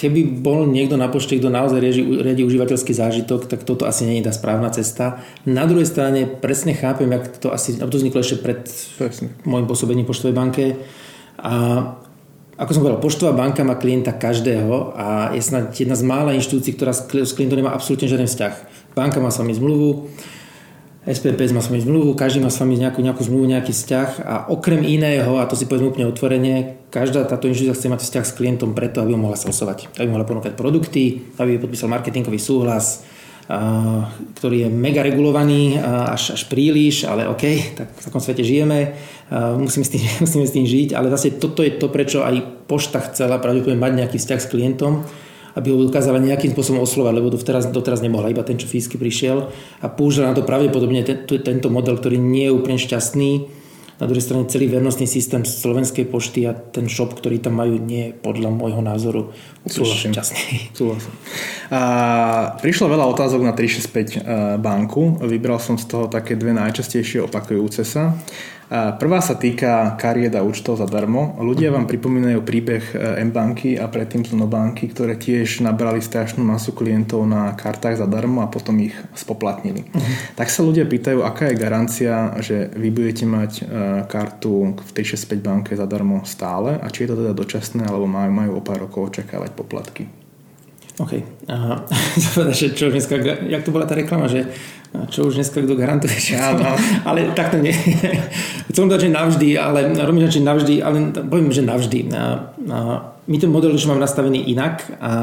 keby 0.01 0.41
bol 0.41 0.65
niekto 0.65 0.97
na 0.97 1.05
pošte, 1.05 1.37
kto 1.37 1.53
naozaj 1.53 1.77
riadi, 1.77 2.01
riadi 2.01 2.41
užívateľský 2.41 2.89
zážitok, 2.97 3.45
tak 3.45 3.61
toto 3.61 3.85
asi 3.85 4.09
nie 4.09 4.17
je 4.17 4.25
tá 4.25 4.33
správna 4.33 4.73
cesta. 4.73 5.21
Na 5.45 5.69
druhej 5.69 5.85
strane 5.85 6.25
presne 6.25 6.73
chápem, 6.73 7.05
jak 7.13 7.37
to 7.37 7.53
asi, 7.53 7.77
to 7.77 7.85
vzniklo 7.85 8.25
ešte 8.25 8.41
pred 8.41 8.65
presne. 8.97 9.29
môjim 9.45 9.69
pôsobením 9.69 10.09
poštovej 10.09 10.33
banke. 10.33 10.81
A 11.37 11.53
ako 12.57 12.71
som 12.73 12.81
povedal, 12.81 13.01
poštová 13.01 13.33
banka 13.37 13.61
má 13.61 13.77
klienta 13.77 14.13
každého 14.13 14.97
a 14.97 15.37
je 15.37 15.41
snad 15.45 15.69
jedna 15.73 15.93
z 15.93 16.03
mála 16.05 16.33
inštitúcií, 16.33 16.73
ktorá 16.73 16.93
s 16.97 17.33
klientom 17.37 17.61
nemá 17.61 17.73
absolútne 17.73 18.09
žiaden 18.09 18.25
vzťah. 18.25 18.53
Banka 18.97 19.21
má 19.21 19.29
s 19.29 19.37
vami 19.37 19.53
zmluvu, 19.53 20.09
SPP 21.01 21.49
má 21.49 21.65
s 21.65 21.69
vami 21.73 21.81
zmluvu, 21.81 22.13
každý 22.13 22.45
má 22.45 22.53
s 22.53 22.61
vami 22.61 22.77
nejakú, 22.77 23.01
nejakú 23.01 23.25
zmluvu, 23.25 23.49
nejaký 23.49 23.73
vzťah 23.73 24.09
a 24.21 24.35
okrem 24.53 24.85
iného, 24.85 25.41
a 25.41 25.49
to 25.49 25.57
si 25.57 25.65
povedzme 25.65 25.89
úplne 25.89 26.05
otvorene, 26.05 26.77
každá 26.93 27.25
táto 27.25 27.49
inštitúcia 27.49 27.73
chce 27.73 27.87
mať 27.89 28.01
vzťah 28.05 28.25
s 28.29 28.35
klientom 28.37 28.77
preto, 28.77 29.01
aby 29.01 29.17
ho 29.17 29.19
mohla 29.21 29.33
salsovať, 29.33 29.97
aby 29.97 30.05
mohla 30.05 30.29
ponúkať 30.29 30.53
produkty, 30.53 31.33
aby 31.41 31.57
podpísal 31.57 31.89
marketingový 31.89 32.37
súhlas, 32.37 33.01
ktorý 34.37 34.67
je 34.67 34.69
mega 34.69 35.01
regulovaný 35.01 35.81
až, 35.81 36.37
až 36.37 36.45
príliš, 36.45 37.09
ale 37.09 37.25
OK, 37.25 37.73
tak 37.73 37.97
v 37.97 38.03
takom 38.05 38.21
svete 38.21 38.45
žijeme, 38.45 38.93
musíme, 39.57 39.81
s 39.81 39.89
tým, 39.89 40.05
musíme 40.23 40.45
s 40.45 40.53
tým 40.53 40.69
žiť, 40.69 40.93
ale 40.93 41.09
zase 41.09 41.41
toto 41.41 41.65
je 41.65 41.81
to, 41.81 41.89
prečo 41.89 42.21
aj 42.21 42.69
pošta 42.69 43.01
chcela 43.09 43.41
pravdepodobne 43.41 43.81
mať 43.81 43.93
nejaký 44.05 44.17
vzťah 44.21 44.39
s 44.39 44.51
klientom, 44.53 45.01
aby 45.55 45.67
ho 45.71 45.77
dokázala 45.87 46.21
nejakým 46.21 46.55
spôsobom 46.55 46.83
oslovať, 46.83 47.13
lebo 47.15 47.33
doteraz, 47.33 47.69
doteraz 47.69 47.99
nemohla, 47.99 48.31
iba 48.31 48.43
ten, 48.45 48.55
čo 48.55 48.69
fyzicky 48.69 48.95
prišiel 48.95 49.51
a 49.83 49.85
použila 49.91 50.31
na 50.31 50.35
to 50.37 50.47
pravdepodobne 50.47 51.03
ten, 51.03 51.23
tento 51.25 51.67
model, 51.67 51.99
ktorý 51.99 52.19
nie 52.19 52.47
je 52.47 52.55
úplne 52.55 52.77
šťastný. 52.79 53.61
Na 54.01 54.09
druhej 54.09 54.25
strane 54.25 54.49
celý 54.49 54.65
vernostný 54.65 55.05
systém 55.05 55.45
Slovenskej 55.45 56.09
pošty 56.09 56.49
a 56.49 56.57
ten 56.57 56.89
shop, 56.89 57.13
ktorý 57.13 57.37
tam 57.37 57.61
majú, 57.61 57.77
nie 57.77 58.09
je 58.09 58.17
podľa 58.17 58.49
môjho 58.49 58.81
názoru 58.81 59.29
úplne 59.61 59.93
šťastný. 59.93 60.45
Súhlasím. 60.77 61.13
A 61.69 61.81
prišlo 62.57 62.89
veľa 62.89 63.05
otázok 63.13 63.45
na 63.45 63.53
365 63.53 63.85
e, 63.93 64.19
banku. 64.57 65.21
Vybral 65.21 65.61
som 65.61 65.77
z 65.77 65.85
toho 65.85 66.09
také 66.09 66.33
dve 66.33 66.49
najčastejšie 66.49 67.29
opakujúce 67.29 67.85
sa. 67.85 68.17
Prvá 68.71 69.19
sa 69.19 69.35
týka 69.35 69.99
kariet 69.99 70.31
a 70.31 70.47
účtov 70.47 70.79
zadarmo. 70.79 71.35
Ľudia 71.43 71.75
vám 71.75 71.91
pripomínajú 71.91 72.39
príbeh 72.39 72.95
e, 72.95 73.19
M-banky 73.27 73.75
a 73.75 73.91
predtým 73.91 74.23
no 74.31 74.47
banky, 74.47 74.87
ktoré 74.87 75.19
tiež 75.19 75.59
nabrali 75.59 75.99
strašnú 75.99 76.39
masu 76.39 76.71
klientov 76.71 77.27
na 77.27 77.51
kartách 77.51 77.99
zadarmo 77.99 78.39
a 78.39 78.47
potom 78.47 78.79
ich 78.79 78.95
spoplatnili. 79.11 79.91
Uh-huh. 79.91 80.15
Tak 80.39 80.47
sa 80.47 80.63
ľudia 80.63 80.87
pýtajú, 80.87 81.19
aká 81.19 81.51
je 81.51 81.59
garancia, 81.59 82.31
že 82.39 82.71
vy 82.71 82.95
budete 82.95 83.27
mať 83.27 83.51
e, 83.59 83.63
kartu 84.07 84.79
v 84.79 84.89
365 84.95 85.43
banke 85.43 85.75
zadarmo 85.75 86.23
stále 86.23 86.79
a 86.79 86.87
či 86.87 87.03
je 87.03 87.11
to 87.11 87.19
teda 87.19 87.35
dočasné 87.35 87.83
alebo 87.83 88.07
majú, 88.07 88.31
majú 88.31 88.51
o 88.55 88.61
pár 88.63 88.87
rokov 88.87 89.11
očakávať 89.11 89.51
poplatky. 89.51 90.20
OK. 91.01 91.13
Aha. 91.49 91.81
čo 92.77 92.93
dneska, 92.93 93.17
jak 93.25 93.65
to 93.65 93.73
bola 93.73 93.89
tá 93.89 93.97
reklama, 93.97 94.29
že 94.29 94.45
čo 95.09 95.31
už 95.31 95.39
dneska 95.39 95.63
kto 95.63 95.73
garantuje, 95.73 96.13
že 96.13 96.35
áno. 96.37 96.77
ale 97.07 97.31
takto 97.33 97.57
nie. 97.57 97.73
Chcem 98.69 98.91
dať, 98.91 99.07
že 99.07 99.09
navždy, 99.09 99.49
ale 99.55 99.95
robím, 99.97 100.27
že 100.27 100.43
navždy, 100.43 100.83
ale 100.83 101.15
poviem, 101.25 101.49
že 101.49 101.63
navždy. 101.63 101.99
A, 102.11 102.21
a 102.69 102.77
my 103.25 103.37
ten 103.39 103.49
model 103.49 103.73
už 103.73 103.87
mám 103.87 104.03
nastavený 104.03 104.51
inak 104.51 104.83
a, 104.99 105.13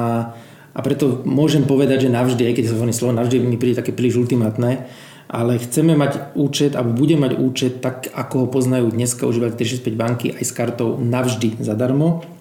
a 0.73 0.79
preto 0.81 1.21
môžem 1.29 1.69
povedať, 1.69 2.09
že 2.09 2.11
navždy, 2.11 2.43
aj 2.49 2.55
keď 2.57 2.64
sa 2.64 2.77
slovo 2.97 3.12
navždy, 3.14 3.45
mi 3.45 3.61
príde 3.61 3.79
také 3.79 3.93
príliš 3.93 4.19
ultimátne, 4.19 4.88
ale 5.29 5.61
chceme 5.61 5.93
mať 5.93 6.33
účet, 6.33 6.73
alebo 6.73 6.97
budeme 6.97 7.29
mať 7.29 7.33
účet 7.37 7.73
tak, 7.85 8.09
ako 8.09 8.35
ho 8.41 8.47
poznajú 8.49 8.88
dneska 8.88 9.29
užívať 9.29 9.61
365 9.61 9.93
banky 9.93 10.27
aj 10.33 10.45
s 10.49 10.53
kartou 10.57 10.97
navždy 10.97 11.61
zadarmo. 11.61 12.38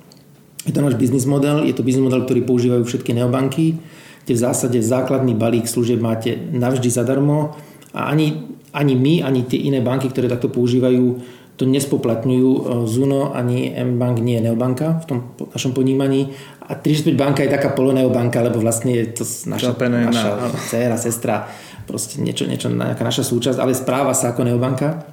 Je 0.67 0.75
to 0.75 0.83
náš 0.83 0.99
biznis 0.99 1.23
model, 1.23 1.63
je 1.63 1.71
to 1.71 1.81
biznis 1.81 2.03
model, 2.03 2.27
ktorý 2.27 2.43
používajú 2.43 2.83
všetky 2.83 3.15
neobanky 3.15 3.79
kde 4.27 4.35
v 4.35 4.43
zásade 4.43 4.77
základný 4.83 5.39
balík 5.39 5.71
služieb 5.71 6.03
máte 6.03 6.35
navždy 6.35 6.91
zadarmo 6.91 7.55
a 7.95 8.11
ani, 8.11 8.59
ani 8.75 8.99
my, 8.99 9.23
ani 9.23 9.47
tie 9.47 9.71
iné 9.71 9.79
banky, 9.79 10.11
ktoré 10.11 10.27
takto 10.27 10.51
používajú, 10.51 11.23
to 11.55 11.63
nespoplatňujú 11.63 12.51
e, 12.51 12.61
Zuno 12.91 13.31
ani 13.31 13.71
M-Bank 13.71 14.19
nie 14.19 14.35
je 14.35 14.51
neobanka 14.51 14.99
v 14.99 15.05
tom 15.07 15.17
našom 15.39 15.71
ponímaní. 15.71 16.35
A 16.67 16.75
35 16.75 17.15
banka 17.15 17.39
je 17.39 17.55
taká 17.55 17.71
poloneobanka, 17.71 18.43
lebo 18.43 18.59
vlastne 18.59 18.91
je 18.99 19.15
to 19.15 19.23
naša, 19.47 19.71
naša 19.79 20.31
dcera, 20.67 20.99
sestra, 20.99 21.47
proste 21.87 22.19
niečo, 22.19 22.43
niečo, 22.43 22.67
nejaká 22.67 23.07
naša 23.07 23.23
súčasť, 23.23 23.63
ale 23.63 23.71
správa 23.71 24.11
sa 24.11 24.35
ako 24.35 24.43
neobanka. 24.43 25.07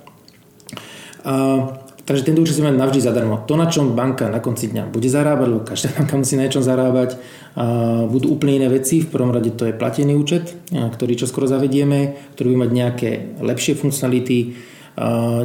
A 1.22 1.32
Takže 2.04 2.28
tento 2.28 2.44
účet 2.44 2.60
si 2.60 2.60
mať 2.60 2.76
navždy 2.76 3.00
zadarmo. 3.00 3.48
To, 3.48 3.56
na 3.56 3.64
čom 3.64 3.96
banka 3.96 4.28
na 4.28 4.36
konci 4.36 4.68
dňa 4.68 4.92
bude 4.92 5.08
zarábať, 5.08 5.46
lebo 5.48 5.64
každá 5.64 5.88
banka 5.96 6.20
musí 6.20 6.36
na 6.36 6.44
niečom 6.44 6.60
zarábať, 6.60 7.16
budú 8.12 8.36
úplne 8.36 8.60
iné 8.60 8.68
veci. 8.68 9.00
V 9.00 9.08
prvom 9.08 9.32
rade 9.32 9.48
to 9.56 9.64
je 9.64 9.72
platený 9.72 10.12
účet, 10.12 10.52
ktorý 10.68 11.16
čo 11.16 11.24
skoro 11.24 11.48
zavedieme, 11.48 12.12
ktorý 12.36 12.52
bude 12.52 12.62
mať 12.68 12.70
nejaké 12.76 13.10
lepšie 13.40 13.80
funkcionality. 13.80 14.52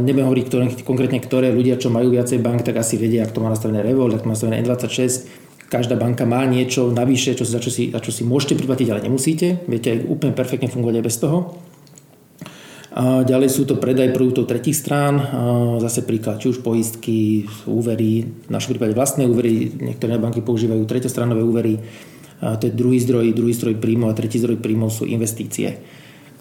Nebudem 0.04 0.28
hovoriť 0.28 0.46
ktoré, 0.52 0.64
konkrétne, 0.84 1.24
ktoré 1.24 1.48
ľudia, 1.56 1.80
čo 1.80 1.96
majú 1.96 2.12
viacej 2.12 2.44
bank, 2.44 2.68
tak 2.68 2.76
asi 2.76 3.00
vedia, 3.00 3.24
ak 3.24 3.32
to 3.32 3.40
má 3.40 3.48
nastavené 3.48 3.80
Revolt, 3.80 4.20
ak 4.20 4.22
to 4.22 4.28
má 4.28 4.36
nastavené 4.36 4.60
N26. 4.60 5.32
Každá 5.72 5.96
banka 5.96 6.28
má 6.28 6.44
niečo 6.44 6.92
navyše, 6.92 7.40
čo, 7.40 7.48
za, 7.48 7.64
čo 7.64 7.72
si, 7.72 7.88
za 7.94 8.04
čo 8.04 8.12
si 8.12 8.28
môžete 8.28 8.60
priplatiť, 8.60 8.90
ale 8.92 9.06
nemusíte. 9.08 9.64
Viete 9.64 9.96
aj 9.96 10.12
úplne 10.12 10.36
perfektne 10.36 10.68
fungovať 10.68 10.96
aj 11.00 11.06
bez 11.08 11.18
toho. 11.24 11.56
Ďalej 12.98 13.50
sú 13.54 13.70
to 13.70 13.78
predaj 13.78 14.10
produktov 14.10 14.50
tretich 14.50 14.74
strán, 14.74 15.22
zase 15.78 16.02
príklad, 16.02 16.42
či 16.42 16.50
už 16.50 16.66
poistky, 16.66 17.46
úvery, 17.70 18.26
v 18.26 18.50
našom 18.50 18.74
prípade 18.74 18.98
vlastné 18.98 19.30
úvery, 19.30 19.70
niektoré 19.78 20.18
banky 20.18 20.42
používajú 20.42 20.90
treťostranové 20.90 21.46
úvery, 21.46 21.78
to 22.42 22.64
je 22.66 22.74
druhý 22.74 22.98
zdroj, 22.98 23.30
druhý 23.38 23.54
zdroj 23.54 23.78
príjmov 23.78 24.10
a 24.10 24.18
tretí 24.18 24.42
zdroj 24.42 24.58
príjmov 24.58 24.90
sú 24.90 25.06
investície 25.06 25.78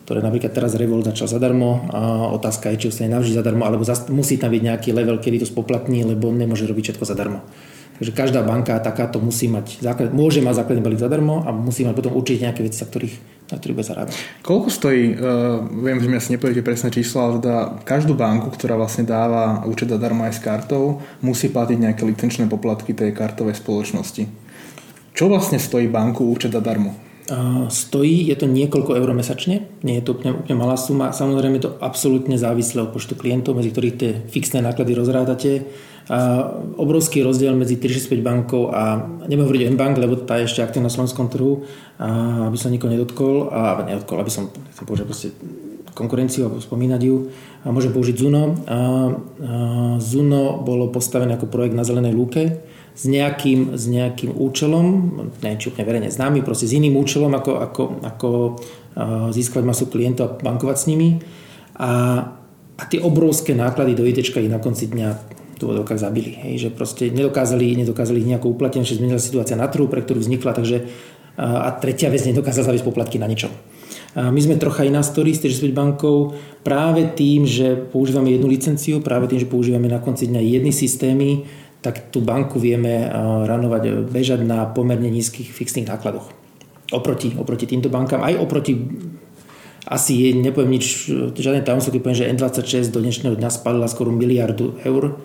ktoré 0.09 0.25
napríklad 0.25 0.57
teraz 0.57 0.73
Revolt 0.73 1.05
začal 1.05 1.29
zadarmo 1.29 1.85
a 1.93 2.33
otázka 2.33 2.73
je, 2.73 2.81
či 2.81 2.89
ostane 2.89 3.13
navždy 3.13 3.37
zadarmo, 3.37 3.69
alebo 3.69 3.85
musí 4.09 4.41
tam 4.41 4.49
byť 4.57 4.63
nejaký 4.65 4.97
level, 4.97 5.21
kedy 5.21 5.45
to 5.45 5.53
spoplatní, 5.53 6.01
lebo 6.01 6.33
nemôže 6.33 6.65
robiť 6.65 6.97
všetko 6.97 7.05
zadarmo. 7.05 7.45
Takže 8.01 8.17
každá 8.17 8.41
banka 8.41 8.81
takáto 8.81 9.21
musí 9.21 9.53
mať, 9.53 9.85
môže 10.17 10.41
mať 10.41 10.65
základný 10.65 10.81
balík 10.81 11.05
zadarmo 11.05 11.45
a 11.45 11.53
musí 11.53 11.85
mať 11.85 11.93
potom 11.93 12.17
určite 12.17 12.49
nejaké 12.49 12.65
veci, 12.65 12.81
za 12.81 12.89
ktorých, 12.89 13.38
na 13.49 13.57
bude 13.57 13.85
zarábať. 13.85 14.15
Koľko 14.45 14.69
stojí, 14.69 15.17
uh, 15.17 15.65
viem, 15.65 15.97
že 16.01 16.09
mi 16.09 16.21
asi 16.21 16.37
nepoviete 16.37 16.61
presné 16.61 16.93
číslo, 16.93 17.25
ale 17.25 17.35
teda 17.41 17.81
každú 17.85 18.13
banku, 18.13 18.53
ktorá 18.53 18.77
vlastne 18.77 19.09
dáva 19.09 19.65
účet 19.65 19.89
zadarmo 19.89 20.29
aj 20.29 20.37
s 20.37 20.45
kartou, 20.45 21.01
musí 21.25 21.49
platiť 21.49 21.79
nejaké 21.81 22.05
licenčné 22.05 22.45
poplatky 22.45 22.93
tej 22.93 23.17
kartovej 23.17 23.57
spoločnosti. 23.57 24.29
Čo 25.17 25.33
vlastne 25.33 25.57
stojí 25.57 25.89
banku 25.89 26.29
účet 26.29 26.53
zadarmo? 26.53 27.09
stojí, 27.69 28.25
je 28.25 28.37
to 28.41 28.49
niekoľko 28.49 28.97
eur 28.97 29.13
mesačne, 29.13 29.69
nie 29.85 30.01
je 30.01 30.05
to 30.05 30.17
úplne, 30.17 30.41
úplne 30.41 30.57
malá 30.57 30.81
suma. 30.81 31.13
Samozrejme 31.13 31.61
je 31.61 31.69
to 31.69 31.77
absolútne 31.85 32.41
závislé 32.41 32.89
od 32.89 32.93
počtu 32.97 33.21
klientov, 33.21 33.53
medzi 33.53 33.69
ktorých 33.69 33.99
tie 34.01 34.13
fixné 34.33 34.65
náklady 34.65 34.97
rozrádate. 34.97 35.69
Obrovský 36.81 37.21
rozdiel 37.21 37.53
medzi 37.53 37.77
365 37.77 38.25
bankou 38.25 38.73
a 38.73 38.97
nebudem 39.29 39.45
hovoriť 39.45 39.63
o 39.69 39.77
bank 39.77 39.95
lebo 40.01 40.17
tá 40.25 40.41
je 40.41 40.49
ešte 40.49 40.65
aktívna 40.65 40.89
na 40.89 40.95
slovenskom 40.97 41.29
trhu, 41.29 41.69
aby 42.49 42.57
som 42.57 42.73
nikoho 42.73 42.89
nedotkol, 42.89 43.53
a 43.53 43.85
nedotkol, 43.85 44.17
aby 44.17 44.33
som, 44.33 44.49
chcem 44.49 44.85
povedať, 44.89 45.05
proste 45.05 45.29
konkurenciu 45.93 46.49
a 46.49 46.55
spomínať 46.57 47.01
ju. 47.05 47.29
A 47.67 47.75
môžem 47.75 47.93
použiť 47.93 48.17
Zuno. 48.17 48.57
A, 48.65 48.73
a 48.73 48.79
Zuno 50.01 50.63
bolo 50.65 50.89
postavené 50.89 51.37
ako 51.37 51.51
projekt 51.51 51.77
na 51.77 51.85
zelenej 51.85 52.17
lúke 52.17 52.63
s 52.99 53.05
nejakým, 53.05 53.77
s 53.77 53.85
nejakým 53.87 54.35
účelom, 54.35 54.87
neviem 55.39 55.61
či 55.61 55.71
úplne 55.71 55.87
verejne 55.87 56.11
známy, 56.11 56.43
proste 56.43 56.67
s 56.67 56.75
iným 56.75 56.99
účelom, 56.99 57.31
ako, 57.31 57.53
ako, 57.63 57.83
ako 58.03 58.31
získať 59.31 59.63
masu 59.63 59.87
klientov 59.87 60.25
a 60.27 60.35
bankovať 60.41 60.77
s 60.79 60.89
nimi. 60.91 61.23
A, 61.79 61.91
a 62.79 62.83
tie 62.87 62.99
obrovské 62.99 63.55
náklady 63.55 63.95
do 63.95 64.07
IT 64.07 64.23
ich 64.23 64.51
na 64.51 64.59
konci 64.59 64.91
dňa 64.91 65.28
v 65.65 65.69
úvodovkách 65.75 65.99
zabili. 65.99 66.39
Hej, 66.39 66.55
že 66.63 66.69
proste 66.71 67.11
nedokázali, 67.11 67.75
nedokázali 67.83 68.23
ich 68.23 68.31
nejako 68.31 68.55
uplatniť, 68.55 68.85
že 68.87 68.99
zmenila 69.03 69.19
situácia 69.19 69.59
na 69.59 69.67
trhu, 69.67 69.91
pre 69.91 70.05
ktorú 70.05 70.23
vznikla, 70.23 70.55
takže 70.55 70.87
a 71.39 71.71
tretia 71.79 72.11
vec, 72.11 72.27
nedokázala 72.27 72.75
zaviesť 72.75 72.87
poplatky 72.87 73.23
na 73.23 73.31
ničom. 73.31 73.55
A 74.19 74.35
my 74.35 74.41
sme 74.43 74.59
trocha 74.59 74.83
iná 74.83 75.07
story 75.07 75.31
s 75.31 75.39
Späť 75.39 75.71
bankou 75.71 76.35
práve 76.67 77.07
tým, 77.15 77.47
že 77.47 77.79
používame 77.79 78.35
jednu 78.35 78.51
licenciu, 78.51 78.99
práve 78.99 79.31
tým, 79.31 79.39
že 79.39 79.47
používame 79.47 79.87
na 79.87 80.03
konci 80.03 80.27
dňa 80.27 80.43
jedny 80.43 80.75
systémy, 80.75 81.47
tak 81.79 82.11
tú 82.11 82.19
banku 82.19 82.59
vieme 82.59 83.07
ranovať, 83.47 84.11
bežať 84.11 84.43
na 84.43 84.67
pomerne 84.67 85.07
nízkych 85.07 85.55
fixných 85.55 85.87
nákladoch. 85.87 86.27
Oproti, 86.91 87.39
oproti 87.39 87.71
týmto 87.71 87.87
bankám, 87.87 88.27
aj 88.27 88.35
oproti 88.43 88.75
asi 89.87 90.19
je, 90.19 90.43
nepoviem 90.43 90.75
nič, 90.75 91.07
žiadne 91.39 91.63
tajomstvo, 91.63 91.95
keď 91.95 92.01
poviem, 92.03 92.19
že 92.19 92.31
N26 92.35 92.91
do 92.91 92.99
dnešného 92.99 93.39
dňa 93.39 93.51
spalila 93.55 93.87
skoro 93.87 94.11
miliardu 94.11 94.75
eur 94.83 95.23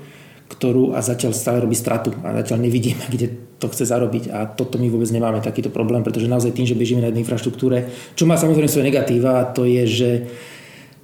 ktorú 0.54 0.94
a 0.94 1.02
zatiaľ 1.02 1.34
stále 1.34 1.66
robí 1.66 1.74
stratu 1.74 2.14
a 2.22 2.38
zatiaľ 2.46 2.70
nevidíme, 2.70 3.04
kde 3.14 3.58
to 3.58 3.68
chce 3.72 3.90
zarobiť 3.90 4.30
a 4.30 4.46
toto 4.46 4.78
my 4.78 4.88
vôbec 4.92 5.10
nemáme 5.10 5.42
takýto 5.42 5.74
problém, 5.74 6.06
pretože 6.06 6.30
naozaj 6.30 6.54
tým, 6.54 6.70
že 6.70 6.78
bežíme 6.78 7.02
na 7.02 7.10
jednej 7.10 7.26
infraštruktúre, 7.26 7.90
čo 8.14 8.30
má 8.30 8.38
samozrejme 8.38 8.70
svoje 8.70 8.88
negatíva 8.92 9.42
a 9.42 9.48
to 9.50 9.66
je, 9.66 9.84
že 9.88 10.10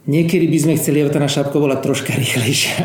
niekedy 0.06 0.46
by 0.46 0.58
sme 0.60 0.74
chceli, 0.78 1.02
aby 1.02 1.10
tá 1.10 1.18
naša 1.18 1.44
šapka 1.44 1.58
bola 1.58 1.82
troška 1.82 2.14
rýchlejšia 2.22 2.78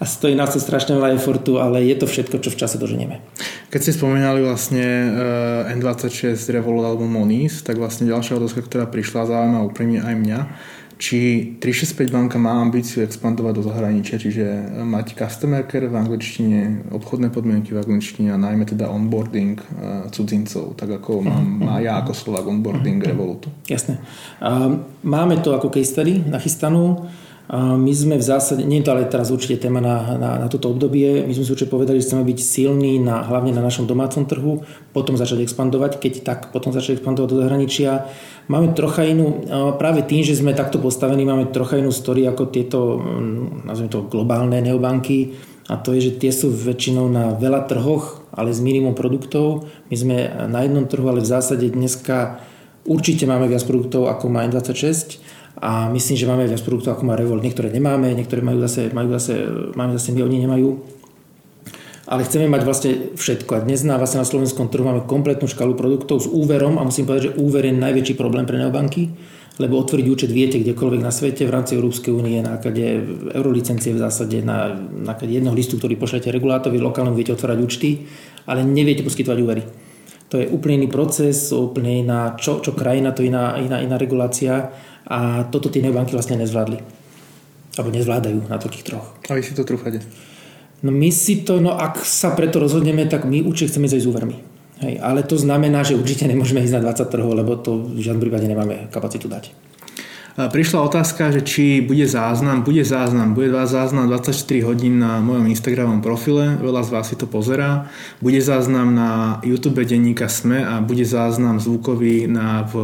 a 0.00 0.04
stojí 0.04 0.34
nás 0.34 0.52
to 0.52 0.60
strašne 0.60 0.98
veľa 0.98 1.16
efortu, 1.16 1.62
ale 1.62 1.80
je 1.86 1.96
to 1.96 2.04
všetko, 2.10 2.42
čo 2.42 2.50
v 2.50 2.58
čase 2.58 2.76
doženieme. 2.76 3.22
Keď 3.70 3.80
ste 3.80 3.96
spomínali 3.96 4.42
vlastne 4.42 4.84
eh, 4.84 5.74
N26 5.78 6.36
Revolut 6.50 6.84
alebo 6.84 7.06
Monis, 7.06 7.62
tak 7.62 7.78
vlastne 7.78 8.10
ďalšia 8.10 8.36
otázka, 8.36 8.66
ktorá 8.66 8.84
prišla, 8.90 9.30
zaujíma 9.30 9.64
úprimne 9.64 10.02
aj 10.02 10.14
mňa, 10.18 10.40
či 11.04 11.52
365 11.60 12.08
banka 12.08 12.40
má 12.40 12.56
ambíciu 12.64 13.04
expandovať 13.04 13.52
do 13.60 13.62
zahraničia, 13.68 14.16
čiže 14.16 14.72
mať 14.88 15.12
customer 15.12 15.68
care 15.68 15.84
v 15.84 16.00
angličtine, 16.00 16.88
obchodné 16.96 17.28
podmienky 17.28 17.76
v 17.76 17.84
angličtine 17.84 18.32
a 18.32 18.40
najmä 18.40 18.64
teda 18.64 18.88
onboarding 18.88 19.60
uh, 19.60 20.08
cudzincov, 20.08 20.72
tak 20.80 20.96
ako 20.96 21.20
mám, 21.20 21.44
mhm, 21.44 21.60
má 21.60 21.76
ja 21.84 22.00
ako 22.00 22.16
Slovak 22.16 22.48
onboarding 22.48 23.04
mhm, 23.04 23.08
Revolutu. 23.12 23.52
Jasné. 23.68 24.00
Máme 25.04 25.44
to 25.44 25.52
ako 25.52 25.68
case 25.68 25.92
study 25.92 26.24
nachystanú. 26.24 27.04
My 27.52 27.92
sme 27.92 28.16
v 28.16 28.24
zásade, 28.24 28.64
nie 28.64 28.80
je 28.80 28.88
to 28.88 28.96
ale 28.96 29.04
teraz 29.04 29.28
určite 29.28 29.68
téma 29.68 29.76
na, 29.76 30.16
na, 30.16 30.30
na 30.40 30.48
toto 30.48 30.72
obdobie, 30.72 31.28
my 31.28 31.32
sme 31.36 31.44
si 31.44 31.52
určite 31.52 31.68
povedali, 31.68 32.00
že 32.00 32.08
chceme 32.08 32.24
byť 32.24 32.38
silní 32.40 32.96
na, 32.96 33.20
hlavne 33.20 33.52
na 33.52 33.60
našom 33.60 33.84
domácom 33.84 34.24
trhu, 34.24 34.64
potom 34.96 35.20
začať 35.20 35.44
expandovať, 35.44 36.00
keď 36.00 36.12
tak, 36.24 36.40
potom 36.56 36.72
začať 36.72 36.96
expandovať 36.96 37.28
do 37.28 37.40
zahraničia. 37.44 38.08
Máme 38.48 38.72
trocha 38.72 39.04
inú, 39.04 39.44
práve 39.76 40.08
tým, 40.08 40.24
že 40.24 40.40
sme 40.40 40.56
takto 40.56 40.80
postavení, 40.80 41.28
máme 41.28 41.52
trocha 41.52 41.76
inú 41.76 41.92
story 41.92 42.24
ako 42.24 42.48
tieto, 42.48 42.96
mm, 42.96 43.68
nazvime 43.68 43.92
to 43.92 44.08
globálne 44.08 44.56
neobanky, 44.64 45.36
a 45.68 45.76
to 45.80 45.96
je, 45.96 46.12
že 46.12 46.20
tie 46.20 46.32
sú 46.32 46.48
väčšinou 46.48 47.12
na 47.12 47.36
veľa 47.36 47.68
trhoch, 47.68 48.24
ale 48.36 48.52
s 48.52 48.60
minimum 48.60 48.92
produktov. 48.92 49.64
My 49.88 49.96
sme 49.96 50.16
na 50.48 50.60
jednom 50.60 50.84
trhu, 50.84 51.08
ale 51.08 51.24
v 51.24 51.32
zásade 51.32 51.64
dneska 51.72 52.44
určite 52.84 53.24
máme 53.24 53.48
viac 53.48 53.64
produktov 53.64 54.12
ako 54.12 54.28
má 54.28 54.44
N26 54.44 55.23
a 55.60 55.86
myslím, 55.94 56.16
že 56.18 56.26
máme 56.26 56.50
viac 56.50 56.62
produktov 56.66 56.98
ako 56.98 57.06
má 57.06 57.14
Revolt. 57.14 57.44
Niektoré 57.44 57.70
nemáme, 57.70 58.10
niektoré 58.10 58.42
majú 58.42 58.58
zase, 58.66 58.90
majú 58.90 59.14
zase, 59.14 59.46
máme 59.78 59.94
zase 59.94 60.10
my, 60.10 60.26
oni 60.26 60.42
nemajú. 60.42 60.68
Ale 62.04 62.26
chceme 62.26 62.50
mať 62.50 62.62
vlastne 62.68 62.90
všetko. 63.16 63.50
A 63.56 63.64
dnes 63.64 63.80
na, 63.80 63.96
vlastne 63.96 64.20
na 64.20 64.28
slovenskom 64.28 64.68
trhu 64.68 64.84
máme 64.84 65.08
kompletnú 65.08 65.48
škálu 65.48 65.72
produktov 65.72 66.20
s 66.20 66.28
úverom 66.28 66.76
a 66.76 66.84
musím 66.84 67.08
povedať, 67.08 67.32
že 67.32 67.36
úver 67.40 67.64
je 67.64 67.80
najväčší 67.80 68.14
problém 68.18 68.44
pre 68.44 68.60
neobanky, 68.60 69.08
lebo 69.56 69.80
otvoriť 69.80 70.06
účet 70.10 70.30
viete 70.34 70.60
kdekoľvek 70.60 71.00
na 71.00 71.14
svete 71.14 71.46
v 71.48 71.54
rámci 71.54 71.78
Európskej 71.78 72.12
únie 72.12 72.42
na 72.44 72.58
základe 72.58 73.00
eurolicencie 73.32 73.94
v 73.94 74.02
zásade 74.02 74.42
na, 74.44 74.74
na 74.76 75.14
jedného 75.16 75.54
listu, 75.54 75.80
ktorý 75.80 75.96
pošlete 75.96 76.28
regulátovi 76.28 76.76
lokálnom, 76.76 77.16
viete 77.16 77.32
otvárať 77.32 77.58
účty, 77.62 78.04
ale 78.44 78.66
neviete 78.66 79.06
poskytovať 79.06 79.38
úvery. 79.40 79.62
To 80.28 80.42
je 80.42 80.50
úplne 80.50 80.84
iný 80.84 80.88
proces, 80.90 81.54
úplne 81.54 82.02
iná, 82.02 82.34
čo, 82.34 82.58
čo 82.58 82.74
krajina, 82.74 83.14
to 83.14 83.22
je 83.22 83.30
iná, 83.30 83.54
iná, 83.54 83.78
iná 83.80 83.96
regulácia 83.96 84.74
a 85.08 85.44
toto 85.48 85.68
tie 85.68 85.84
neobanky 85.84 86.16
vlastne 86.16 86.40
nezvládli. 86.40 86.78
Alebo 87.74 87.90
nezvládajú 87.90 88.48
na 88.48 88.56
takých 88.56 88.94
troch. 88.94 89.06
A 89.28 89.34
vy 89.34 89.42
si 89.42 89.52
to 89.52 89.66
trúfate? 89.66 90.00
No 90.84 90.92
my 90.92 91.08
si 91.08 91.42
to, 91.42 91.58
no 91.64 91.74
ak 91.74 92.04
sa 92.04 92.36
preto 92.36 92.60
rozhodneme, 92.60 93.08
tak 93.08 93.24
my 93.24 93.40
určite 93.40 93.72
chceme 93.74 93.88
ísť 93.88 94.04
s 94.04 94.10
úvermi. 94.10 94.36
Hej, 94.84 95.00
ale 95.00 95.24
to 95.24 95.38
znamená, 95.38 95.80
že 95.86 95.96
určite 95.96 96.28
nemôžeme 96.28 96.60
ísť 96.60 96.76
na 96.76 96.92
20 96.92 97.08
trhov, 97.08 97.32
lebo 97.32 97.56
to 97.56 97.88
v 97.94 98.04
žiadnom 98.04 98.20
prípade 98.20 98.44
nemáme 98.44 98.92
kapacitu 98.92 99.30
dať. 99.30 99.54
Prišla 100.34 100.82
otázka, 100.90 101.30
že 101.30 101.46
či 101.46 101.78
bude 101.78 102.10
záznam. 102.10 102.66
Bude 102.66 102.82
záznam. 102.82 103.38
Bude 103.38 103.54
záznam 103.54 104.10
24 104.10 104.34
hodín 104.66 104.98
na 104.98 105.22
mojom 105.22 105.46
Instagramovom 105.46 106.02
profile. 106.02 106.58
Veľa 106.58 106.82
z 106.82 106.90
vás 106.90 107.06
si 107.06 107.14
to 107.14 107.30
pozerá. 107.30 107.86
Bude 108.18 108.42
záznam 108.42 108.90
na 108.90 109.38
YouTube 109.46 109.86
denníka 109.86 110.26
SME 110.26 110.66
a 110.66 110.82
bude 110.82 111.06
záznam 111.06 111.62
zvukový 111.62 112.26
na 112.26 112.66
v 112.66 112.74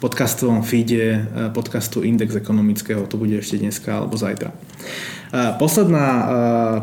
podcastovom 0.00 0.62
feede 0.62 1.02
eh, 1.02 1.20
podcastu 1.50 2.02
Index 2.02 2.36
ekonomického, 2.36 3.08
to 3.08 3.16
bude 3.16 3.36
ešte 3.38 3.60
dneska 3.60 4.02
alebo 4.02 4.16
zajtra. 4.16 4.52
Eh, 4.52 5.52
posledná 5.58 6.06
eh, 6.06 6.24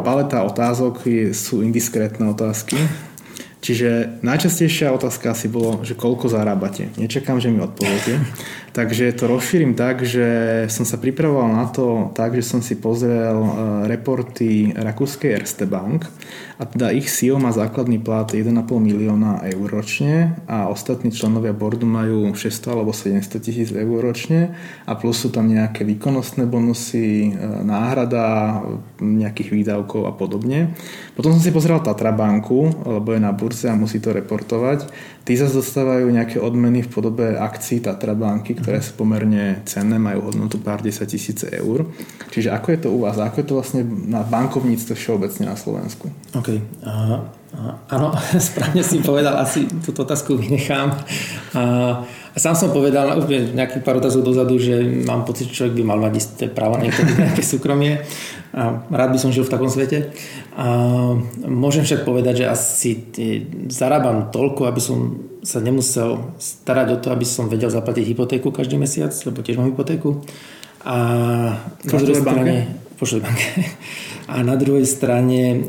paleta 0.02 0.44
otázok 0.44 1.06
sú 1.34 1.62
indiskrétne 1.62 2.30
otázky. 2.30 2.78
Čiže 3.64 4.20
najčastejšia 4.20 4.92
otázka 4.92 5.32
asi 5.32 5.48
bolo, 5.48 5.88
že 5.88 5.96
koľko 5.96 6.28
zarábate. 6.28 6.92
Nečakám, 7.00 7.40
že 7.40 7.48
mi 7.48 7.64
odpoviete. 7.64 8.20
Takže 8.74 9.14
to 9.14 9.30
rozšírim 9.30 9.78
tak, 9.78 10.02
že 10.02 10.26
som 10.66 10.82
sa 10.82 10.98
pripravoval 10.98 11.62
na 11.62 11.70
to 11.70 12.10
tak, 12.18 12.34
že 12.34 12.42
som 12.42 12.58
si 12.58 12.74
pozrel 12.74 13.38
reporty 13.86 14.74
rakúskej 14.74 15.38
Erste 15.38 15.70
Bank 15.70 16.10
a 16.58 16.66
teda 16.66 16.90
ich 16.90 17.06
CEO 17.06 17.38
má 17.38 17.54
základný 17.54 18.02
plat 18.02 18.26
1,5 18.26 18.50
milióna 18.66 19.46
eur 19.46 19.70
ročne 19.70 20.42
a 20.50 20.74
ostatní 20.74 21.14
členovia 21.14 21.54
boardu 21.54 21.86
majú 21.86 22.34
600 22.34 22.74
alebo 22.74 22.94
700 22.94 23.46
tisíc 23.46 23.70
eur 23.70 24.00
ročne 24.02 24.58
a 24.90 24.98
plus 24.98 25.22
sú 25.22 25.30
tam 25.30 25.54
nejaké 25.54 25.86
výkonnostné 25.86 26.50
bonusy, 26.50 27.30
e, 27.30 27.32
náhrada 27.62 28.58
nejakých 28.98 29.50
výdavkov 29.54 30.10
a 30.10 30.14
podobne. 30.18 30.74
Potom 31.14 31.34
som 31.34 31.42
si 31.42 31.54
pozrel 31.54 31.78
Tatra 31.82 32.10
banku, 32.10 32.70
lebo 32.86 33.14
je 33.14 33.22
na 33.22 33.36
burze 33.36 33.70
a 33.70 33.78
musí 33.78 34.02
to 34.02 34.14
reportovať. 34.14 34.90
Tí 35.24 35.40
zase 35.40 35.56
dostávajú 35.56 36.12
nejaké 36.12 36.36
odmeny 36.36 36.84
v 36.84 36.92
podobe 36.92 37.40
akcií 37.40 37.80
Tatra 37.80 38.12
banky, 38.12 38.60
ktoré 38.60 38.84
sú 38.84 39.00
pomerne 39.00 39.64
cenné, 39.64 39.96
majú 39.96 40.28
hodnotu 40.28 40.60
pár 40.60 40.84
10 40.84 41.00
tisíc 41.08 41.48
eur. 41.48 41.88
Čiže 42.28 42.52
ako 42.52 42.68
je 42.76 42.80
to 42.84 42.90
u 42.92 43.08
vás? 43.08 43.16
Ako 43.16 43.40
je 43.40 43.48
to 43.48 43.56
vlastne 43.56 43.88
na 43.88 44.20
bankovníctve 44.28 45.00
všeobecne 45.00 45.48
na 45.48 45.56
Slovensku? 45.56 46.12
OK. 46.36 46.60
Áno, 47.88 48.08
správne 48.52 48.84
si 48.84 49.00
povedal, 49.00 49.40
asi 49.40 49.64
túto 49.80 50.04
otázku 50.04 50.36
vynechám. 50.36 50.92
A 51.56 52.36
sám 52.36 52.60
som 52.60 52.76
povedal 52.76 53.16
úplne 53.16 53.56
nejaký 53.56 53.80
pár 53.80 54.04
otázok 54.04 54.28
dozadu, 54.28 54.60
že 54.60 54.76
mám 55.08 55.24
pocit, 55.24 55.48
že 55.48 55.64
človek 55.64 55.80
by 55.80 55.84
mal 55.88 56.00
mať 56.04 56.14
isté 56.20 56.46
právo 56.52 56.76
na 56.82 56.92
nejaké 56.92 57.46
súkromie 57.46 58.04
a 58.54 58.86
rád 58.86 59.10
by 59.12 59.20
som 59.20 59.34
žil 59.34 59.44
v 59.44 59.54
takom 59.54 59.66
svete. 59.66 60.14
A 60.54 60.66
môžem 61.42 61.82
však 61.82 62.06
povedať, 62.06 62.46
že 62.46 62.54
asi 62.54 62.90
zarábam 63.74 64.30
toľko, 64.30 64.70
aby 64.70 64.78
som 64.78 65.18
sa 65.42 65.58
nemusel 65.58 66.38
starať 66.38 66.88
o 66.94 66.98
to, 67.02 67.10
aby 67.10 67.26
som 67.26 67.50
vedel 67.50 67.74
zaplatiť 67.74 68.06
hypotéku 68.06 68.54
každý 68.54 68.78
mesiac, 68.78 69.10
lebo 69.26 69.42
tiež 69.42 69.58
mám 69.58 69.74
hypotéku. 69.74 70.22
A 70.86 70.98
na 71.82 71.98
druhej 71.98 72.22
strane... 72.22 72.80
banke. 73.20 73.48
A 74.30 74.40
na 74.40 74.56
druhej 74.56 74.88
strane 74.88 75.68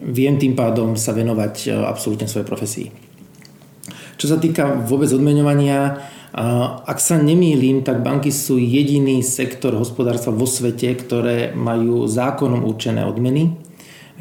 viem 0.00 0.38
tým 0.38 0.54
pádom 0.56 0.94
sa 0.96 1.12
venovať 1.12 1.74
absolútne 1.84 2.30
svojej 2.30 2.46
profesii. 2.46 2.88
Čo 4.16 4.34
sa 4.34 4.38
týka 4.38 4.78
vôbec 4.86 5.10
odmeňovania, 5.10 6.00
ak 6.86 6.98
sa 7.02 7.18
nemýlim, 7.18 7.82
tak 7.82 7.98
banky 8.06 8.30
sú 8.30 8.62
jediný 8.62 9.26
sektor 9.26 9.74
hospodárstva 9.74 10.30
vo 10.30 10.46
svete, 10.46 10.94
ktoré 10.94 11.50
majú 11.50 12.06
zákonom 12.06 12.62
určené 12.62 13.02
odmeny. 13.02 13.58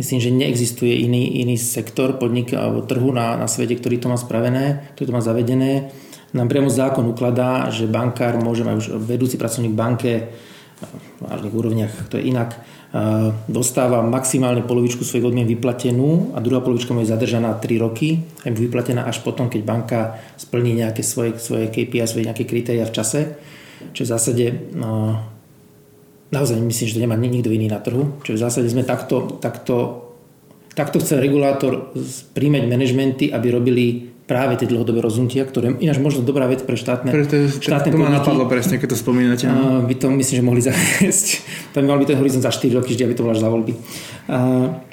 Myslím, 0.02 0.20
že 0.22 0.34
neexistuje 0.34 0.94
iný, 1.06 1.42
iný 1.42 1.58
sektor 1.58 2.18
podnik 2.18 2.54
alebo 2.58 2.86
trhu 2.86 3.14
na, 3.14 3.38
na 3.38 3.46
svete, 3.46 3.78
ktorý 3.78 4.02
to 4.02 4.10
má 4.10 4.18
spravené, 4.18 4.94
ktorý 4.94 5.06
to 5.10 5.18
má 5.18 5.22
zavedené. 5.22 5.94
Nám 6.34 6.50
priamo 6.50 6.70
zákon 6.74 7.06
ukladá, 7.06 7.70
že 7.70 7.90
bankár 7.90 8.42
môže 8.42 8.66
mať 8.66 8.76
už 8.78 8.88
vedúci 8.98 9.38
pracovník 9.38 9.74
banke 9.74 10.34
v 10.78 11.22
vážnych 11.22 11.54
úrovniach, 11.54 11.94
to 12.14 12.22
je 12.22 12.30
inak, 12.30 12.62
dostáva 13.52 14.00
maximálne 14.00 14.64
polovičku 14.64 15.04
svojich 15.04 15.28
odmien 15.28 15.44
vyplatenú 15.44 16.32
a 16.34 16.40
druhá 16.40 16.64
polovička 16.64 16.96
mu 16.96 17.04
je 17.04 17.12
zadržaná 17.12 17.60
3 17.60 17.84
roky 17.84 18.24
a 18.42 18.48
je 18.48 18.56
vyplatená 18.56 19.04
až 19.04 19.20
potom, 19.20 19.52
keď 19.52 19.62
banka 19.68 20.00
splní 20.40 20.80
nejaké 20.80 21.04
svoje, 21.04 21.36
svoje 21.36 21.68
KPI, 21.68 22.08
svoje 22.08 22.26
nejaké 22.32 22.48
kritéria 22.48 22.88
v 22.88 22.96
čase. 22.96 23.20
čo 23.92 24.08
v 24.08 24.12
zásade 24.12 24.46
no, 24.72 25.20
naozaj 26.32 26.58
myslím, 26.64 26.88
že 26.88 26.96
to 26.96 27.04
nemá 27.04 27.20
nikto 27.20 27.52
iný 27.52 27.68
na 27.68 27.84
trhu. 27.84 28.24
Čiže 28.24 28.36
v 28.40 28.44
zásade 28.48 28.68
sme 28.72 28.88
takto, 28.88 29.36
takto, 29.44 30.08
takto 30.72 31.04
chce 31.04 31.20
regulátor 31.20 31.92
príjmeť 32.34 32.64
manažmenty, 32.72 33.26
aby 33.36 33.48
robili 33.52 33.86
práve 34.28 34.60
tie 34.60 34.68
dlhodobé 34.68 35.00
rozhodnutia, 35.00 35.48
ktoré 35.48 35.80
ináč 35.80 36.04
možno 36.04 36.20
dobrá 36.20 36.52
vec 36.52 36.60
pre 36.68 36.76
štátne, 36.76 37.10
pre 37.16 37.24
to, 37.24 37.48
štátne 37.48 37.96
to 37.96 37.98
ma 37.98 38.12
napadlo 38.12 38.44
presne, 38.52 38.76
keď 38.76 38.94
to 38.94 38.98
spomínate. 39.00 39.48
Uh, 39.48 39.80
by 39.88 39.96
to 39.96 40.12
myslím, 40.12 40.36
že 40.36 40.44
mohli 40.44 40.62
zaviesť. 40.68 41.28
Tam 41.72 41.88
by 41.88 41.96
mal 41.96 42.00
byť 42.04 42.10
ten 42.12 42.20
horizont 42.20 42.44
za 42.44 42.52
4 42.52 42.76
roky, 42.76 42.92
vždy, 42.92 43.08
aby 43.08 43.16
to 43.16 43.24
bola 43.24 43.40
za 43.40 43.48
voľby. 43.48 43.74
Uh, 44.28 44.84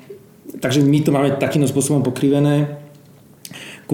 takže 0.63 0.87
my 0.87 0.99
to 1.03 1.11
máme 1.11 1.35
takýmto 1.37 1.67
spôsobom 1.67 2.07
pokrivené. 2.07 2.84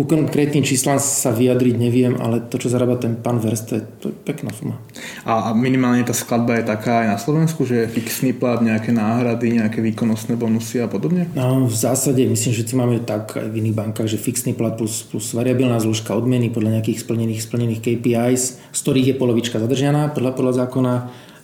Ku 0.01 0.09
konkrétnym 0.09 0.65
číslam 0.65 0.97
sa 0.97 1.29
vyjadriť 1.29 1.77
neviem, 1.77 2.17
ale 2.17 2.41
to, 2.49 2.57
čo 2.57 2.73
zarába 2.73 2.97
ten 2.97 3.21
pán 3.21 3.37
Verst, 3.37 3.69
to 3.69 3.77
je, 3.77 3.85
to 4.01 4.07
pekná 4.25 4.49
suma. 4.49 4.81
A, 5.29 5.53
minimálne 5.53 6.01
tá 6.09 6.17
skladba 6.17 6.57
je 6.57 6.65
taká 6.65 7.05
aj 7.05 7.09
na 7.13 7.19
Slovensku, 7.21 7.69
že 7.69 7.85
je 7.85 7.93
fixný 8.01 8.33
plat, 8.33 8.65
nejaké 8.65 8.97
náhrady, 8.97 9.61
nejaké 9.61 9.85
výkonnostné 9.85 10.41
bonusy 10.41 10.81
a 10.81 10.89
podobne? 10.89 11.29
No, 11.37 11.69
v 11.69 11.77
zásade 11.77 12.25
myslím, 12.25 12.53
že 12.57 12.65
tu 12.65 12.81
máme 12.81 13.05
tak 13.05 13.37
aj 13.37 13.53
v 13.53 13.61
iných 13.61 13.77
bankách, 13.77 14.09
že 14.09 14.17
fixný 14.17 14.57
plat 14.57 14.73
plus, 14.73 15.05
plus 15.05 15.37
variabilná 15.37 15.77
zložka 15.77 16.17
odmeny 16.17 16.49
podľa 16.49 16.81
nejakých 16.81 17.05
splnených, 17.05 17.45
splnených 17.45 17.85
KPIs, 17.85 18.43
z 18.73 18.81
ktorých 18.81 19.13
je 19.13 19.21
polovička 19.21 19.61
zadržaná 19.61 20.17
podľa, 20.17 20.33
podľa 20.33 20.65
zákona. 20.65 20.95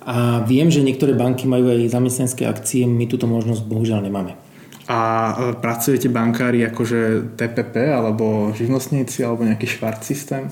A 0.09 0.41
viem, 0.49 0.73
že 0.73 0.81
niektoré 0.81 1.13
banky 1.13 1.45
majú 1.45 1.77
aj 1.77 1.93
zamestnanské 1.93 2.49
akcie, 2.49 2.89
my 2.89 3.05
túto 3.05 3.29
možnosť 3.29 3.69
bohužiaľ 3.69 4.01
nemáme. 4.01 4.46
A 4.87 5.35
e, 5.35 5.59
pracujete 5.59 6.07
bankári 6.07 6.63
akože 6.63 7.35
TPP 7.35 7.91
alebo 7.91 8.55
živnostníci 8.55 9.27
alebo 9.27 9.43
nejaký 9.43 9.67
švart 9.67 10.07
systém? 10.07 10.47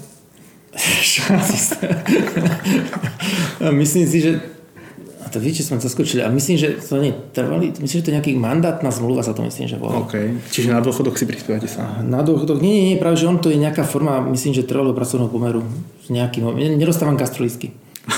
myslím 3.82 4.06
si, 4.10 4.20
že 4.20 4.40
a 5.24 5.32
to 5.32 5.40
viete, 5.40 5.64
som 5.64 5.80
zaskočil, 5.80 6.20
ale 6.20 6.36
myslím, 6.36 6.60
že 6.60 6.76
to 6.84 7.00
nie 7.00 7.16
trvali, 7.32 7.72
myslím, 7.80 7.96
že 7.96 8.04
to 8.04 8.12
je 8.12 8.16
nejaký 8.20 8.36
mandátna 8.36 8.92
zmluva, 8.92 9.24
sa 9.24 9.32
to 9.32 9.40
myslím, 9.40 9.64
že 9.64 9.80
volá. 9.80 10.04
OK, 10.04 10.12
čiže 10.52 10.68
na 10.68 10.84
dôchodok 10.84 11.16
si 11.16 11.24
prispievate 11.24 11.64
sa. 11.64 12.04
Na 12.04 12.20
dôchodok, 12.20 12.60
nie, 12.60 12.76
nie, 12.76 12.84
nie, 12.92 13.00
práve, 13.00 13.16
že 13.16 13.24
on 13.24 13.40
to 13.40 13.48
je 13.48 13.56
nejaká 13.56 13.88
forma, 13.88 14.20
myslím, 14.20 14.52
že 14.52 14.68
trvalo 14.68 14.92
pracovného 14.92 15.32
pomeru 15.32 15.64
s 16.04 16.12
nejakým, 16.12 16.76
nedostávam 16.76 17.16
gastrolistky. 17.16 17.72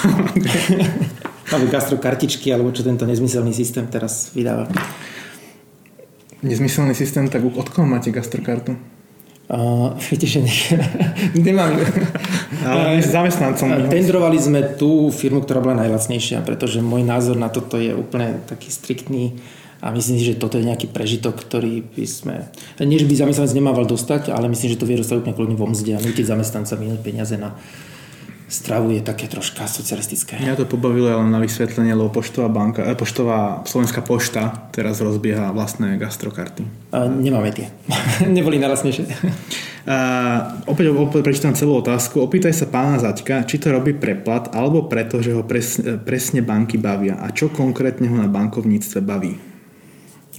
alebo 1.55 1.71
gastrokartičky, 1.71 2.51
alebo 2.51 2.75
čo 2.75 2.83
tento 2.83 3.07
nezmyselný 3.07 3.55
systém 3.55 3.87
teraz 3.87 4.35
vydáva 4.35 4.67
nezmyselný 6.47 6.95
systém, 6.95 7.29
tak 7.29 7.43
od 7.43 7.69
koho 7.69 7.87
máte 7.87 8.15
gastrokartu? 8.15 8.79
Uh, 9.47 9.95
viete, 10.11 10.27
že 10.27 10.43
ne, 10.43 10.51
nemám. 11.47 11.79
Ale 12.67 12.99
zamestnancom. 12.99 13.87
Tendrovali 13.87 14.43
sme 14.43 14.75
tú 14.75 15.15
firmu, 15.15 15.39
ktorá 15.47 15.63
bola 15.63 15.87
najlacnejšia, 15.87 16.43
pretože 16.43 16.83
môj 16.83 17.07
názor 17.07 17.39
na 17.39 17.47
toto 17.47 17.79
je 17.79 17.95
úplne 17.95 18.43
taký 18.51 18.75
striktný 18.75 19.39
a 19.79 19.95
myslím 19.95 20.19
si, 20.19 20.35
že 20.35 20.41
toto 20.41 20.59
je 20.59 20.67
nejaký 20.67 20.91
prežitok, 20.91 21.39
ktorý 21.39 21.85
by 21.95 22.05
sme... 22.11 22.35
Nie, 22.83 22.99
že 22.99 23.07
by 23.07 23.23
zamestnanec 23.23 23.55
nemával 23.55 23.87
dostať, 23.87 24.35
ale 24.35 24.51
myslím, 24.51 24.75
že 24.75 24.81
to 24.83 24.89
vie 24.89 24.99
dostať 24.99 25.23
úplne 25.23 25.37
kľudne 25.39 25.55
vo 25.55 25.71
mzde 25.71 25.95
a 25.95 26.03
nutiť 26.03 26.27
zamestnanca 26.27 26.75
minúť 26.75 27.01
peniaze 27.07 27.39
na 27.39 27.55
stravu 28.47 28.95
je 28.95 29.03
také 29.03 29.27
troška 29.27 29.67
socialistické. 29.67 30.39
Ja 30.39 30.55
to 30.55 30.67
pobavilo 30.67 31.11
len 31.11 31.35
na 31.35 31.43
vysvetlenie, 31.43 31.99
lebo 31.99 32.15
poštová 32.15 32.47
banka, 32.47 32.87
eh, 32.87 32.95
poštová 32.95 33.67
Slovenská 33.67 34.07
pošta 34.07 34.71
teraz 34.71 35.03
rozbieha 35.03 35.51
vlastné 35.51 35.99
gastrokarty. 35.99 36.63
A 36.95 37.11
nemáme 37.11 37.51
tie. 37.51 37.75
Neboli 38.27 38.63
najlasnejšie. 38.63 39.05
A 39.87 39.99
opäť, 40.67 40.91
opäť 40.91 41.23
prečítam 41.23 41.55
celú 41.55 41.79
otázku. 41.79 42.19
Opýtaj 42.19 42.51
sa 42.51 42.67
pána 42.67 42.99
Zaďka, 42.99 43.47
či 43.47 43.63
to 43.63 43.71
robí 43.71 43.95
preplat, 43.95 44.51
alebo 44.51 44.91
preto, 44.91 45.23
že 45.23 45.31
ho 45.31 45.47
presne, 45.47 45.95
presne 46.03 46.43
banky 46.43 46.75
bavia. 46.75 47.23
A 47.23 47.31
čo 47.31 47.55
konkrétne 47.55 48.11
ho 48.11 48.19
na 48.19 48.27
bankovníctve 48.27 48.99
baví? 48.99 49.39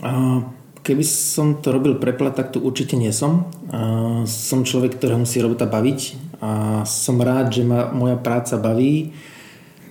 A 0.04 0.44
keby 0.84 1.00
som 1.08 1.64
to 1.64 1.72
robil 1.72 1.96
preplat, 1.96 2.36
tak 2.36 2.52
tu 2.52 2.60
určite 2.60 3.00
nie 3.00 3.16
som. 3.16 3.48
A 3.72 3.80
som 4.28 4.68
človek, 4.68 5.00
ktorého 5.00 5.24
musí 5.24 5.40
robota 5.40 5.64
baviť 5.64 6.27
a 6.38 6.82
som 6.86 7.18
rád, 7.18 7.50
že 7.50 7.66
ma 7.66 7.90
moja 7.90 8.18
práca 8.18 8.58
baví 8.62 9.14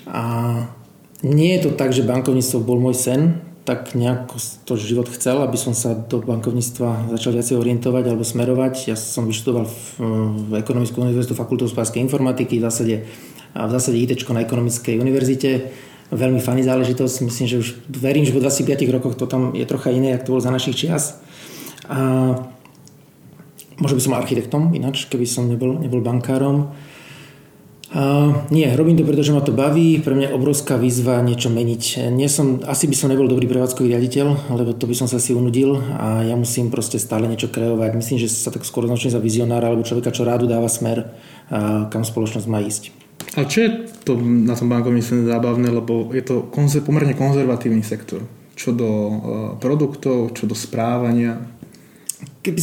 a 0.07 0.25
nie 1.27 1.59
je 1.59 1.67
to 1.67 1.71
tak, 1.75 1.91
že 1.91 2.07
bankovníctvo 2.07 2.59
bol 2.63 2.79
môj 2.79 2.95
sen, 2.95 3.21
tak 3.67 3.99
nejako 3.99 4.39
to 4.63 4.79
život 4.79 5.11
chcel, 5.11 5.43
aby 5.43 5.59
som 5.59 5.75
sa 5.75 5.99
do 5.99 6.23
bankovníctva 6.23 7.11
začal 7.11 7.35
viacej 7.35 7.59
orientovať 7.59 8.05
alebo 8.07 8.23
smerovať. 8.23 8.95
Ja 8.95 8.97
som 8.97 9.27
vyštudoval 9.27 9.67
v, 9.67 9.79
v 10.39 10.53
Ekonomickú 10.63 11.03
univerzitu 11.03 11.35
fakultu 11.35 11.67
hospodárskej 11.67 11.99
informatiky, 11.99 12.63
v 12.63 12.65
zásade, 12.71 12.97
v 13.59 13.71
zásade 13.75 13.99
IT 13.99 14.23
na 14.31 14.47
Ekonomickej 14.47 15.03
univerzite. 15.03 15.75
Veľmi 16.15 16.39
fany 16.39 16.63
záležitosť. 16.63 17.27
Myslím, 17.27 17.47
že 17.51 17.57
už 17.59 17.69
verím, 17.91 18.23
že 18.23 18.31
po 18.31 18.39
25 18.39 18.79
rokoch 18.95 19.19
to 19.19 19.27
tam 19.27 19.51
je 19.51 19.67
trocha 19.67 19.91
iné, 19.91 20.15
ako 20.15 20.23
to 20.23 20.33
bolo 20.39 20.47
za 20.47 20.55
našich 20.55 20.79
čias. 20.79 21.19
A 21.91 21.99
Možno 23.77 23.97
by 23.97 24.03
som 24.03 24.17
architektom 24.17 24.73
ináč, 24.73 25.05
keby 25.09 25.29
som 25.29 25.49
nebol, 25.49 25.77
nebol 25.77 26.01
bankárom. 26.01 26.73
A 27.95 28.03
nie, 28.51 28.67
robím 28.75 28.99
to, 28.99 29.07
pretože 29.07 29.31
ma 29.31 29.39
to 29.39 29.55
baví, 29.55 30.03
pre 30.03 30.19
mňa 30.19 30.29
je 30.29 30.37
obrovská 30.37 30.75
výzva 30.75 31.23
niečo 31.23 31.55
meniť. 31.55 32.11
Nie 32.11 32.27
som, 32.27 32.59
asi 32.67 32.91
by 32.91 32.97
som 32.99 33.09
nebol 33.15 33.31
dobrý 33.31 33.47
prevádzkový 33.47 33.95
riaditeľ, 33.95 34.53
lebo 34.59 34.75
to 34.75 34.91
by 34.91 34.95
som 34.99 35.07
sa 35.07 35.23
asi 35.23 35.31
unudil 35.31 35.79
a 35.95 36.27
ja 36.27 36.35
musím 36.35 36.67
proste 36.69 36.99
stále 36.99 37.31
niečo 37.31 37.47
kreovať. 37.47 37.95
Myslím, 37.95 38.19
že 38.19 38.27
sa 38.27 38.51
tak 38.51 38.67
skôr 38.67 38.91
označujem 38.91 39.15
za 39.15 39.23
vizionára 39.23 39.71
alebo 39.71 39.87
človeka, 39.87 40.11
čo 40.11 40.27
rádu 40.27 40.51
dáva 40.51 40.67
smer, 40.67 41.15
a 41.47 41.87
kam 41.87 42.03
spoločnosť 42.03 42.47
má 42.51 42.59
ísť. 42.59 42.91
A 43.39 43.47
čo 43.47 43.65
je 43.65 43.71
to 44.03 44.19
na 44.19 44.59
tom 44.59 44.67
bankovníctve 44.67 45.31
zábavné, 45.31 45.71
lebo 45.71 46.11
je 46.11 46.27
to 46.27 46.51
konzer, 46.51 46.83
pomerne 46.83 47.15
konzervatívny 47.15 47.87
sektor. 47.87 48.27
Čo 48.57 48.75
do 48.75 48.89
uh, 48.89 49.15
produktov, 49.63 50.35
čo 50.35 50.49
do 50.49 50.57
správania 50.59 51.39
keby, 52.47 52.63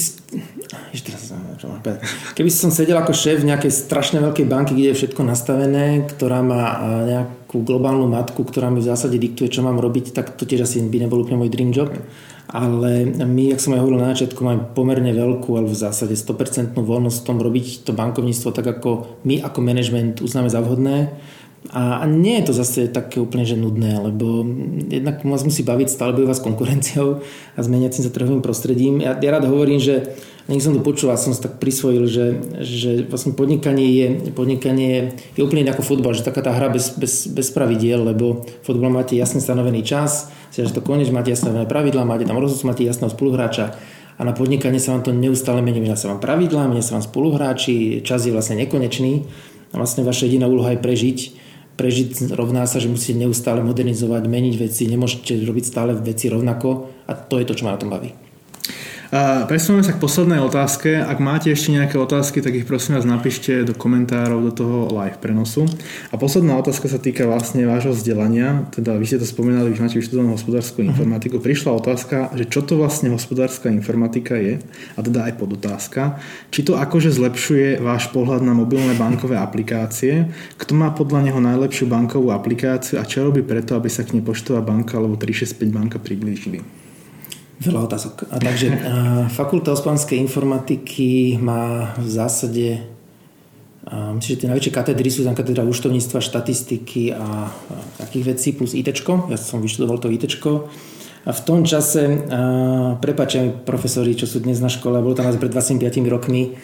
keby 2.39 2.51
som 2.51 2.71
sedel 2.71 2.95
ako 2.95 3.11
šéf 3.11 3.43
v 3.43 3.51
nejakej 3.51 3.71
strašne 3.71 4.23
veľkej 4.23 4.47
banky, 4.47 4.71
kde 4.71 4.95
je 4.95 4.99
všetko 5.03 5.21
nastavené, 5.27 6.07
ktorá 6.07 6.39
má 6.39 6.63
nejakú 7.03 7.59
globálnu 7.67 8.07
matku, 8.07 8.47
ktorá 8.47 8.71
mi 8.71 8.79
v 8.79 8.87
zásade 8.87 9.19
diktuje, 9.19 9.51
čo 9.51 9.59
mám 9.59 9.83
robiť, 9.83 10.15
tak 10.15 10.39
to 10.39 10.47
tiež 10.47 10.63
asi 10.63 10.79
by 10.79 11.03
nebol 11.03 11.19
úplne 11.19 11.43
môj 11.43 11.51
dream 11.51 11.75
job. 11.75 11.91
Ale 12.53 13.07
my, 13.07 13.55
jak 13.55 13.63
som 13.63 13.73
aj 13.73 13.81
hovoril 13.81 14.03
na 14.03 14.13
začiatku, 14.13 14.39
máme 14.43 14.61
pomerne 14.77 15.09
veľkú, 15.15 15.57
alebo 15.57 15.73
v 15.73 15.79
zásade 15.79 16.13
100% 16.13 16.75
voľnosť 16.75 17.17
v 17.23 17.25
tom 17.25 17.37
robiť 17.41 17.87
to 17.87 17.91
bankovníctvo 17.95 18.49
tak, 18.53 18.67
ako 18.77 19.19
my 19.25 19.41
ako 19.41 19.59
management 19.63 20.21
uznáme 20.21 20.51
za 20.51 20.61
vhodné 20.61 21.09
a 21.71 22.03
nie 22.03 22.43
je 22.43 22.51
to 22.51 22.53
zase 22.53 22.91
také 22.91 23.23
úplne 23.23 23.47
že 23.47 23.55
nudné, 23.55 23.95
lebo 23.95 24.43
jednak 24.91 25.23
vás 25.23 25.47
musí 25.47 25.63
baviť 25.63 25.87
stále 25.87 26.11
bojovať 26.11 26.37
s 26.37 26.45
konkurenciou 26.45 27.23
a 27.55 27.59
zmeniacím 27.63 28.03
sa 28.03 28.11
trhovým 28.11 28.43
prostredím. 28.43 28.99
Ja, 28.99 29.15
ja 29.15 29.29
rád 29.31 29.47
hovorím, 29.47 29.79
že 29.79 30.11
nech 30.51 30.59
som 30.59 30.75
to 30.75 30.83
počul 30.83 31.07
a 31.07 31.15
som 31.15 31.31
sa 31.31 31.47
tak 31.47 31.63
prisvojil, 31.63 32.03
že, 32.03 32.25
že 32.59 33.07
vlastne 33.07 33.31
podnikanie 33.31 33.87
je, 33.95 34.07
podnikanie 34.35 35.15
je 35.39 35.41
úplne 35.41 35.63
ako 35.71 35.87
futbal, 35.87 36.11
že 36.11 36.27
taká 36.27 36.43
tá 36.43 36.51
hra 36.51 36.67
bez, 36.67 36.99
bez, 36.99 37.31
bez 37.31 37.47
pravidiel, 37.55 38.03
lebo 38.03 38.43
futbal 38.67 38.91
máte 38.91 39.15
jasne 39.15 39.39
stanovený 39.39 39.87
čas, 39.87 40.27
že 40.51 40.67
to 40.67 40.83
konec, 40.83 41.07
máte 41.15 41.31
jasné 41.31 41.47
pravidlá, 41.63 42.03
máte 42.03 42.27
tam 42.27 42.43
rozhodcu, 42.43 42.67
máte 42.67 42.83
jasného 42.83 43.07
spoluhráča 43.07 43.71
a 44.19 44.21
na 44.21 44.35
podnikanie 44.35 44.83
sa 44.83 44.93
vám 44.93 45.07
to 45.07 45.15
neustále 45.15 45.63
mení, 45.63 45.79
menia 45.79 45.95
sa 45.95 46.11
vám 46.11 46.19
pravidlá, 46.19 46.67
menia 46.67 46.83
sa 46.83 46.99
vám 46.99 47.07
spoluhráči, 47.07 48.03
čas 48.03 48.27
je 48.27 48.35
vlastne 48.35 48.59
nekonečný 48.59 49.23
a 49.73 49.79
vlastne 49.79 50.03
vaša 50.03 50.27
jediná 50.27 50.51
úloha 50.51 50.75
je 50.75 50.83
prežiť 50.83 51.19
prežiť 51.73 52.33
rovná 52.33 52.65
sa, 52.69 52.77
že 52.77 52.91
musíte 52.91 53.17
neustále 53.17 53.65
modernizovať, 53.65 54.23
meniť 54.29 54.55
veci, 54.57 54.85
nemôžete 54.89 55.41
robiť 55.41 55.65
stále 55.65 55.91
veci 55.97 56.29
rovnako 56.29 56.69
a 57.09 57.11
to 57.17 57.41
je 57.41 57.45
to, 57.49 57.53
čo 57.57 57.65
ma 57.65 57.75
na 57.75 57.81
tom 57.81 57.93
baví. 57.93 58.13
Presúvame 59.45 59.85
sa 59.85 59.93
k 59.93 60.01
poslednej 60.01 60.41
otázke. 60.41 60.97
Ak 60.97 61.21
máte 61.21 61.53
ešte 61.53 61.69
nejaké 61.69 62.01
otázky, 62.01 62.41
tak 62.41 62.57
ich 62.57 62.65
prosím 62.65 62.97
vás 62.97 63.05
napíšte 63.05 63.61
do 63.61 63.77
komentárov 63.77 64.41
do 64.41 64.49
toho 64.49 64.77
live 64.89 65.21
prenosu. 65.21 65.69
A 66.09 66.17
posledná 66.17 66.57
otázka 66.57 66.89
sa 66.89 66.97
týka 66.97 67.29
vlastne 67.29 67.61
vášho 67.69 67.93
vzdelania. 67.93 68.65
Teda 68.73 68.97
vy 68.97 69.05
ste 69.05 69.21
to 69.21 69.29
spomínali, 69.29 69.69
vy 69.69 69.77
máte 69.77 70.01
vyštudovanú 70.01 70.33
hospodárskú 70.33 70.81
uh-huh. 70.81 70.89
informatiku. 70.89 71.37
Prišla 71.37 71.77
otázka, 71.77 72.33
že 72.33 72.49
čo 72.49 72.65
to 72.65 72.73
vlastne 72.81 73.13
hospodárska 73.13 73.69
informatika 73.69 74.33
je, 74.33 74.57
a 74.97 74.99
teda 75.05 75.29
aj 75.29 75.37
podotázka. 75.37 76.17
Či 76.49 76.73
to 76.73 76.81
akože 76.81 77.13
zlepšuje 77.13 77.85
váš 77.85 78.09
pohľad 78.09 78.41
na 78.41 78.57
mobilné 78.57 78.97
bankové 78.97 79.37
aplikácie, 79.37 80.33
kto 80.57 80.73
má 80.73 80.89
podľa 80.89 81.29
neho 81.29 81.37
najlepšiu 81.37 81.85
bankovú 81.85 82.33
aplikáciu 82.33 82.97
a 82.97 83.05
čo 83.05 83.29
robí 83.29 83.45
preto, 83.45 83.77
aby 83.77 83.93
sa 83.93 84.01
k 84.01 84.17
nej 84.17 84.25
Poštová 84.25 84.65
banka 84.65 84.97
alebo 84.97 85.21
365 85.21 85.69
banka 85.69 86.01
priblížili. 86.01 86.82
Veľa 87.61 87.85
otázok. 87.85 88.25
A 88.33 88.41
takže 88.41 88.73
Fakulta 89.37 89.75
hospodárskej 89.77 90.17
informatiky 90.17 91.37
má 91.37 91.93
v 91.99 92.07
zásade 92.09 92.67
a 93.83 94.15
myslím, 94.15 94.31
že 94.35 94.39
tie 94.39 94.49
najväčšie 94.49 94.73
katedry 94.73 95.09
sú 95.11 95.27
tam 95.27 95.35
katedra 95.35 95.67
účtovníctva, 95.67 96.23
štatistiky 96.23 97.11
a, 97.11 97.51
takých 97.99 98.23
vecí 98.31 98.49
plus 98.55 98.71
IT. 98.71 98.95
Ja 99.27 99.35
som 99.35 99.59
vyštudoval 99.59 99.99
to 99.99 100.07
IT. 100.07 100.23
A 101.23 101.31
v 101.31 101.41
tom 101.43 101.63
čase, 101.63 102.27
prepáčam 102.99 103.63
profesori, 103.63 104.15
čo 104.15 104.27
sú 104.27 104.43
dnes 104.43 104.59
na 104.59 104.67
škole, 104.67 104.99
bolo 104.99 105.15
tam 105.15 105.27
nás 105.27 105.39
pred 105.39 105.51
25 105.51 105.79
rokmi, 106.11 106.55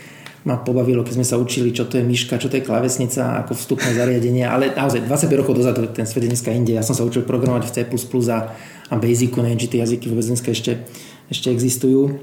ma 0.43 0.59
pobavilo, 0.59 1.03
keď 1.03 1.19
sme 1.19 1.27
sa 1.27 1.39
učili, 1.39 1.71
čo 1.75 1.87
to 1.87 1.99
je 1.99 2.03
myška, 2.03 2.39
čo 2.39 2.51
to 2.51 2.59
je 2.59 2.67
klavesnica, 2.67 3.43
ako 3.43 3.55
vstupné 3.55 3.91
zariadenie, 3.95 4.43
ale 4.47 4.71
naozaj 4.71 5.07
25 5.07 5.39
rokov 5.39 5.59
dozadu 5.59 5.87
ten 5.91 6.07
svet 6.07 6.27
je 6.27 6.31
dneska 6.31 6.51
inde. 6.51 6.75
Ja 6.75 6.83
som 6.83 6.95
sa 6.95 7.03
učil 7.03 7.27
programovať 7.27 7.67
v 7.67 7.71
C++ 7.71 7.79
a, 8.31 8.51
a 8.89 8.97
Basicu, 8.97 9.39
neviem, 9.45 9.61
či 9.61 9.69
tie 9.69 9.85
jazyky 9.85 10.09
vôbec 10.09 10.25
dneska 10.25 10.49
ešte, 10.49 10.83
ešte 11.29 11.53
existujú. 11.53 12.17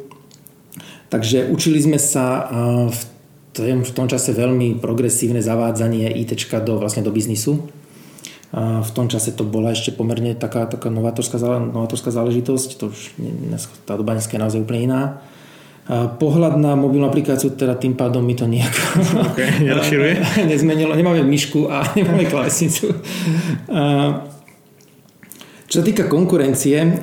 Takže 1.06 1.46
učili 1.54 1.78
sme 1.78 2.02
sa 2.02 2.50
v 2.90 3.00
tom, 3.56 3.80
v 3.86 3.92
tom 3.94 4.06
čase 4.10 4.36
veľmi 4.36 4.82
progresívne 4.82 5.40
zavádzanie 5.40 6.12
IT 6.20 6.36
do, 6.66 6.76
vlastne 6.76 7.00
do 7.00 7.14
biznisu. 7.14 7.64
V 8.56 8.90
tom 8.94 9.10
čase 9.10 9.32
to 9.32 9.42
bola 9.42 9.72
ešte 9.74 9.90
pomerne 9.92 10.36
taká, 10.36 10.68
taká 10.70 10.92
novátorská, 10.92 11.36
novátorská 11.60 12.14
záležitosť, 12.14 12.68
to 12.78 12.84
už 12.92 13.00
tá 13.84 13.98
doba 13.98 14.14
dneska 14.14 14.38
je 14.38 14.42
naozaj 14.42 14.60
úplne 14.62 14.82
iná. 14.86 15.02
Pohľad 16.18 16.58
na 16.58 16.74
mobilnú 16.74 17.06
aplikáciu, 17.06 17.54
teda 17.54 17.78
tým 17.78 17.94
pádom 17.94 18.18
mi 18.18 18.34
to 18.34 18.50
nejako 18.50 18.82
okay, 19.22 19.62
nezmenilo. 20.50 20.98
Nemáme 20.98 21.22
myšku 21.22 21.70
a 21.70 21.86
nemáme 21.98 22.26
klávesnicu. 22.26 22.90
Čo 25.66 25.82
sa 25.82 25.84
týka 25.84 26.06
konkurencie, 26.06 27.02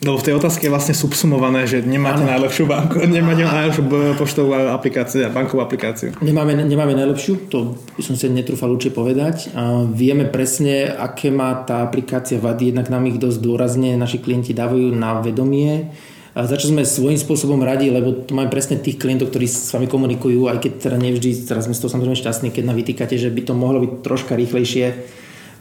No 0.00 0.16
v 0.16 0.24
tej 0.24 0.32
otázke 0.40 0.64
je 0.64 0.72
vlastne 0.72 0.96
subsumované, 0.96 1.68
že 1.68 1.84
nemáte 1.84 2.24
ano. 2.24 2.32
najlepšiu 2.32 2.64
banku, 2.64 3.04
nemáte 3.04 3.44
najlepšiu 3.44 3.84
poštovú 4.16 4.56
aplikáciu, 4.72 5.28
bankovú 5.28 5.60
aplikáciu. 5.60 6.16
Nemáme, 6.24 6.56
nemáme 6.56 6.96
najlepšiu, 6.96 7.52
to 7.52 7.76
som 8.00 8.16
si 8.16 8.32
netrúfal 8.32 8.72
určite 8.72 8.96
povedať. 8.96 9.52
A 9.52 9.84
vieme 9.84 10.24
presne, 10.24 10.88
aké 10.88 11.28
má 11.28 11.52
tá 11.68 11.84
aplikácia 11.84 12.40
vady, 12.40 12.72
jednak 12.72 12.88
nám 12.88 13.12
ich 13.12 13.20
dosť 13.20 13.38
dôrazne 13.44 14.00
naši 14.00 14.24
klienti 14.24 14.56
dávajú 14.56 14.88
na 14.96 15.20
vedomie. 15.20 15.92
A 16.30 16.46
za 16.46 16.54
čo 16.54 16.70
sme 16.70 16.86
svojím 16.86 17.18
spôsobom 17.18 17.58
radi, 17.66 17.90
lebo 17.90 18.14
tu 18.22 18.38
máme 18.38 18.54
presne 18.54 18.78
tých 18.78 19.02
klientov, 19.02 19.34
ktorí 19.34 19.50
s 19.50 19.74
vami 19.74 19.90
komunikujú, 19.90 20.46
aj 20.46 20.62
keď 20.62 20.72
teda 20.78 20.96
nevždy, 21.02 21.42
teraz 21.42 21.66
sme 21.66 21.74
z 21.74 21.82
toho 21.82 21.90
samozrejme 21.90 22.14
šťastní, 22.14 22.54
keď 22.54 22.64
nám 22.70 22.78
vytýkate, 22.78 23.18
že 23.18 23.34
by 23.34 23.50
to 23.50 23.52
mohlo 23.58 23.82
byť 23.82 23.92
troška 24.06 24.38
rýchlejšie. 24.38 24.86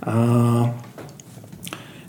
A 0.06 0.16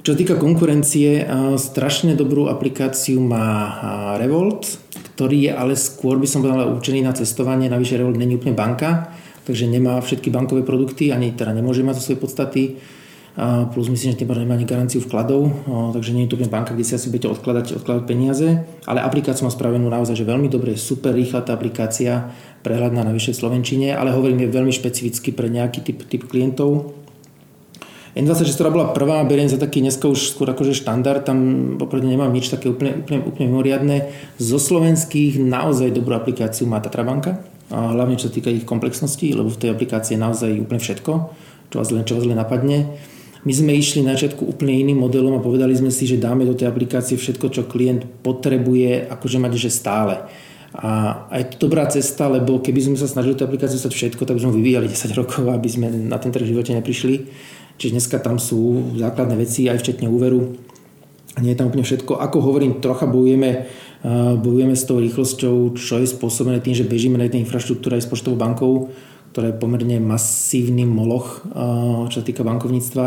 čo 0.04 0.12
týka 0.12 0.36
konkurencie, 0.36 1.24
strašne 1.56 2.12
dobrú 2.12 2.52
aplikáciu 2.52 3.20
má 3.24 4.16
Revolt, 4.20 4.76
ktorý 5.16 5.48
je 5.48 5.52
ale 5.56 5.72
skôr 5.76 6.20
by 6.20 6.28
som 6.28 6.44
povedal 6.44 6.72
určený 6.72 7.00
na 7.04 7.16
cestovanie, 7.16 7.72
navyše 7.72 7.96
Revolt 7.96 8.20
není 8.20 8.36
úplne 8.36 8.52
banka, 8.52 9.12
takže 9.48 9.68
nemá 9.72 10.00
všetky 10.04 10.28
bankové 10.28 10.64
produkty, 10.68 11.16
ani 11.16 11.32
teda 11.32 11.56
nemôže 11.56 11.80
mať 11.80 11.96
zo 12.00 12.12
svojej 12.12 12.20
podstaty. 12.20 12.62
Plus 13.70 13.86
myslím, 13.86 14.18
že 14.18 14.26
nemá 14.26 14.58
ani 14.58 14.66
garanciu 14.66 14.98
vkladov, 15.00 15.54
takže 15.94 16.10
nie 16.10 16.26
je 16.26 16.34
to 16.34 16.36
úplne 16.36 16.50
banka, 16.50 16.74
kde 16.74 16.82
si 16.82 16.98
asi 16.98 17.14
budete 17.14 17.30
odkladať, 17.30 17.78
odkladať 17.78 18.02
peniaze, 18.02 18.66
ale 18.90 19.06
aplikáciu 19.06 19.46
má 19.46 19.52
spravenú 19.54 19.86
naozaj 19.86 20.18
že 20.18 20.26
veľmi 20.26 20.50
dobre, 20.50 20.74
super 20.74 21.14
rýchla 21.14 21.46
tá 21.46 21.54
aplikácia, 21.54 22.34
prehľadná 22.66 23.06
na 23.06 23.14
vyššej 23.14 23.40
Slovenčine, 23.40 23.94
ale 23.94 24.12
hovorím 24.12 24.44
je 24.44 24.50
veľmi 24.50 24.74
špecificky 24.74 25.30
pre 25.30 25.46
nejaký 25.46 25.80
typ, 25.80 25.98
typ 26.10 26.26
klientov, 26.26 27.00
N26, 28.10 28.58
ktorá 28.58 28.74
bola 28.74 28.86
prvá, 28.90 29.22
beriem 29.22 29.46
za 29.46 29.54
taký 29.54 29.86
dneska 29.86 30.10
už 30.10 30.34
skôr 30.34 30.50
akože 30.50 30.74
štandard, 30.74 31.22
tam 31.22 31.38
opravdu 31.78 32.10
nemám 32.10 32.34
nič 32.34 32.50
také 32.50 32.66
úplne, 32.66 33.06
úplne, 33.06 33.22
úplne 33.22 33.46
mimoriadne. 33.46 34.10
Zo 34.34 34.58
slovenských 34.58 35.38
naozaj 35.38 35.94
dobrú 35.94 36.18
aplikáciu 36.18 36.66
má 36.66 36.82
Tatrabanka, 36.82 37.38
a 37.70 37.94
hlavne 37.94 38.18
čo 38.18 38.26
sa 38.26 38.34
týka 38.34 38.50
ich 38.50 38.66
komplexnosti, 38.66 39.30
lebo 39.30 39.46
v 39.46 39.62
tej 39.62 39.70
aplikácii 39.70 40.18
je 40.18 40.24
naozaj 40.26 40.50
úplne 40.58 40.82
všetko, 40.82 41.12
čo 41.70 41.74
vás 41.78 41.88
len, 41.94 42.02
čo 42.02 42.18
vás 42.18 42.26
len 42.26 42.34
napadne. 42.34 42.98
My 43.40 43.52
sme 43.56 43.72
išli 43.72 44.04
na 44.04 44.12
začiatku 44.12 44.44
úplne 44.44 44.76
iným 44.76 45.00
modelom 45.00 45.40
a 45.40 45.44
povedali 45.44 45.72
sme 45.72 45.88
si, 45.88 46.04
že 46.04 46.20
dáme 46.20 46.44
do 46.44 46.52
tej 46.52 46.68
aplikácie 46.68 47.16
všetko, 47.16 47.46
čo 47.48 47.64
klient 47.64 48.04
potrebuje, 48.20 49.08
akože 49.08 49.40
mať 49.40 49.52
že 49.56 49.70
stále. 49.72 50.28
A, 50.76 51.24
a 51.26 51.34
je 51.40 51.56
to 51.56 51.66
dobrá 51.66 51.88
cesta, 51.88 52.30
lebo 52.30 52.62
keby 52.62 52.78
sme 52.84 52.96
sa 53.00 53.10
snažili 53.10 53.34
tú 53.34 53.42
aplikáciu 53.42 53.80
stať 53.80 53.96
všetko, 53.96 54.22
tak 54.28 54.36
by 54.36 54.42
sme 54.44 54.56
vyvíjali 54.60 54.86
10 54.92 55.18
rokov, 55.18 55.42
aby 55.48 55.68
sme 55.72 55.88
na 55.88 56.20
ten 56.20 56.30
trh 56.30 56.44
živote 56.44 56.76
neprišli. 56.76 57.26
Čiže 57.80 57.96
dneska 57.96 58.20
tam 58.20 58.36
sú 58.36 58.92
základné 59.00 59.40
veci, 59.40 59.72
aj 59.72 59.80
včetne 59.80 60.12
úveru. 60.12 60.52
Nie 61.40 61.56
je 61.56 61.58
tam 61.64 61.72
úplne 61.72 61.86
všetko. 61.86 62.20
Ako 62.20 62.44
hovorím, 62.44 62.84
trocha 62.84 63.08
bojujeme, 63.08 63.64
bojujeme 64.36 64.76
s 64.76 64.84
tou 64.84 65.00
rýchlosťou, 65.00 65.80
čo 65.80 65.94
je 65.96 66.12
spôsobené 66.12 66.60
tým, 66.60 66.76
že 66.76 66.84
bežíme 66.84 67.16
na 67.16 67.24
jednej 67.24 67.48
infraštruktúre 67.48 67.96
aj 67.96 68.04
s 68.04 68.10
poštovou 68.12 68.36
bankou, 68.36 68.92
ktorá 69.30 69.54
je 69.54 69.60
pomerne 69.60 69.96
masívny 70.02 70.82
moloch, 70.82 71.46
čo 72.10 72.16
sa 72.20 72.24
týka 72.26 72.42
bankovníctva. 72.42 73.06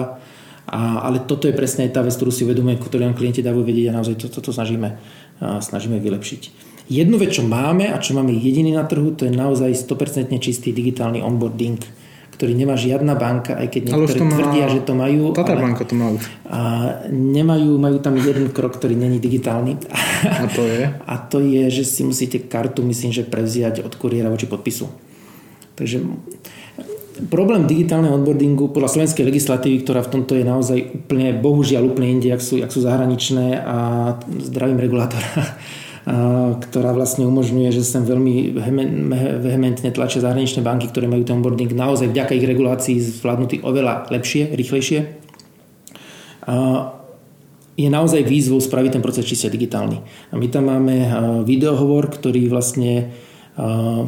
A, 0.64 1.04
ale 1.04 1.28
toto 1.28 1.52
je 1.52 1.54
presne 1.54 1.92
tá 1.92 2.00
vec, 2.00 2.16
ktorú 2.16 2.32
si 2.32 2.48
uvedomujeme, 2.48 2.80
ktorú 2.80 3.04
nám 3.04 3.20
klienti 3.20 3.44
dávajú 3.44 3.68
vedieť 3.68 3.92
a 3.92 3.98
naozaj 4.00 4.16
toto 4.16 4.40
to, 4.40 4.48
to 4.48 4.52
snažíme, 4.56 4.96
snažíme 5.44 6.00
vylepšiť. 6.00 6.42
Jednu 6.88 7.20
vec, 7.20 7.36
čo 7.36 7.44
máme 7.44 7.92
a 7.92 8.00
čo 8.00 8.16
máme 8.16 8.32
jediný 8.32 8.76
na 8.76 8.88
trhu, 8.88 9.12
to 9.16 9.28
je 9.28 9.32
naozaj 9.36 9.72
100% 9.76 10.32
čistý 10.40 10.72
digitálny 10.72 11.20
onboarding 11.20 11.80
ktorý 12.34 12.58
nemá 12.58 12.74
žiadna 12.74 13.14
banka, 13.14 13.54
aj 13.54 13.70
keď 13.70 13.82
niektorí 13.94 14.20
má... 14.26 14.34
tvrdia, 14.34 14.66
že 14.74 14.82
to 14.82 14.94
majú. 14.98 15.38
Tata 15.38 15.54
ale... 15.54 15.62
banka 15.70 15.86
to 15.86 15.94
má 15.94 16.10
už. 16.10 16.26
A 16.50 16.60
nemajú, 17.14 17.78
majú 17.78 18.02
tam 18.02 18.18
jeden 18.18 18.50
krok, 18.50 18.82
ktorý 18.82 18.98
není 18.98 19.22
digitálny. 19.22 19.78
A 20.26 20.50
to 20.50 20.66
je? 20.66 20.82
A 21.14 21.16
to 21.22 21.38
je, 21.40 21.70
že 21.70 21.86
si 21.86 22.02
musíte 22.02 22.42
kartu, 22.42 22.82
myslím, 22.82 23.14
že 23.14 23.24
prevziať 23.24 23.86
od 23.86 23.94
kuriéra 23.96 24.34
voči 24.34 24.50
podpisu. 24.50 24.90
Takže 25.74 26.06
problém 27.30 27.70
digitálneho 27.70 28.18
onboardingu 28.18 28.74
podľa 28.74 28.98
slovenskej 28.98 29.26
legislatívy, 29.26 29.86
ktorá 29.86 30.02
v 30.02 30.12
tomto 30.18 30.34
je 30.34 30.46
naozaj 30.46 30.80
úplne, 31.04 31.38
bohužiaľ 31.38 31.94
úplne 31.94 32.18
inde, 32.18 32.34
jak 32.34 32.42
sú, 32.42 32.58
jak 32.58 32.74
sú 32.74 32.82
zahraničné 32.82 33.62
a 33.62 33.78
zdravím 34.42 34.82
regulátora, 34.82 35.58
ktorá 36.70 36.92
vlastne 36.92 37.30
umožňuje, 37.30 37.70
že 37.70 37.86
sem 37.86 38.04
veľmi 38.04 38.58
vehementne 39.40 39.90
tlačia 39.94 40.26
zahraničné 40.26 40.66
banky, 40.66 40.90
ktoré 40.90 41.06
majú 41.06 41.22
ten 41.24 41.38
onboarding 41.38 41.72
naozaj 41.74 42.10
vďaka 42.10 42.34
ich 42.34 42.50
regulácii 42.50 42.98
zvládnutý 43.22 43.62
oveľa 43.62 44.10
lepšie, 44.10 44.52
rýchlejšie. 44.52 45.00
Je 47.74 47.90
naozaj 47.90 48.22
výzvou 48.28 48.62
spraviť 48.62 49.00
ten 49.00 49.06
proces 49.06 49.26
čiste 49.26 49.50
digitálny. 49.50 49.98
A 50.30 50.34
my 50.38 50.46
tam 50.52 50.70
máme 50.70 51.10
videohovor, 51.48 52.12
ktorý 52.12 52.46
vlastne 52.52 53.16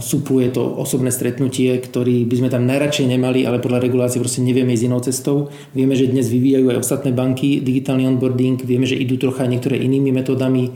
supluje 0.01 0.49
to 0.49 0.65
osobné 0.65 1.13
stretnutie, 1.13 1.77
ktorý 1.77 2.25
by 2.25 2.35
sme 2.41 2.49
tam 2.49 2.65
najradšej 2.65 3.05
nemali, 3.13 3.45
ale 3.45 3.61
podľa 3.61 3.85
regulácie 3.85 4.17
proste 4.17 4.41
nevieme 4.41 4.73
ísť 4.73 4.85
inou 4.89 5.01
cestou. 5.05 5.53
Vieme, 5.77 5.93
že 5.93 6.09
dnes 6.09 6.25
vyvíjajú 6.33 6.73
aj 6.73 6.81
ostatné 6.81 7.13
banky 7.13 7.61
digitálny 7.61 8.09
onboarding, 8.09 8.61
vieme, 8.65 8.89
že 8.89 8.97
idú 8.97 9.21
trocha 9.21 9.45
niektoré 9.45 9.77
inými 9.77 10.09
metódami, 10.09 10.73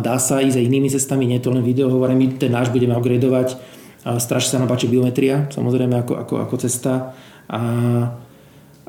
Dá 0.00 0.16
sa 0.16 0.40
ísť 0.40 0.56
aj 0.56 0.64
inými 0.64 0.88
cestami, 0.88 1.28
nie 1.28 1.36
je 1.36 1.44
to 1.44 1.52
len 1.52 1.60
videohovor, 1.60 2.08
my 2.16 2.40
ten 2.40 2.48
náš 2.48 2.72
budeme 2.72 2.96
upgradovať. 2.96 3.60
Strašne 4.00 4.48
sa 4.48 4.58
nám 4.58 4.72
páči 4.72 4.88
biometria, 4.88 5.46
samozrejme 5.52 5.92
ako, 6.02 6.12
ako, 6.24 6.34
ako 6.48 6.54
cesta. 6.56 7.12
A 7.52 7.60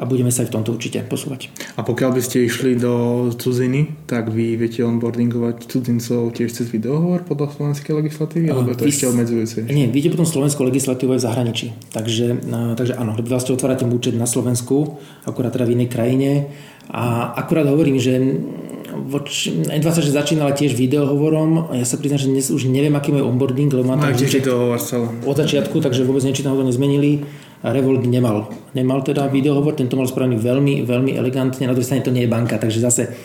a 0.04 0.06
budeme 0.06 0.36
sa 0.36 0.44
aj 0.44 0.52
v 0.52 0.56
tomto 0.60 0.76
určite 0.76 1.00
posúvať. 1.08 1.48
A 1.80 1.88
pokiaľ 1.88 2.20
by 2.20 2.22
ste 2.22 2.44
išli 2.44 2.76
do 2.76 3.32
cudziny, 3.32 4.04
tak 4.04 4.28
vy 4.28 4.60
viete 4.60 4.84
onboardingovať 4.84 5.72
cudzincov 5.72 6.36
tiež 6.36 6.52
cez 6.52 6.68
videohovor 6.68 7.24
podľa 7.24 7.56
slovenskej 7.56 7.96
legislatívy, 8.04 8.52
alebo 8.52 8.76
je 8.76 8.84
to 8.84 8.84
vy, 8.84 8.92
ešte 8.92 9.06
obmedzujúce? 9.08 9.58
Nie, 9.72 9.88
viete 9.88 10.12
potom 10.12 10.28
slovenskú 10.28 10.68
legislatívu 10.68 11.16
aj 11.16 11.20
v 11.24 11.26
zahraničí. 11.32 11.68
Takže, 11.96 12.44
takže 12.76 13.00
áno, 13.00 13.16
vlastne 13.24 13.56
otvárate 13.56 13.88
účet 13.88 14.20
na 14.20 14.28
Slovensku, 14.28 15.00
akurát 15.24 15.56
teda 15.56 15.64
v 15.64 15.80
inej 15.80 15.88
krajine. 15.88 16.52
A 16.92 17.32
akurát 17.40 17.64
hovorím, 17.64 17.96
že 17.96 18.20
N26 19.72 20.12
začínala 20.12 20.52
tiež 20.52 20.76
videohovorom 20.76 21.72
a 21.72 21.80
ja 21.80 21.88
sa 21.88 21.96
priznám, 21.96 22.20
že 22.20 22.28
dnes 22.28 22.52
už 22.52 22.68
neviem, 22.68 22.92
aký 22.92 23.16
majú 23.16 23.32
onboarding, 23.32 23.72
lebo 23.72 23.88
má 23.88 23.96
tam 23.96 24.12
od 25.24 25.38
začiatku, 25.40 25.80
takže 25.80 26.04
vôbec 26.04 26.28
niečo 26.28 26.44
tam 26.44 26.60
nezmenili. 26.60 27.24
Revolt 27.64 28.04
nemal. 28.04 28.52
Nemal 28.76 29.08
teda 29.08 29.32
videohovor, 29.32 29.72
tento 29.80 29.96
mal 29.96 30.04
spravený 30.04 30.36
veľmi, 30.36 30.84
veľmi 30.84 31.16
elegantne, 31.16 31.64
na 31.64 31.72
druhej 31.72 31.88
strane 31.88 32.04
to 32.04 32.12
nie 32.12 32.28
je 32.28 32.34
banka, 32.34 32.60
takže 32.60 32.84
zase 32.84 33.16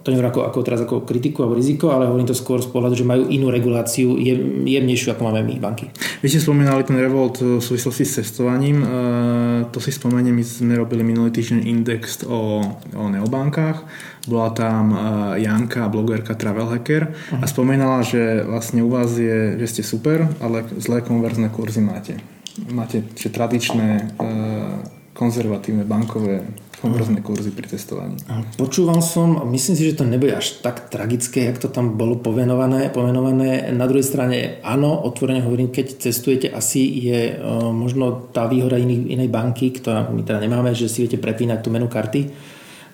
to 0.00 0.08
neviem 0.08 0.32
ako, 0.32 0.48
ako 0.48 0.58
teraz 0.64 0.80
ako 0.80 1.04
kritiku 1.04 1.44
alebo 1.44 1.60
riziko, 1.60 1.92
ale 1.92 2.08
hovorím 2.08 2.24
to 2.24 2.32
skôr 2.32 2.64
z 2.64 2.72
pohľadu, 2.72 2.96
že 2.96 3.04
majú 3.04 3.28
inú 3.28 3.52
reguláciu, 3.52 4.16
jem, 4.16 4.64
jemnejšiu 4.64 5.12
ako 5.12 5.28
máme 5.28 5.44
my 5.44 5.60
banky. 5.60 5.92
Vy 6.24 6.32
ste 6.32 6.40
spomínali 6.40 6.80
ten 6.88 6.96
Revolt 6.96 7.44
v 7.44 7.60
súvislosti 7.60 8.08
s 8.08 8.24
cestovaním, 8.24 8.80
uh, 8.80 9.68
to 9.68 9.76
si 9.84 9.92
spomeniem, 9.92 10.32
my 10.32 10.44
sme 10.46 10.72
robili 10.80 11.04
minulý 11.04 11.36
týždeň 11.36 11.60
index 11.68 12.24
o, 12.24 12.64
o 12.96 13.04
neobankách, 13.12 13.84
bola 14.24 14.56
tam 14.56 14.84
uh, 14.96 15.00
Janka, 15.36 15.92
blogerka 15.92 16.32
Travel 16.32 16.72
Hacker 16.72 17.12
uh-huh. 17.12 17.44
a 17.44 17.44
spomínala, 17.44 18.00
že 18.00 18.40
vlastne 18.48 18.80
u 18.80 18.88
vás 18.88 19.12
je, 19.12 19.60
že 19.60 19.66
ste 19.68 19.82
super, 19.84 20.24
ale 20.40 20.64
zlé 20.80 21.04
konverzné 21.04 21.52
kurzy 21.52 21.84
máte 21.84 22.39
máte 22.70 23.06
že 23.14 23.30
tradičné 23.30 23.88
e, 23.96 24.02
konzervatívne 25.14 25.84
bankové 25.84 26.42
konverzné 26.80 27.20
kurzy 27.20 27.52
pri 27.52 27.68
testovaní. 27.68 28.16
Počúval 28.56 29.04
som, 29.04 29.44
myslím 29.52 29.76
si, 29.76 29.92
že 29.92 30.00
to 30.00 30.08
nebude 30.08 30.32
až 30.32 30.64
tak 30.64 30.88
tragické, 30.88 31.44
jak 31.44 31.60
to 31.60 31.68
tam 31.68 32.00
bolo 32.00 32.16
povenované. 32.16 32.88
povenované. 32.88 33.68
Na 33.68 33.84
druhej 33.84 34.08
strane, 34.08 34.64
áno, 34.64 34.96
otvorene 35.04 35.44
hovorím, 35.44 35.68
keď 35.68 36.00
cestujete, 36.00 36.48
asi 36.48 36.80
je 36.88 37.36
uh, 37.36 37.68
možno 37.68 38.32
tá 38.32 38.48
výhoda 38.48 38.80
iný, 38.80 39.12
inej 39.12 39.28
banky, 39.28 39.76
ktorá 39.76 40.08
my 40.08 40.24
teda 40.24 40.40
nemáme, 40.40 40.72
že 40.72 40.88
si 40.88 41.04
viete 41.04 41.20
prepínať 41.20 41.60
tú 41.60 41.68
menu 41.68 41.84
karty 41.84 42.32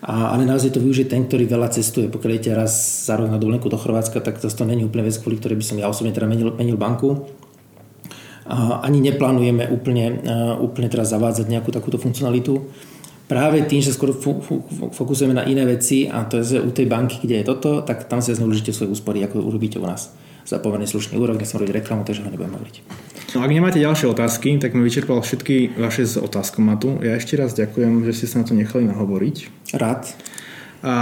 A, 0.03 0.29
ale 0.29 0.45
naozaj 0.45 0.77
to 0.77 0.83
využije 0.83 1.09
ten, 1.09 1.25
ktorý 1.25 1.49
veľa 1.49 1.73
cestuje. 1.73 2.05
Pokiaľ 2.05 2.31
idete 2.37 2.53
raz 2.53 2.69
za 3.09 3.17
rok 3.17 3.33
na 3.33 3.41
dovolenku 3.41 3.65
do 3.65 3.81
Chorvátska, 3.81 4.21
tak 4.21 4.37
to, 4.37 4.45
to 4.45 4.63
není 4.67 4.85
úplne 4.85 5.09
vec, 5.09 5.17
kvôli 5.17 5.41
ktorej 5.41 5.57
by 5.57 5.65
som 5.65 5.77
ja 5.81 5.89
osobne 5.89 6.13
teda 6.13 6.29
menil, 6.29 6.53
menil 6.53 6.77
banku. 6.77 7.25
Ani 8.83 9.03
neplánujeme 9.03 9.67
úplne, 9.67 10.23
úplne 10.63 10.87
teraz 10.87 11.11
zavádzať 11.11 11.51
nejakú 11.51 11.69
takúto 11.75 11.99
funkcionalitu 11.99 12.63
práve 13.27 13.59
tým, 13.67 13.83
že 13.83 13.91
skôr 13.91 14.15
fokusujeme 14.95 15.35
na 15.35 15.43
iné 15.43 15.67
veci 15.67 16.07
a 16.07 16.23
to 16.23 16.39
je 16.39 16.63
u 16.63 16.71
tej 16.71 16.87
banky, 16.87 17.19
kde 17.19 17.43
je 17.43 17.45
toto, 17.45 17.83
tak 17.83 18.07
tam 18.07 18.23
si 18.23 18.31
zneužite 18.31 18.71
svoje 18.71 18.95
úspory, 18.95 19.19
ako 19.27 19.43
urobíte 19.43 19.75
u 19.77 19.85
nás 19.85 20.15
za 20.47 20.63
pomerne 20.63 20.87
slušný 20.87 21.19
úrok, 21.19 21.35
nechcem 21.35 21.59
robiť 21.59 21.83
reklamu, 21.83 22.07
takže 22.07 22.23
ho 22.23 22.31
nebudem 22.31 22.55
hovoriť. 22.55 22.75
No 23.35 23.43
ak 23.43 23.51
nemáte 23.51 23.83
ďalšie 23.83 24.07
otázky, 24.07 24.55
tak 24.63 24.71
mi 24.71 24.87
vyčerpal 24.87 25.19
všetky 25.19 25.75
vaše 25.75 26.07
z 26.07 26.23
otázkomatu. 26.23 27.03
Ja 27.03 27.19
ešte 27.19 27.35
raz 27.35 27.51
ďakujem, 27.51 28.07
že 28.07 28.15
ste 28.15 28.31
sa 28.31 28.39
na 28.39 28.47
to 28.47 28.55
nechali 28.55 28.87
nahovoriť. 28.87 29.35
Rád. 29.75 30.07
A 30.85 30.95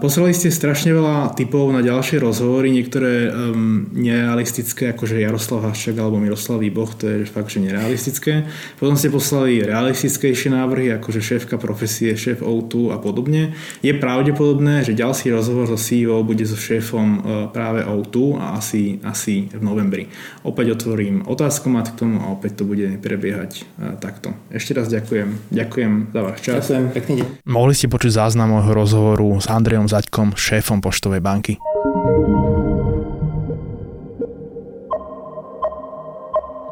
poslali 0.00 0.32
ste 0.32 0.48
strašne 0.48 0.96
veľa 0.96 1.36
typov 1.36 1.68
na 1.68 1.84
ďalšie 1.84 2.24
rozhovory, 2.24 2.72
niektoré 2.72 3.28
um, 3.28 3.84
nerealistické, 3.92 4.96
že 4.96 5.20
Jaroslav 5.20 5.68
Haščák 5.68 6.00
alebo 6.00 6.16
Miroslav 6.16 6.64
Výboch, 6.64 6.96
to 6.96 7.04
je 7.04 7.28
fakt, 7.28 7.52
že 7.52 7.60
nerealistické. 7.60 8.48
Potom 8.80 8.96
ste 8.96 9.12
poslali 9.12 9.60
realistickejšie 9.60 10.56
návrhy, 10.56 10.96
že 10.96 11.20
šéfka 11.20 11.60
profesie, 11.60 12.16
šéf 12.16 12.40
O2 12.40 12.96
a 12.96 12.98
podobne. 13.02 13.52
Je 13.84 13.92
pravdepodobné, 13.92 14.88
že 14.88 14.96
ďalší 14.96 15.36
rozhovor 15.36 15.68
so 15.68 15.76
CEO 15.76 16.24
bude 16.24 16.48
so 16.48 16.56
šéfom 16.56 17.08
uh, 17.12 17.20
práve 17.52 17.84
O2 17.84 18.40
a 18.40 18.56
asi, 18.56 19.04
asi 19.04 19.52
v 19.52 19.60
novembri. 19.60 20.08
Opäť 20.48 20.80
otvorím 20.80 21.28
otázkomat 21.28 21.92
k 21.92 22.08
tomu 22.08 22.24
a 22.24 22.32
opäť 22.32 22.62
to 22.62 22.64
bude 22.64 22.88
prebiehať 23.04 23.68
uh, 23.76 24.00
takto. 24.00 24.32
Ešte 24.48 24.72
raz 24.80 24.88
ďakujem. 24.88 25.52
Ďakujem 25.52 25.92
za 26.08 26.20
váš 26.24 26.38
čas. 26.40 26.64
Ďakujem, 26.64 26.84
pekný 26.96 27.14
deň. 27.20 27.26
Mohli 27.44 27.74
ste 27.76 27.86
počuť 27.92 28.10
záznam 28.16 28.56
môjho 28.56 28.72
rozhovoru 28.72 29.09
rozhovoru 29.10 29.40
s 29.42 29.50
Andrejom 29.50 29.90
Zaďkom, 29.90 30.38
šéfom 30.38 30.78
Poštovej 30.78 31.18
banky. 31.18 31.58